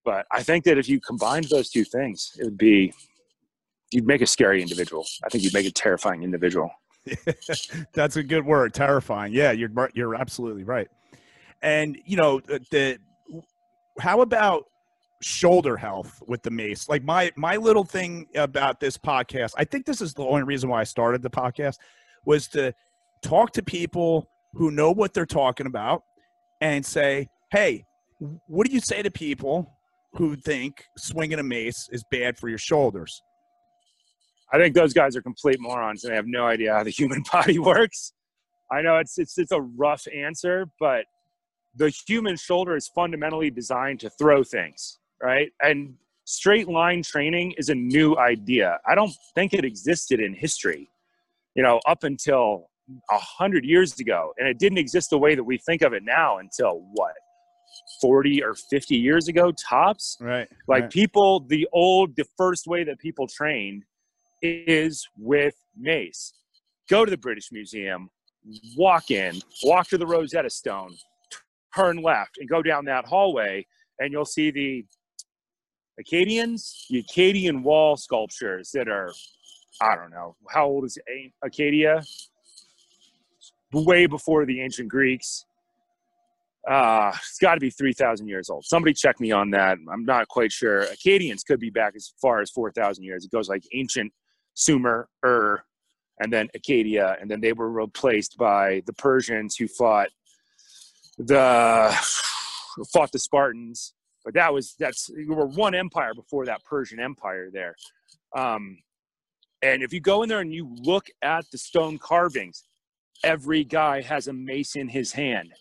but 0.05 0.26
i 0.32 0.43
think 0.43 0.64
that 0.64 0.78
if 0.78 0.88
you 0.88 1.01
combined 1.01 1.47
those 1.51 1.70
two 1.70 1.84
things 1.84 2.32
it 2.38 2.45
would 2.45 2.59
be 2.59 2.93
you'd 3.91 4.07
make 4.07 4.22
a 4.22 4.26
scary 4.26 4.62
individual. 4.62 5.05
I 5.24 5.28
think 5.28 5.45
you'd 5.45 5.55
make 5.55 5.66
a 5.66 5.70
terrifying 5.70 6.22
individual 6.22 6.70
That's 7.92 8.16
a 8.16 8.22
good 8.22 8.44
word, 8.44 8.74
terrifying. 8.74 9.32
Yeah, 9.32 9.53
you're 9.53 9.70
you're 9.94 10.14
absolutely 10.14 10.64
right. 10.64 10.88
And 11.62 11.98
you 12.05 12.16
know 12.16 12.40
the 12.40 12.98
how 13.98 14.20
about 14.20 14.64
shoulder 15.22 15.76
health 15.76 16.22
with 16.26 16.42
the 16.42 16.51
mace? 16.51 16.88
Like 16.88 17.05
my 17.05 17.30
my 17.36 17.57
little 17.57 17.84
thing 17.84 18.26
about 18.34 18.80
this 18.80 18.96
podcast, 18.96 19.53
I 19.57 19.64
think 19.64 19.86
this 19.86 20.01
is 20.01 20.14
the 20.14 20.24
only 20.24 20.42
reason 20.42 20.68
why 20.68 20.80
I 20.80 20.84
started 20.84 21.22
the 21.22 21.30
podcast 21.30 21.78
was 22.24 22.48
to 22.48 22.72
talk 23.22 23.53
to 23.53 23.62
people 23.62 24.28
who 24.55 24.70
know 24.70 24.90
what 24.90 25.14
they're 25.14 25.26
talking 25.26 25.66
about 25.66 26.03
and 26.61 26.84
say, 26.84 27.28
hey, 27.51 27.84
what 28.46 28.66
do 28.66 28.72
you 28.72 28.80
say 28.80 29.03
to 29.03 29.11
people 29.11 29.76
who 30.12 30.36
think 30.36 30.84
swinging 30.96 31.38
a 31.38 31.42
mace 31.42 31.88
is 31.92 32.05
bad 32.11 32.36
for 32.38 32.48
your 32.48 32.59
shoulders? 32.59 33.22
I 34.53 34.59
think 34.59 34.74
those 34.74 34.92
guys 34.92 35.16
are 35.16 35.22
complete 35.22 35.61
morons 35.61 36.05
and 36.05 36.12
they 36.12 36.16
have 36.16 36.26
no 36.26 36.46
idea 36.46 36.74
how 36.74 36.82
the 36.82 36.90
human 36.90 37.22
body 37.32 37.59
works. 37.59 38.12
I 38.70 38.82
know 38.82 38.98
it's 38.98 39.18
it's 39.18 39.36
it's 39.38 39.53
a 39.53 39.61
rough 39.61 40.07
answer, 40.14 40.66
but 40.78 41.05
the 41.76 41.92
human 42.07 42.36
shoulder 42.36 42.76
is 42.76 42.88
fundamentally 42.94 43.51
designed 43.51 44.01
to 44.01 44.11
throw 44.11 44.42
things, 44.42 44.98
right? 45.22 45.51
And 45.62 45.94
straight 46.24 46.68
line 46.68 47.03
training 47.03 47.55
is 47.59 47.68
a 47.68 47.74
new 47.74 48.16
idea. 48.16 48.78
I 48.88 48.94
don't 48.94 49.12
think 49.34 49.53
it 49.53 49.64
existed 49.64 50.20
in 50.20 50.34
history, 50.34 50.88
you 51.55 51.62
know, 51.62 51.80
up 51.86 52.05
until 52.05 52.70
a 53.11 53.18
hundred 53.18 53.64
years 53.64 53.98
ago, 54.01 54.32
and 54.38 54.48
it 54.48 54.59
didn't 54.59 54.78
exist 54.78 55.11
the 55.11 55.18
way 55.18 55.34
that 55.34 55.44
we 55.44 55.59
think 55.59 55.82
of 55.82 55.92
it 55.92 56.03
now 56.05 56.38
until 56.38 56.84
what 56.94 57.12
40 58.01 58.42
or 58.42 58.55
50 58.55 58.96
years 58.96 59.28
ago 59.28 59.53
tops 59.53 60.16
right 60.20 60.48
like 60.66 60.82
right. 60.82 60.90
people 60.90 61.40
the 61.48 61.68
old 61.72 62.16
the 62.16 62.24
first 62.36 62.66
way 62.66 62.82
that 62.82 62.98
people 62.98 63.28
trained 63.28 63.84
is 64.43 65.07
with 65.16 65.55
mace 65.76 66.32
go 66.88 67.05
to 67.05 67.11
the 67.11 67.18
british 67.18 67.51
museum 67.53 68.09
walk 68.76 69.11
in 69.11 69.41
walk 69.64 69.86
to 69.86 69.99
the 69.99 70.07
rosetta 70.07 70.51
stone 70.51 70.95
turn 71.74 72.03
left 72.03 72.38
and 72.38 72.49
go 72.49 72.62
down 72.62 72.84
that 72.84 73.05
hallway 73.07 73.64
and 74.01 74.12
you'll 74.12 74.24
see 74.24 74.51
the 74.51 74.84
Akkadians, 76.01 76.86
the 76.88 77.03
Akkadian 77.03 77.62
wall 77.62 77.97
sculptures 77.97 78.70
that 78.72 78.88
are, 78.88 79.12
I 79.80 79.95
don't 79.97 80.11
know, 80.11 80.36
how 80.49 80.66
old 80.66 80.84
is 80.84 80.99
Akkadia? 81.45 82.05
Way 83.72 84.07
before 84.07 84.47
the 84.47 84.61
ancient 84.62 84.88
Greeks. 84.88 85.45
Uh, 86.68 87.12
it's 87.14 87.38
got 87.38 87.55
to 87.55 87.61
be 87.61 87.70
3,000 87.70 88.26
years 88.28 88.51
old. 88.51 88.64
Somebody 88.64 88.95
check 88.95 89.20
me 89.20 89.30
on 89.30 89.51
that. 89.51 89.78
I'm 89.93 90.05
not 90.05 90.28
quite 90.28 90.53
sure. 90.53 90.84
Akkadians 90.86 91.45
could 91.47 91.61
be 91.61 91.70
back 91.70 91.95
as 91.97 92.12
far 92.20 92.41
as 92.41 92.51
4,000 92.51 93.05
years. 93.05 93.24
It 93.24 93.30
goes 93.30 93.49
like 93.49 93.62
ancient 93.72 94.12
Sumer, 94.61 95.08
Ur, 95.24 95.62
and 96.20 96.30
then 96.30 96.48
Akkadia, 96.56 97.20
and 97.20 97.30
then 97.30 97.40
they 97.40 97.54
were 97.54 97.70
replaced 97.70 98.36
by 98.36 98.82
the 98.84 98.92
Persians 98.92 99.56
who 99.56 99.66
fought 99.66 100.08
the 101.18 101.96
fought 102.92 103.11
the 103.12 103.18
Spartans. 103.18 103.94
But 104.24 104.34
that 104.34 104.52
was 104.52 104.74
that's 104.78 105.08
you 105.08 105.32
were 105.32 105.46
one 105.46 105.74
empire 105.74 106.12
before 106.14 106.44
that 106.46 106.62
Persian 106.64 107.00
Empire 107.00 107.50
there. 107.50 107.74
Um, 108.36 108.78
and 109.62 109.82
if 109.82 109.92
you 109.92 110.00
go 110.00 110.22
in 110.22 110.28
there 110.28 110.40
and 110.40 110.52
you 110.52 110.74
look 110.82 111.06
at 111.22 111.44
the 111.50 111.58
stone 111.58 111.98
carvings, 111.98 112.64
every 113.24 113.64
guy 113.64 114.02
has 114.02 114.28
a 114.28 114.32
mace 114.32 114.76
in 114.76 114.88
his 114.88 115.12
hand. 115.12 115.52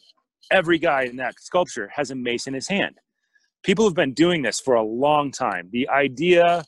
Every 0.52 0.78
guy 0.78 1.04
in 1.04 1.16
that 1.18 1.36
sculpture 1.40 1.90
has 1.94 2.12
a 2.12 2.16
mace 2.16 2.48
in 2.48 2.54
his 2.54 2.68
hand. 2.68 2.96
People 3.64 3.86
have 3.86 3.94
been 3.94 4.14
doing 4.14 4.42
this 4.42 4.60
for 4.60 4.76
a 4.76 4.84
long 4.84 5.32
time. 5.32 5.70
The 5.72 5.88
idea, 5.90 6.64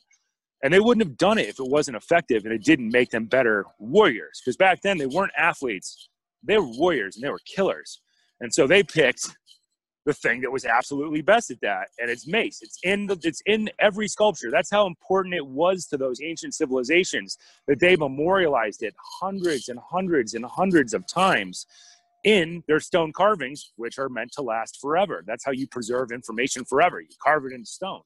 and 0.62 0.72
they 0.72 0.80
wouldn't 0.80 1.06
have 1.06 1.16
done 1.16 1.38
it 1.38 1.48
if 1.48 1.58
it 1.58 1.68
wasn't 1.68 1.96
effective 1.96 2.44
and 2.44 2.54
it 2.54 2.64
didn't 2.64 2.90
make 2.90 3.10
them 3.10 3.26
better 3.26 3.66
warriors. 3.78 4.40
Because 4.40 4.56
back 4.56 4.80
then 4.82 4.96
they 4.96 5.06
weren't 5.06 5.32
athletes, 5.36 6.08
they 6.42 6.56
were 6.56 6.66
warriors 6.66 7.16
and 7.16 7.24
they 7.24 7.30
were 7.30 7.40
killers. 7.44 8.00
And 8.40 8.52
so 8.52 8.66
they 8.66 8.82
picked 8.82 9.28
the 10.04 10.12
thing 10.12 10.40
that 10.40 10.50
was 10.50 10.64
absolutely 10.64 11.22
best 11.22 11.52
at 11.52 11.60
that, 11.60 11.86
and 12.00 12.10
it's 12.10 12.26
mace. 12.26 12.58
It's 12.60 12.78
in 12.82 13.06
the, 13.06 13.16
it's 13.22 13.40
in 13.46 13.70
every 13.78 14.08
sculpture. 14.08 14.50
That's 14.50 14.70
how 14.70 14.86
important 14.86 15.34
it 15.34 15.46
was 15.46 15.86
to 15.86 15.96
those 15.96 16.20
ancient 16.20 16.54
civilizations 16.54 17.38
that 17.68 17.78
they 17.78 17.94
memorialized 17.94 18.82
it 18.82 18.94
hundreds 19.20 19.68
and 19.68 19.78
hundreds 19.78 20.34
and 20.34 20.44
hundreds 20.44 20.92
of 20.92 21.06
times 21.06 21.66
in 22.24 22.64
their 22.66 22.80
stone 22.80 23.12
carvings, 23.12 23.72
which 23.76 23.96
are 23.98 24.08
meant 24.08 24.32
to 24.32 24.42
last 24.42 24.80
forever. 24.80 25.22
That's 25.24 25.44
how 25.44 25.52
you 25.52 25.68
preserve 25.68 26.10
information 26.10 26.64
forever. 26.64 27.00
You 27.00 27.14
carve 27.22 27.44
it 27.46 27.52
in 27.52 27.64
stone 27.64 28.02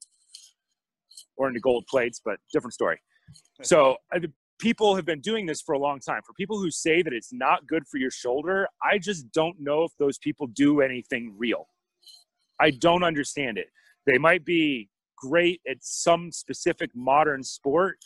or 1.37 1.49
into 1.49 1.61
gold 1.61 1.87
plates, 1.89 2.21
but 2.25 2.39
different 2.53 2.75
story. 2.75 3.01
So 3.63 3.97
people 4.59 4.97
have 4.97 5.05
been 5.05 5.21
doing 5.21 5.47
this 5.47 5.61
for 5.61 5.75
a 5.75 5.79
long 5.79 6.01
time. 6.01 6.23
For 6.27 6.33
people 6.33 6.59
who 6.59 6.71
say 6.71 7.03
that 7.03 7.13
it's 7.13 7.33
not 7.33 7.67
good 7.67 7.87
for 7.87 7.99
your 7.99 8.11
shoulder, 8.11 8.67
I 8.83 8.99
just 8.99 9.31
don't 9.33 9.61
know 9.61 9.85
if 9.85 9.93
those 9.99 10.19
people 10.19 10.47
do 10.47 10.81
anything 10.81 11.35
real. 11.37 11.69
I 12.61 12.71
don't 12.71 13.03
understand 13.03 13.59
it. 13.59 13.69
They 14.07 14.19
might 14.19 14.45
be 14.45 14.89
great 15.17 15.61
at 15.69 15.79
some 15.81 16.31
specific 16.31 16.91
modern 16.95 17.43
sport, 17.43 17.99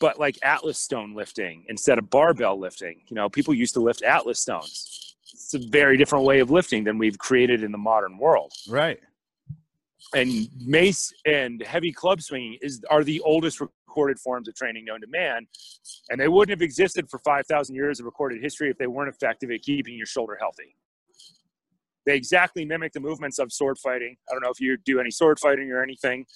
but 0.00 0.18
like 0.18 0.38
Atlas 0.42 0.78
stone 0.78 1.14
lifting 1.14 1.64
instead 1.68 1.98
of 1.98 2.08
barbell 2.08 2.58
lifting, 2.58 3.02
you 3.08 3.14
know, 3.14 3.28
people 3.28 3.52
used 3.52 3.74
to 3.74 3.80
lift 3.80 4.02
Atlas 4.02 4.40
stones. 4.40 5.16
It's 5.32 5.54
a 5.54 5.58
very 5.68 5.96
different 5.96 6.24
way 6.24 6.40
of 6.40 6.50
lifting 6.50 6.84
than 6.84 6.98
we've 6.98 7.18
created 7.18 7.62
in 7.62 7.70
the 7.70 7.78
modern 7.78 8.18
world. 8.18 8.52
Right. 8.68 8.98
And 10.14 10.48
mace 10.58 11.12
and 11.24 11.62
heavy 11.62 11.92
club 11.92 12.20
swinging 12.20 12.58
is 12.60 12.80
are 12.90 13.04
the 13.04 13.20
oldest 13.20 13.60
recorded 13.60 14.18
forms 14.18 14.48
of 14.48 14.54
training 14.54 14.84
known 14.84 15.00
to 15.00 15.06
man, 15.06 15.46
and 16.08 16.20
they 16.20 16.28
wouldn't 16.28 16.50
have 16.50 16.62
existed 16.62 17.08
for 17.08 17.18
5,000 17.18 17.74
years 17.74 18.00
of 18.00 18.06
recorded 18.06 18.42
history 18.42 18.70
if 18.70 18.78
they 18.78 18.86
weren't 18.86 19.08
effective 19.14 19.50
at 19.50 19.62
keeping 19.62 19.96
your 19.96 20.06
shoulder 20.06 20.36
healthy. 20.38 20.76
They 22.06 22.16
exactly 22.16 22.64
mimic 22.64 22.92
the 22.92 23.00
movements 23.00 23.38
of 23.38 23.52
sword 23.52 23.78
fighting. 23.78 24.16
I 24.28 24.32
don't 24.32 24.42
know 24.42 24.50
if 24.50 24.60
you 24.60 24.76
do 24.78 25.00
any 25.00 25.10
sword 25.10 25.38
fighting 25.38 25.70
or 25.70 25.82
anything, 25.82 26.26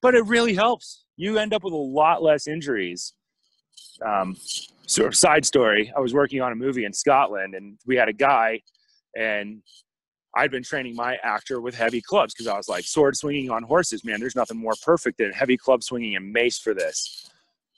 but 0.00 0.14
it 0.14 0.24
really 0.26 0.54
helps. 0.54 1.04
You 1.16 1.38
end 1.38 1.52
up 1.52 1.62
with 1.62 1.74
a 1.74 1.76
lot 1.76 2.22
less 2.22 2.46
injuries. 2.46 3.14
Um, 4.04 4.36
sort 4.86 5.08
of 5.08 5.14
side 5.14 5.44
story 5.44 5.92
I 5.96 6.00
was 6.00 6.12
working 6.12 6.40
on 6.40 6.52
a 6.52 6.56
movie 6.56 6.84
in 6.84 6.92
Scotland, 6.92 7.54
and 7.54 7.78
we 7.86 7.96
had 7.96 8.08
a 8.08 8.12
guy, 8.12 8.62
and 9.16 9.62
I'd 10.34 10.50
been 10.50 10.62
training 10.62 10.96
my 10.96 11.18
actor 11.22 11.60
with 11.60 11.74
heavy 11.74 12.00
clubs 12.00 12.32
because 12.32 12.46
I 12.46 12.56
was 12.56 12.68
like, 12.68 12.84
sword 12.84 13.16
swinging 13.16 13.50
on 13.50 13.62
horses, 13.62 14.04
man, 14.04 14.18
there's 14.18 14.36
nothing 14.36 14.56
more 14.56 14.72
perfect 14.82 15.18
than 15.18 15.30
heavy 15.32 15.56
club 15.56 15.82
swinging 15.82 16.16
and 16.16 16.32
mace 16.32 16.58
for 16.58 16.72
this. 16.72 17.28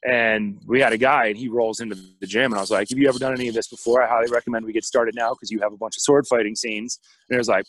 And 0.07 0.61
we 0.67 0.81
had 0.81 0.93
a 0.93 0.99
guy, 0.99 1.27
and 1.27 1.37
he 1.37 1.49
rolls 1.49 1.81
into 1.81 1.97
the 2.21 2.27
gym, 2.27 2.53
and 2.53 2.57
I 2.57 2.61
was 2.61 2.71
like, 2.71 2.91
"Have 2.91 2.99
you 2.99 3.09
ever 3.09 3.19
done 3.19 3.33
any 3.33 3.49
of 3.49 3.55
this 3.55 3.69
before? 3.69 4.03
I 4.03 4.07
highly 4.07 4.31
recommend 4.31 4.67
we 4.67 4.73
get 4.73 4.85
started 4.85 5.15
now 5.15 5.33
because 5.33 5.51
you 5.51 5.61
have 5.61 5.73
a 5.73 5.79
bunch 5.79 5.97
of 5.97 6.03
sword 6.03 6.27
fighting 6.27 6.55
scenes." 6.55 6.99
And 7.29 7.37
he 7.37 7.39
was 7.39 7.49
like, 7.49 7.65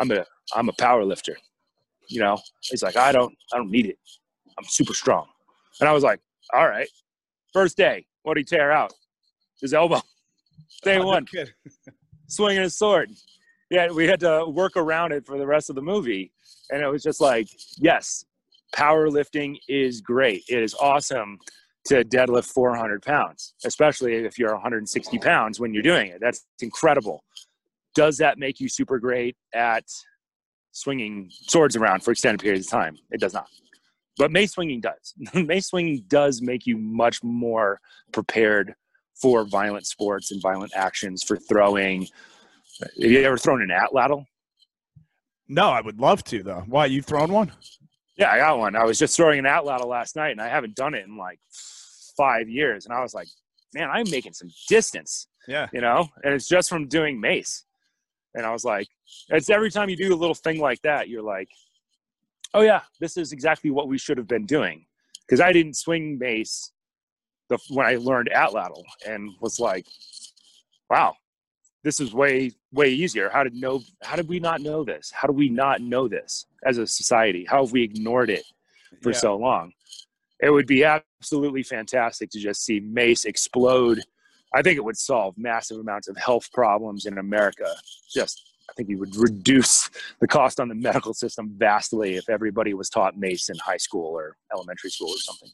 "I'm 0.00 0.10
a 0.10 0.26
I'm 0.54 0.68
a 0.68 0.72
power 0.72 1.04
lifter, 1.04 1.36
you 2.08 2.18
know." 2.18 2.38
He's 2.62 2.82
like, 2.82 2.96
"I 2.96 3.12
don't 3.12 3.32
I 3.52 3.56
don't 3.56 3.70
need 3.70 3.86
it. 3.86 3.98
I'm 4.58 4.64
super 4.64 4.94
strong." 4.94 5.28
And 5.78 5.88
I 5.88 5.92
was 5.92 6.02
like, 6.02 6.18
"All 6.52 6.66
right." 6.66 6.88
First 7.52 7.76
day, 7.76 8.04
what 8.24 8.34
did 8.34 8.40
he 8.40 8.56
tear 8.56 8.72
out? 8.72 8.92
His 9.60 9.72
elbow. 9.72 10.02
Day 10.82 10.98
Oh, 11.00 11.06
one, 11.06 11.26
swinging 12.26 12.62
his 12.62 12.76
sword. 12.76 13.10
Yeah, 13.70 13.90
we 13.90 14.06
had 14.06 14.20
to 14.20 14.46
work 14.46 14.76
around 14.76 15.12
it 15.12 15.26
for 15.26 15.38
the 15.38 15.46
rest 15.46 15.68
of 15.68 15.76
the 15.76 15.82
movie, 15.82 16.32
and 16.70 16.82
it 16.82 16.88
was 16.88 17.02
just 17.02 17.20
like, 17.20 17.48
yes, 17.76 18.24
powerlifting 18.74 19.56
is 19.68 20.00
great. 20.00 20.44
It 20.48 20.62
is 20.62 20.74
awesome 20.74 21.38
to 21.86 22.04
deadlift 22.04 22.46
400 22.46 23.02
pounds, 23.02 23.54
especially 23.64 24.14
if 24.14 24.38
you're 24.38 24.52
160 24.52 25.18
pounds 25.18 25.60
when 25.60 25.72
you're 25.72 25.82
doing 25.82 26.10
it. 26.10 26.20
That's 26.20 26.46
incredible. 26.60 27.24
Does 27.94 28.18
that 28.18 28.38
make 28.38 28.60
you 28.60 28.68
super 28.68 28.98
great 28.98 29.36
at 29.54 29.84
swinging 30.72 31.30
swords 31.30 31.76
around 31.76 32.02
for 32.02 32.12
extended 32.12 32.40
periods 32.40 32.66
of 32.66 32.72
time? 32.72 32.96
It 33.10 33.20
does 33.20 33.34
not. 33.34 33.48
But 34.18 34.32
mace 34.32 34.52
swinging 34.52 34.80
does. 34.80 35.14
mace 35.34 35.68
swinging 35.68 36.04
does 36.08 36.42
make 36.42 36.66
you 36.66 36.76
much 36.76 37.22
more 37.22 37.80
prepared 38.12 38.74
for 39.14 39.44
violent 39.44 39.86
sports 39.86 40.30
and 40.30 40.40
violent 40.42 40.72
actions, 40.76 41.22
for 41.22 41.36
throwing. 41.36 42.06
Have 42.80 42.90
you 42.96 43.20
ever 43.22 43.36
thrown 43.38 43.62
an 43.62 43.70
atlatl? 43.70 44.24
No, 45.48 45.68
I 45.70 45.80
would 45.80 45.98
love 45.98 46.22
to 46.24 46.42
though. 46.42 46.62
Why 46.66 46.86
you've 46.86 47.06
thrown 47.06 47.32
one? 47.32 47.52
Yeah, 48.16 48.30
I 48.30 48.38
got 48.38 48.58
one. 48.58 48.76
I 48.76 48.84
was 48.84 48.98
just 48.98 49.16
throwing 49.16 49.38
an 49.38 49.44
atlatl 49.44 49.86
last 49.86 50.16
night, 50.16 50.30
and 50.32 50.40
I 50.40 50.48
haven't 50.48 50.74
done 50.74 50.94
it 50.94 51.04
in 51.06 51.16
like 51.16 51.38
five 52.16 52.48
years. 52.48 52.84
And 52.84 52.94
I 52.94 53.00
was 53.00 53.14
like, 53.14 53.28
man, 53.74 53.88
I'm 53.90 54.10
making 54.10 54.32
some 54.32 54.48
distance, 54.68 55.28
Yeah. 55.46 55.68
you 55.72 55.80
know. 55.80 56.08
And 56.24 56.34
it's 56.34 56.48
just 56.48 56.68
from 56.68 56.88
doing 56.88 57.20
mace. 57.20 57.64
And 58.34 58.44
I 58.44 58.52
was 58.52 58.64
like, 58.64 58.88
it's 59.30 59.50
every 59.50 59.70
time 59.70 59.88
you 59.88 59.96
do 59.96 60.12
a 60.14 60.16
little 60.16 60.34
thing 60.34 60.58
like 60.60 60.82
that, 60.82 61.08
you're 61.08 61.22
like, 61.22 61.48
oh 62.54 62.62
yeah, 62.62 62.82
this 63.00 63.16
is 63.16 63.32
exactly 63.32 63.70
what 63.70 63.88
we 63.88 63.98
should 63.98 64.18
have 64.18 64.28
been 64.28 64.46
doing. 64.46 64.84
Because 65.26 65.40
I 65.40 65.52
didn't 65.52 65.74
swing 65.76 66.18
mace 66.18 66.72
the 67.48 67.58
when 67.70 67.86
I 67.86 67.96
learned 67.96 68.30
atlatl, 68.34 68.82
and 69.06 69.30
was 69.40 69.58
like, 69.58 69.86
wow, 70.90 71.14
this 71.84 72.00
is 72.00 72.12
way 72.12 72.52
way 72.72 72.88
easier. 72.90 73.30
How 73.30 73.44
did 73.44 73.54
know? 73.54 73.80
How 74.02 74.16
did 74.16 74.28
we 74.28 74.40
not 74.40 74.60
know 74.60 74.84
this? 74.84 75.10
How 75.14 75.28
do 75.28 75.32
we 75.32 75.48
not 75.48 75.80
know 75.80 76.08
this 76.08 76.46
as 76.64 76.78
a 76.78 76.86
society? 76.86 77.44
How 77.48 77.64
have 77.64 77.72
we 77.72 77.82
ignored 77.82 78.30
it 78.30 78.44
for 79.02 79.10
Yeah. 79.10 79.18
so 79.18 79.36
long? 79.36 79.72
It 80.40 80.50
would 80.50 80.66
be 80.66 80.84
absolutely 80.84 81.62
fantastic 81.62 82.30
to 82.30 82.38
just 82.38 82.64
see 82.64 82.80
Mace 82.80 83.24
explode. 83.24 84.02
I 84.54 84.62
think 84.62 84.76
it 84.76 84.84
would 84.84 84.96
solve 84.96 85.34
massive 85.36 85.78
amounts 85.78 86.08
of 86.08 86.16
health 86.16 86.50
problems 86.52 87.06
in 87.06 87.18
America. 87.18 87.74
Just, 88.14 88.40
I 88.70 88.72
think 88.74 88.88
it 88.88 88.94
would 88.94 89.14
reduce 89.16 89.90
the 90.20 90.28
cost 90.28 90.58
on 90.60 90.68
the 90.68 90.74
medical 90.74 91.12
system 91.12 91.52
vastly 91.56 92.16
if 92.16 92.30
everybody 92.30 92.72
was 92.72 92.88
taught 92.88 93.18
Mace 93.18 93.50
in 93.50 93.56
high 93.58 93.76
school 93.76 94.06
or 94.06 94.36
elementary 94.52 94.90
school 94.90 95.10
or 95.10 95.18
something. 95.18 95.50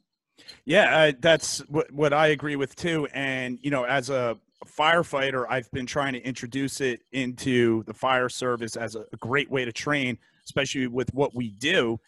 Yeah, 0.65 0.97
uh, 0.97 1.13
that's 1.19 1.59
what 1.69 1.91
what 1.93 2.13
I 2.13 2.29
agree 2.29 2.57
with 2.57 2.77
too. 2.77 3.09
And 3.15 3.59
you 3.63 3.71
know, 3.71 3.85
as 3.85 4.11
a 4.11 4.39
firefighter, 4.67 5.47
I've 5.49 5.71
been 5.73 5.87
trying 5.87 6.13
to 6.15 6.21
introduce 6.23 6.81
it 6.81 7.01
into 7.13 7.83
the 7.85 7.95
fire 7.95 8.29
service 8.29 8.77
as 8.77 8.95
a, 8.95 9.01
a 9.13 9.17
great 9.19 9.51
way 9.51 9.65
to 9.65 9.73
train, 9.73 10.19
especially 10.45 10.87
with 10.87 11.13
what 11.15 11.35
we 11.35 11.51
do. 11.51 11.99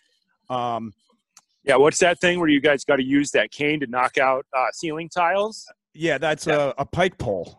Um, 0.50 0.92
Yeah, 1.64 1.76
what's 1.76 1.98
that 2.00 2.20
thing 2.20 2.38
where 2.38 2.48
you 2.48 2.60
guys 2.60 2.84
got 2.84 2.96
to 2.96 3.04
use 3.04 3.30
that 3.32 3.50
cane 3.50 3.80
to 3.80 3.86
knock 3.86 4.18
out 4.18 4.46
uh, 4.56 4.66
ceiling 4.72 5.08
tiles? 5.08 5.66
yeah, 5.94 6.18
that's 6.18 6.46
Yeah. 6.46 6.72
A, 6.78 6.82
a 6.82 6.84
pike 6.84 7.18
pole. 7.18 7.58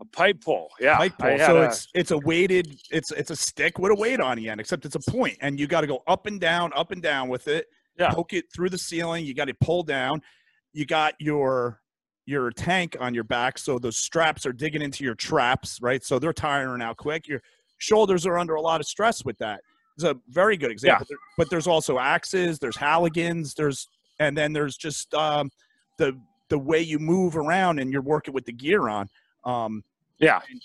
A 0.00 0.04
pipe 0.04 0.42
pole. 0.44 0.70
Yeah, 0.80 0.96
Pipe 0.96 1.16
pole. 1.18 1.38
So 1.38 1.62
a- 1.62 1.66
it's 1.66 1.88
it's 1.94 2.10
a 2.10 2.18
weighted. 2.18 2.76
It's 2.90 3.12
it's 3.12 3.30
a 3.30 3.36
stick 3.36 3.78
with 3.78 3.92
a 3.92 3.94
weight 3.94 4.20
on 4.20 4.36
the 4.36 4.48
end, 4.50 4.60
except 4.60 4.84
it's 4.84 4.94
a 4.94 5.10
point, 5.10 5.38
and 5.40 5.58
you 5.58 5.66
got 5.66 5.80
to 5.82 5.86
go 5.86 6.02
up 6.06 6.26
and 6.26 6.38
down, 6.38 6.70
up 6.74 6.90
and 6.90 7.00
down 7.02 7.28
with 7.28 7.48
it. 7.48 7.66
Yeah. 7.98 8.10
Poke 8.10 8.34
it 8.34 8.44
through 8.54 8.68
the 8.70 8.76
ceiling. 8.78 9.24
You 9.24 9.32
got 9.32 9.46
to 9.46 9.54
pull 9.54 9.82
down. 9.82 10.20
You 10.74 10.84
got 10.84 11.14
your 11.18 11.80
your 12.26 12.50
tank 12.50 12.96
on 13.00 13.14
your 13.14 13.24
back, 13.24 13.56
so 13.56 13.78
those 13.78 13.96
straps 13.96 14.44
are 14.44 14.52
digging 14.52 14.82
into 14.82 15.04
your 15.04 15.14
traps, 15.14 15.78
right? 15.80 16.02
So 16.04 16.18
they're 16.18 16.32
tiring 16.32 16.82
out 16.82 16.96
quick. 16.96 17.26
Your 17.28 17.40
shoulders 17.78 18.26
are 18.26 18.36
under 18.38 18.56
a 18.56 18.60
lot 18.60 18.80
of 18.80 18.86
stress 18.86 19.24
with 19.24 19.38
that. 19.38 19.60
It's 19.94 20.04
a 20.04 20.16
very 20.28 20.56
good 20.56 20.70
example. 20.70 21.06
There- 21.08 21.18
But 21.38 21.48
there's 21.50 21.66
also 21.66 21.98
axes. 21.98 22.58
There's 22.58 22.76
Halligans. 22.76 23.54
There's 23.54 23.88
and 24.18 24.36
then 24.36 24.52
there's 24.52 24.76
just 24.76 25.12
um, 25.14 25.50
the 25.98 26.18
the 26.48 26.58
way 26.58 26.80
you 26.80 26.98
move 26.98 27.36
around 27.36 27.78
and 27.78 27.92
you're 27.92 28.02
working 28.02 28.32
with 28.34 28.44
the 28.44 28.52
gear 28.52 28.88
on. 28.88 29.08
Um, 29.44 29.82
yeah. 30.18 30.40
and- 30.50 30.60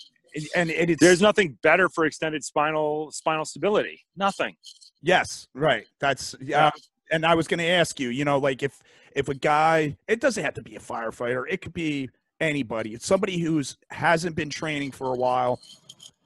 and 0.56 0.70
it, 0.70 0.90
it's 0.90 1.00
There's 1.00 1.20
nothing 1.20 1.58
better 1.62 1.88
for 1.90 2.06
extended 2.06 2.42
spinal 2.44 3.10
spinal 3.12 3.44
stability. 3.44 4.00
Nothing. 4.16 4.56
yes 5.02 5.48
right 5.54 5.84
that's 6.00 6.34
yeah 6.40 6.70
and 7.12 7.24
i 7.24 7.34
was 7.34 7.46
going 7.46 7.58
to 7.58 7.66
ask 7.66 8.00
you 8.00 8.08
you 8.08 8.24
know 8.24 8.38
like 8.38 8.62
if 8.62 8.82
if 9.14 9.28
a 9.28 9.34
guy 9.34 9.96
it 10.08 10.20
doesn't 10.20 10.42
have 10.42 10.54
to 10.54 10.62
be 10.62 10.74
a 10.76 10.80
firefighter 10.80 11.44
it 11.48 11.60
could 11.60 11.72
be 11.72 12.10
anybody 12.40 12.94
it's 12.94 13.06
somebody 13.06 13.38
who's 13.38 13.76
hasn't 13.90 14.34
been 14.34 14.50
training 14.50 14.90
for 14.90 15.12
a 15.12 15.16
while 15.16 15.60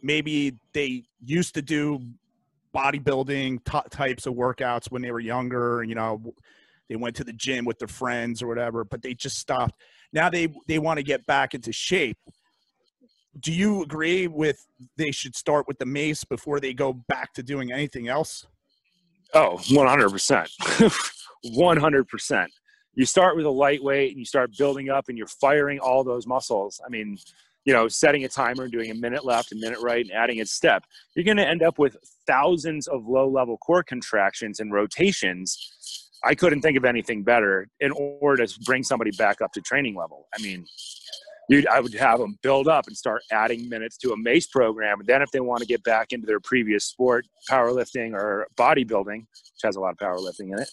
maybe 0.02 0.56
they 0.72 1.02
used 1.24 1.54
to 1.54 1.60
do 1.60 2.00
bodybuilding 2.74 3.62
t- 3.64 3.88
types 3.90 4.26
of 4.26 4.34
workouts 4.34 4.90
when 4.90 5.02
they 5.02 5.10
were 5.10 5.20
younger 5.20 5.82
you 5.82 5.94
know 5.94 6.22
they 6.88 6.96
went 6.96 7.16
to 7.16 7.24
the 7.24 7.32
gym 7.32 7.64
with 7.64 7.78
their 7.78 7.88
friends 7.88 8.42
or 8.42 8.46
whatever 8.46 8.84
but 8.84 9.02
they 9.02 9.12
just 9.12 9.38
stopped 9.38 9.74
now 10.12 10.30
they 10.30 10.48
they 10.66 10.78
want 10.78 10.98
to 10.98 11.02
get 11.02 11.26
back 11.26 11.54
into 11.54 11.72
shape. 11.72 12.18
Do 13.38 13.52
you 13.52 13.82
agree 13.82 14.26
with 14.26 14.66
they 14.96 15.10
should 15.10 15.36
start 15.36 15.68
with 15.68 15.78
the 15.78 15.86
mace 15.86 16.24
before 16.24 16.58
they 16.58 16.72
go 16.72 16.94
back 16.94 17.34
to 17.34 17.42
doing 17.42 17.70
anything 17.70 18.08
else 18.08 18.46
Oh, 19.34 19.58
100%. 19.58 20.48
100%. 21.44 22.46
You 22.98 23.04
start 23.04 23.36
with 23.36 23.44
a 23.44 23.50
lightweight 23.50 24.12
and 24.12 24.18
you 24.18 24.24
start 24.24 24.56
building 24.56 24.88
up 24.88 25.10
and 25.10 25.18
you're 25.18 25.26
firing 25.26 25.78
all 25.78 26.02
those 26.02 26.26
muscles. 26.26 26.80
I 26.82 26.88
mean, 26.88 27.18
you 27.66 27.74
know, 27.74 27.88
setting 27.88 28.24
a 28.24 28.28
timer 28.28 28.62
and 28.62 28.72
doing 28.72 28.90
a 28.90 28.94
minute 28.94 29.22
left, 29.22 29.52
a 29.52 29.56
minute 29.56 29.80
right, 29.82 30.02
and 30.02 30.14
adding 30.14 30.40
a 30.40 30.46
step, 30.46 30.82
you're 31.14 31.24
going 31.24 31.36
to 31.36 31.46
end 31.46 31.62
up 31.62 31.78
with 31.78 31.98
thousands 32.26 32.86
of 32.86 33.06
low 33.06 33.28
level 33.28 33.58
core 33.58 33.82
contractions 33.82 34.60
and 34.60 34.72
rotations. 34.72 36.08
I 36.24 36.34
couldn't 36.34 36.62
think 36.62 36.78
of 36.78 36.86
anything 36.86 37.22
better 37.22 37.68
in 37.80 37.92
order 37.92 38.46
to 38.46 38.60
bring 38.64 38.82
somebody 38.82 39.10
back 39.18 39.42
up 39.42 39.52
to 39.52 39.60
training 39.60 39.94
level. 39.94 40.26
I 40.34 40.40
mean, 40.40 40.64
you'd, 41.48 41.66
I 41.68 41.80
would 41.80 41.94
have 41.94 42.18
them 42.18 42.38
build 42.42 42.68
up 42.68 42.86
and 42.86 42.96
start 42.96 43.22
adding 43.30 43.68
minutes 43.68 43.96
to 43.98 44.12
a 44.12 44.16
MACE 44.16 44.46
program. 44.48 45.00
And 45.00 45.08
then 45.08 45.22
if 45.22 45.30
they 45.30 45.40
want 45.40 45.60
to 45.60 45.66
get 45.66 45.82
back 45.84 46.12
into 46.12 46.26
their 46.26 46.40
previous 46.40 46.84
sport, 46.84 47.26
powerlifting 47.50 48.12
or 48.12 48.46
bodybuilding, 48.56 49.20
which 49.20 49.62
has 49.62 49.76
a 49.76 49.80
lot 49.80 49.90
of 49.92 49.98
powerlifting 49.98 50.52
in 50.52 50.60
it, 50.60 50.70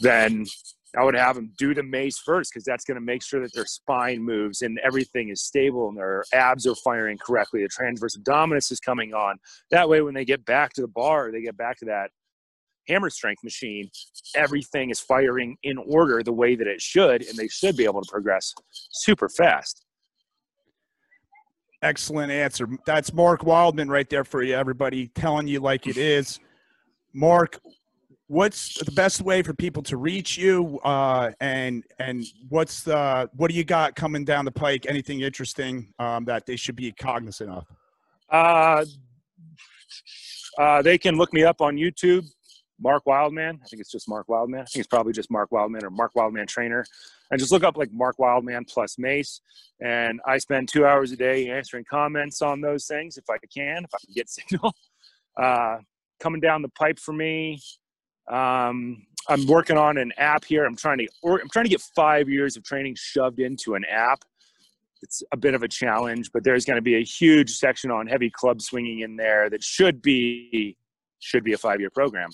then 0.00 0.46
I 0.96 1.04
would 1.04 1.14
have 1.14 1.36
them 1.36 1.52
do 1.58 1.74
the 1.74 1.82
mace 1.82 2.18
first 2.18 2.52
because 2.52 2.64
that's 2.64 2.84
going 2.84 2.94
to 2.94 3.00
make 3.00 3.22
sure 3.22 3.40
that 3.42 3.52
their 3.52 3.66
spine 3.66 4.22
moves 4.22 4.62
and 4.62 4.78
everything 4.82 5.28
is 5.28 5.42
stable 5.42 5.88
and 5.88 5.96
their 5.96 6.24
abs 6.32 6.66
are 6.66 6.74
firing 6.76 7.18
correctly. 7.18 7.62
The 7.62 7.68
transverse 7.68 8.16
abdominis 8.16 8.72
is 8.72 8.80
coming 8.80 9.12
on. 9.12 9.38
That 9.70 9.88
way, 9.88 10.00
when 10.00 10.14
they 10.14 10.24
get 10.24 10.44
back 10.46 10.72
to 10.74 10.80
the 10.80 10.88
bar, 10.88 11.30
they 11.30 11.42
get 11.42 11.56
back 11.56 11.78
to 11.78 11.84
that 11.86 12.10
hammer 12.88 13.10
strength 13.10 13.44
machine, 13.44 13.90
everything 14.34 14.90
is 14.90 14.98
firing 14.98 15.56
in 15.62 15.78
order 15.78 16.22
the 16.22 16.32
way 16.32 16.56
that 16.56 16.66
it 16.66 16.80
should, 16.80 17.22
and 17.28 17.36
they 17.36 17.48
should 17.48 17.76
be 17.76 17.84
able 17.84 18.02
to 18.02 18.10
progress 18.10 18.54
super 18.72 19.28
fast. 19.28 19.84
Excellent 21.82 22.32
answer. 22.32 22.68
That's 22.86 23.12
Mark 23.12 23.44
Wildman 23.44 23.88
right 23.88 24.08
there 24.10 24.24
for 24.24 24.42
you, 24.42 24.54
everybody, 24.54 25.08
telling 25.08 25.46
you 25.46 25.60
like 25.60 25.86
it 25.86 25.96
is. 25.96 26.40
Mark, 27.14 27.60
what's 28.26 28.74
the 28.84 28.90
best 28.92 29.22
way 29.22 29.42
for 29.42 29.54
people 29.54 29.82
to 29.84 29.96
reach 29.96 30.36
you? 30.36 30.80
Uh, 30.80 31.30
and 31.40 31.84
and 32.00 32.24
what's 32.48 32.82
the 32.82 33.30
what 33.36 33.50
do 33.50 33.56
you 33.56 33.64
got 33.64 33.94
coming 33.94 34.24
down 34.24 34.44
the 34.44 34.50
pike? 34.50 34.86
Anything 34.88 35.20
interesting 35.20 35.92
um, 36.00 36.24
that 36.24 36.46
they 36.46 36.56
should 36.56 36.76
be 36.76 36.90
cognizant 36.92 37.50
of? 37.50 37.64
Uh, 38.30 38.84
uh, 40.58 40.82
they 40.82 40.98
can 40.98 41.16
look 41.16 41.32
me 41.32 41.44
up 41.44 41.60
on 41.60 41.76
YouTube, 41.76 42.24
Mark 42.80 43.06
Wildman. 43.06 43.60
I 43.62 43.66
think 43.66 43.80
it's 43.80 43.90
just 43.90 44.08
Mark 44.08 44.28
Wildman. 44.28 44.60
I 44.60 44.64
think 44.64 44.80
it's 44.80 44.88
probably 44.88 45.12
just 45.12 45.30
Mark 45.30 45.50
Wildman 45.52 45.84
or 45.84 45.90
Mark 45.90 46.14
Wildman 46.14 46.46
Trainer. 46.46 46.84
And 47.30 47.38
just 47.38 47.52
look 47.52 47.64
up 47.64 47.76
like 47.76 47.92
Mark 47.92 48.18
Wildman 48.18 48.64
plus 48.64 48.98
Mace. 48.98 49.40
And 49.80 50.20
I 50.26 50.38
spend 50.38 50.68
two 50.68 50.86
hours 50.86 51.12
a 51.12 51.16
day 51.16 51.50
answering 51.50 51.84
comments 51.88 52.40
on 52.42 52.60
those 52.60 52.86
things 52.86 53.16
if 53.16 53.28
I 53.28 53.36
can, 53.54 53.84
if 53.84 53.90
I 53.94 53.98
can 54.04 54.14
get 54.14 54.28
signal. 54.30 54.74
Uh, 55.36 55.78
coming 56.20 56.40
down 56.40 56.62
the 56.62 56.68
pipe 56.70 56.98
for 56.98 57.12
me. 57.12 57.60
Um, 58.30 59.06
I'm 59.28 59.46
working 59.46 59.76
on 59.76 59.98
an 59.98 60.12
app 60.16 60.44
here. 60.44 60.64
I'm 60.64 60.76
trying 60.76 60.98
to 60.98 61.08
I'm 61.24 61.48
trying 61.50 61.64
to 61.64 61.70
get 61.70 61.82
five 61.94 62.28
years 62.28 62.56
of 62.56 62.64
training 62.64 62.96
shoved 62.96 63.40
into 63.40 63.74
an 63.74 63.84
app 63.84 64.24
it's 65.02 65.22
a 65.32 65.36
bit 65.36 65.54
of 65.54 65.62
a 65.62 65.68
challenge, 65.68 66.30
but 66.32 66.44
there's 66.44 66.64
going 66.64 66.76
to 66.76 66.82
be 66.82 66.96
a 66.96 67.04
huge 67.04 67.50
section 67.50 67.90
on 67.90 68.06
heavy 68.06 68.30
club 68.30 68.60
swinging 68.60 69.00
in 69.00 69.16
there 69.16 69.48
that 69.50 69.62
should 69.62 70.02
be 70.02 70.76
should 71.20 71.44
be 71.44 71.52
a 71.52 71.58
five 71.58 71.80
year 71.80 71.90
program 71.90 72.30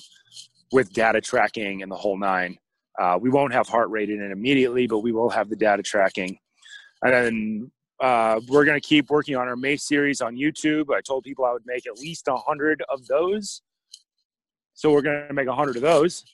with 0.72 0.92
data 0.92 1.20
tracking 1.20 1.82
and 1.82 1.90
the 1.90 1.96
whole 1.96 2.18
nine. 2.18 2.58
Uh, 2.98 3.18
we 3.20 3.30
won't 3.30 3.52
have 3.52 3.68
heart 3.68 3.90
rate 3.90 4.10
in 4.10 4.22
it 4.22 4.30
immediately, 4.30 4.86
but 4.86 5.00
we 5.00 5.12
will 5.12 5.30
have 5.30 5.48
the 5.48 5.56
data 5.56 5.82
tracking, 5.82 6.38
and 7.02 7.12
then 7.12 7.70
uh, 8.00 8.40
we're 8.48 8.64
going 8.64 8.80
to 8.80 8.86
keep 8.86 9.10
working 9.10 9.36
on 9.36 9.48
our 9.48 9.56
mace 9.56 9.86
series 9.86 10.20
on 10.20 10.36
YouTube. 10.36 10.94
I 10.94 11.00
told 11.00 11.24
people 11.24 11.44
I 11.44 11.52
would 11.52 11.66
make 11.66 11.86
at 11.86 11.98
least 11.98 12.28
a 12.28 12.36
hundred 12.36 12.82
of 12.88 13.06
those, 13.06 13.62
so 14.74 14.92
we're 14.92 15.02
going 15.02 15.26
to 15.26 15.34
make 15.34 15.48
a 15.48 15.54
hundred 15.54 15.76
of 15.76 15.82
those 15.82 16.24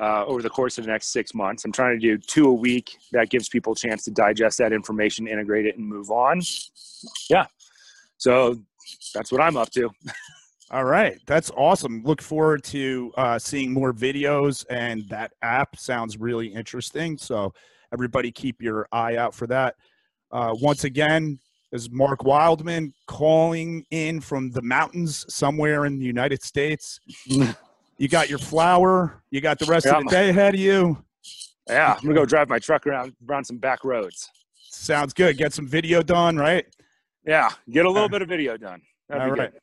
uh, 0.00 0.24
over 0.24 0.42
the 0.42 0.50
course 0.50 0.78
of 0.78 0.84
the 0.84 0.90
next 0.90 1.12
six 1.12 1.34
months. 1.34 1.64
I'm 1.64 1.72
trying 1.72 1.98
to 1.98 2.00
do 2.00 2.18
two 2.18 2.48
a 2.48 2.52
week. 2.52 2.96
That 3.12 3.30
gives 3.30 3.48
people 3.48 3.72
a 3.72 3.76
chance 3.76 4.04
to 4.04 4.10
digest 4.10 4.58
that 4.58 4.72
information, 4.72 5.28
integrate 5.28 5.66
it, 5.66 5.76
and 5.76 5.86
move 5.86 6.10
on. 6.10 6.40
Yeah. 7.28 7.46
So 8.18 8.56
that's 9.14 9.32
what 9.32 9.40
I'm 9.40 9.56
up 9.56 9.70
to. 9.72 9.90
All 10.72 10.84
right, 10.84 11.18
that's 11.26 11.50
awesome. 11.50 12.02
Look 12.02 12.22
forward 12.22 12.64
to 12.64 13.12
uh, 13.18 13.38
seeing 13.38 13.72
more 13.72 13.92
videos, 13.92 14.64
and 14.70 15.06
that 15.10 15.32
app 15.42 15.76
sounds 15.76 16.16
really 16.16 16.46
interesting. 16.46 17.18
So 17.18 17.52
everybody, 17.92 18.32
keep 18.32 18.62
your 18.62 18.88
eye 18.90 19.16
out 19.16 19.34
for 19.34 19.46
that. 19.48 19.74
Uh, 20.30 20.54
once 20.62 20.84
again, 20.84 21.38
is 21.72 21.90
Mark 21.90 22.24
Wildman 22.24 22.94
calling 23.06 23.84
in 23.90 24.20
from 24.20 24.50
the 24.50 24.62
mountains 24.62 25.26
somewhere 25.28 25.84
in 25.84 25.98
the 25.98 26.06
United 26.06 26.42
States. 26.42 26.98
you 27.26 28.08
got 28.08 28.30
your 28.30 28.38
flower. 28.38 29.22
You 29.30 29.42
got 29.42 29.58
the 29.58 29.66
rest 29.66 29.86
of 29.86 30.04
the 30.04 30.08
day 30.10 30.30
ahead 30.30 30.54
of 30.54 30.60
you. 30.60 30.96
Yeah. 31.68 31.92
I'm 31.94 32.02
going 32.02 32.14
to 32.14 32.20
go 32.22 32.24
drive 32.26 32.48
my 32.48 32.58
truck 32.58 32.86
around, 32.86 33.14
around 33.28 33.44
some 33.44 33.58
back 33.58 33.84
roads. 33.84 34.30
Sounds 34.70 35.12
good. 35.12 35.36
Get 35.36 35.52
some 35.52 35.66
video 35.66 36.02
done, 36.02 36.36
right? 36.36 36.64
Yeah. 37.26 37.50
Get 37.70 37.84
a 37.84 37.90
little 37.90 38.06
Uh, 38.06 38.08
bit 38.08 38.22
of 38.22 38.28
video 38.28 38.56
done. 38.56 38.80
That'd 39.08 39.22
all 39.22 39.30
right. 39.36 39.52
good. 39.52 39.60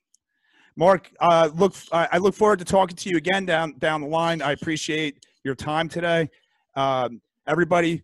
Mark, 0.79 1.11
uh, 1.19 1.49
look, 1.55 1.75
I 1.91 2.19
look 2.19 2.33
forward 2.33 2.59
to 2.59 2.65
talking 2.65 2.95
to 2.95 3.09
you 3.09 3.17
again 3.17 3.45
down 3.45 3.73
down 3.79 3.99
the 3.99 4.07
line. 4.07 4.41
I 4.41 4.53
appreciate 4.53 5.25
your 5.43 5.53
time 5.53 5.89
today. 5.89 6.29
Um, 6.73 7.19
everybody, 7.45 8.01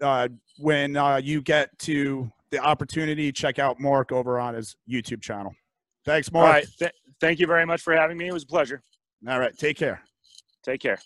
uh, 0.00 0.28
when 0.58 0.96
uh, 0.96 1.16
you 1.16 1.42
get 1.42 1.76
to 1.80 2.30
the 2.50 2.60
opportunity, 2.60 3.32
check 3.32 3.58
out 3.58 3.80
Mark 3.80 4.12
over 4.12 4.38
on 4.38 4.54
his 4.54 4.76
YouTube 4.88 5.20
channel. 5.20 5.52
Thanks, 6.04 6.30
Mark. 6.30 6.46
All 6.46 6.52
right. 6.52 6.66
Th- 6.78 6.92
thank 7.20 7.40
you 7.40 7.48
very 7.48 7.66
much 7.66 7.82
for 7.82 7.96
having 7.96 8.16
me. 8.16 8.28
It 8.28 8.32
was 8.32 8.44
a 8.44 8.46
pleasure. 8.46 8.80
All 9.28 9.40
right, 9.40 9.58
take 9.58 9.76
care. 9.76 10.00
Take 10.62 10.80
care. 10.80 11.00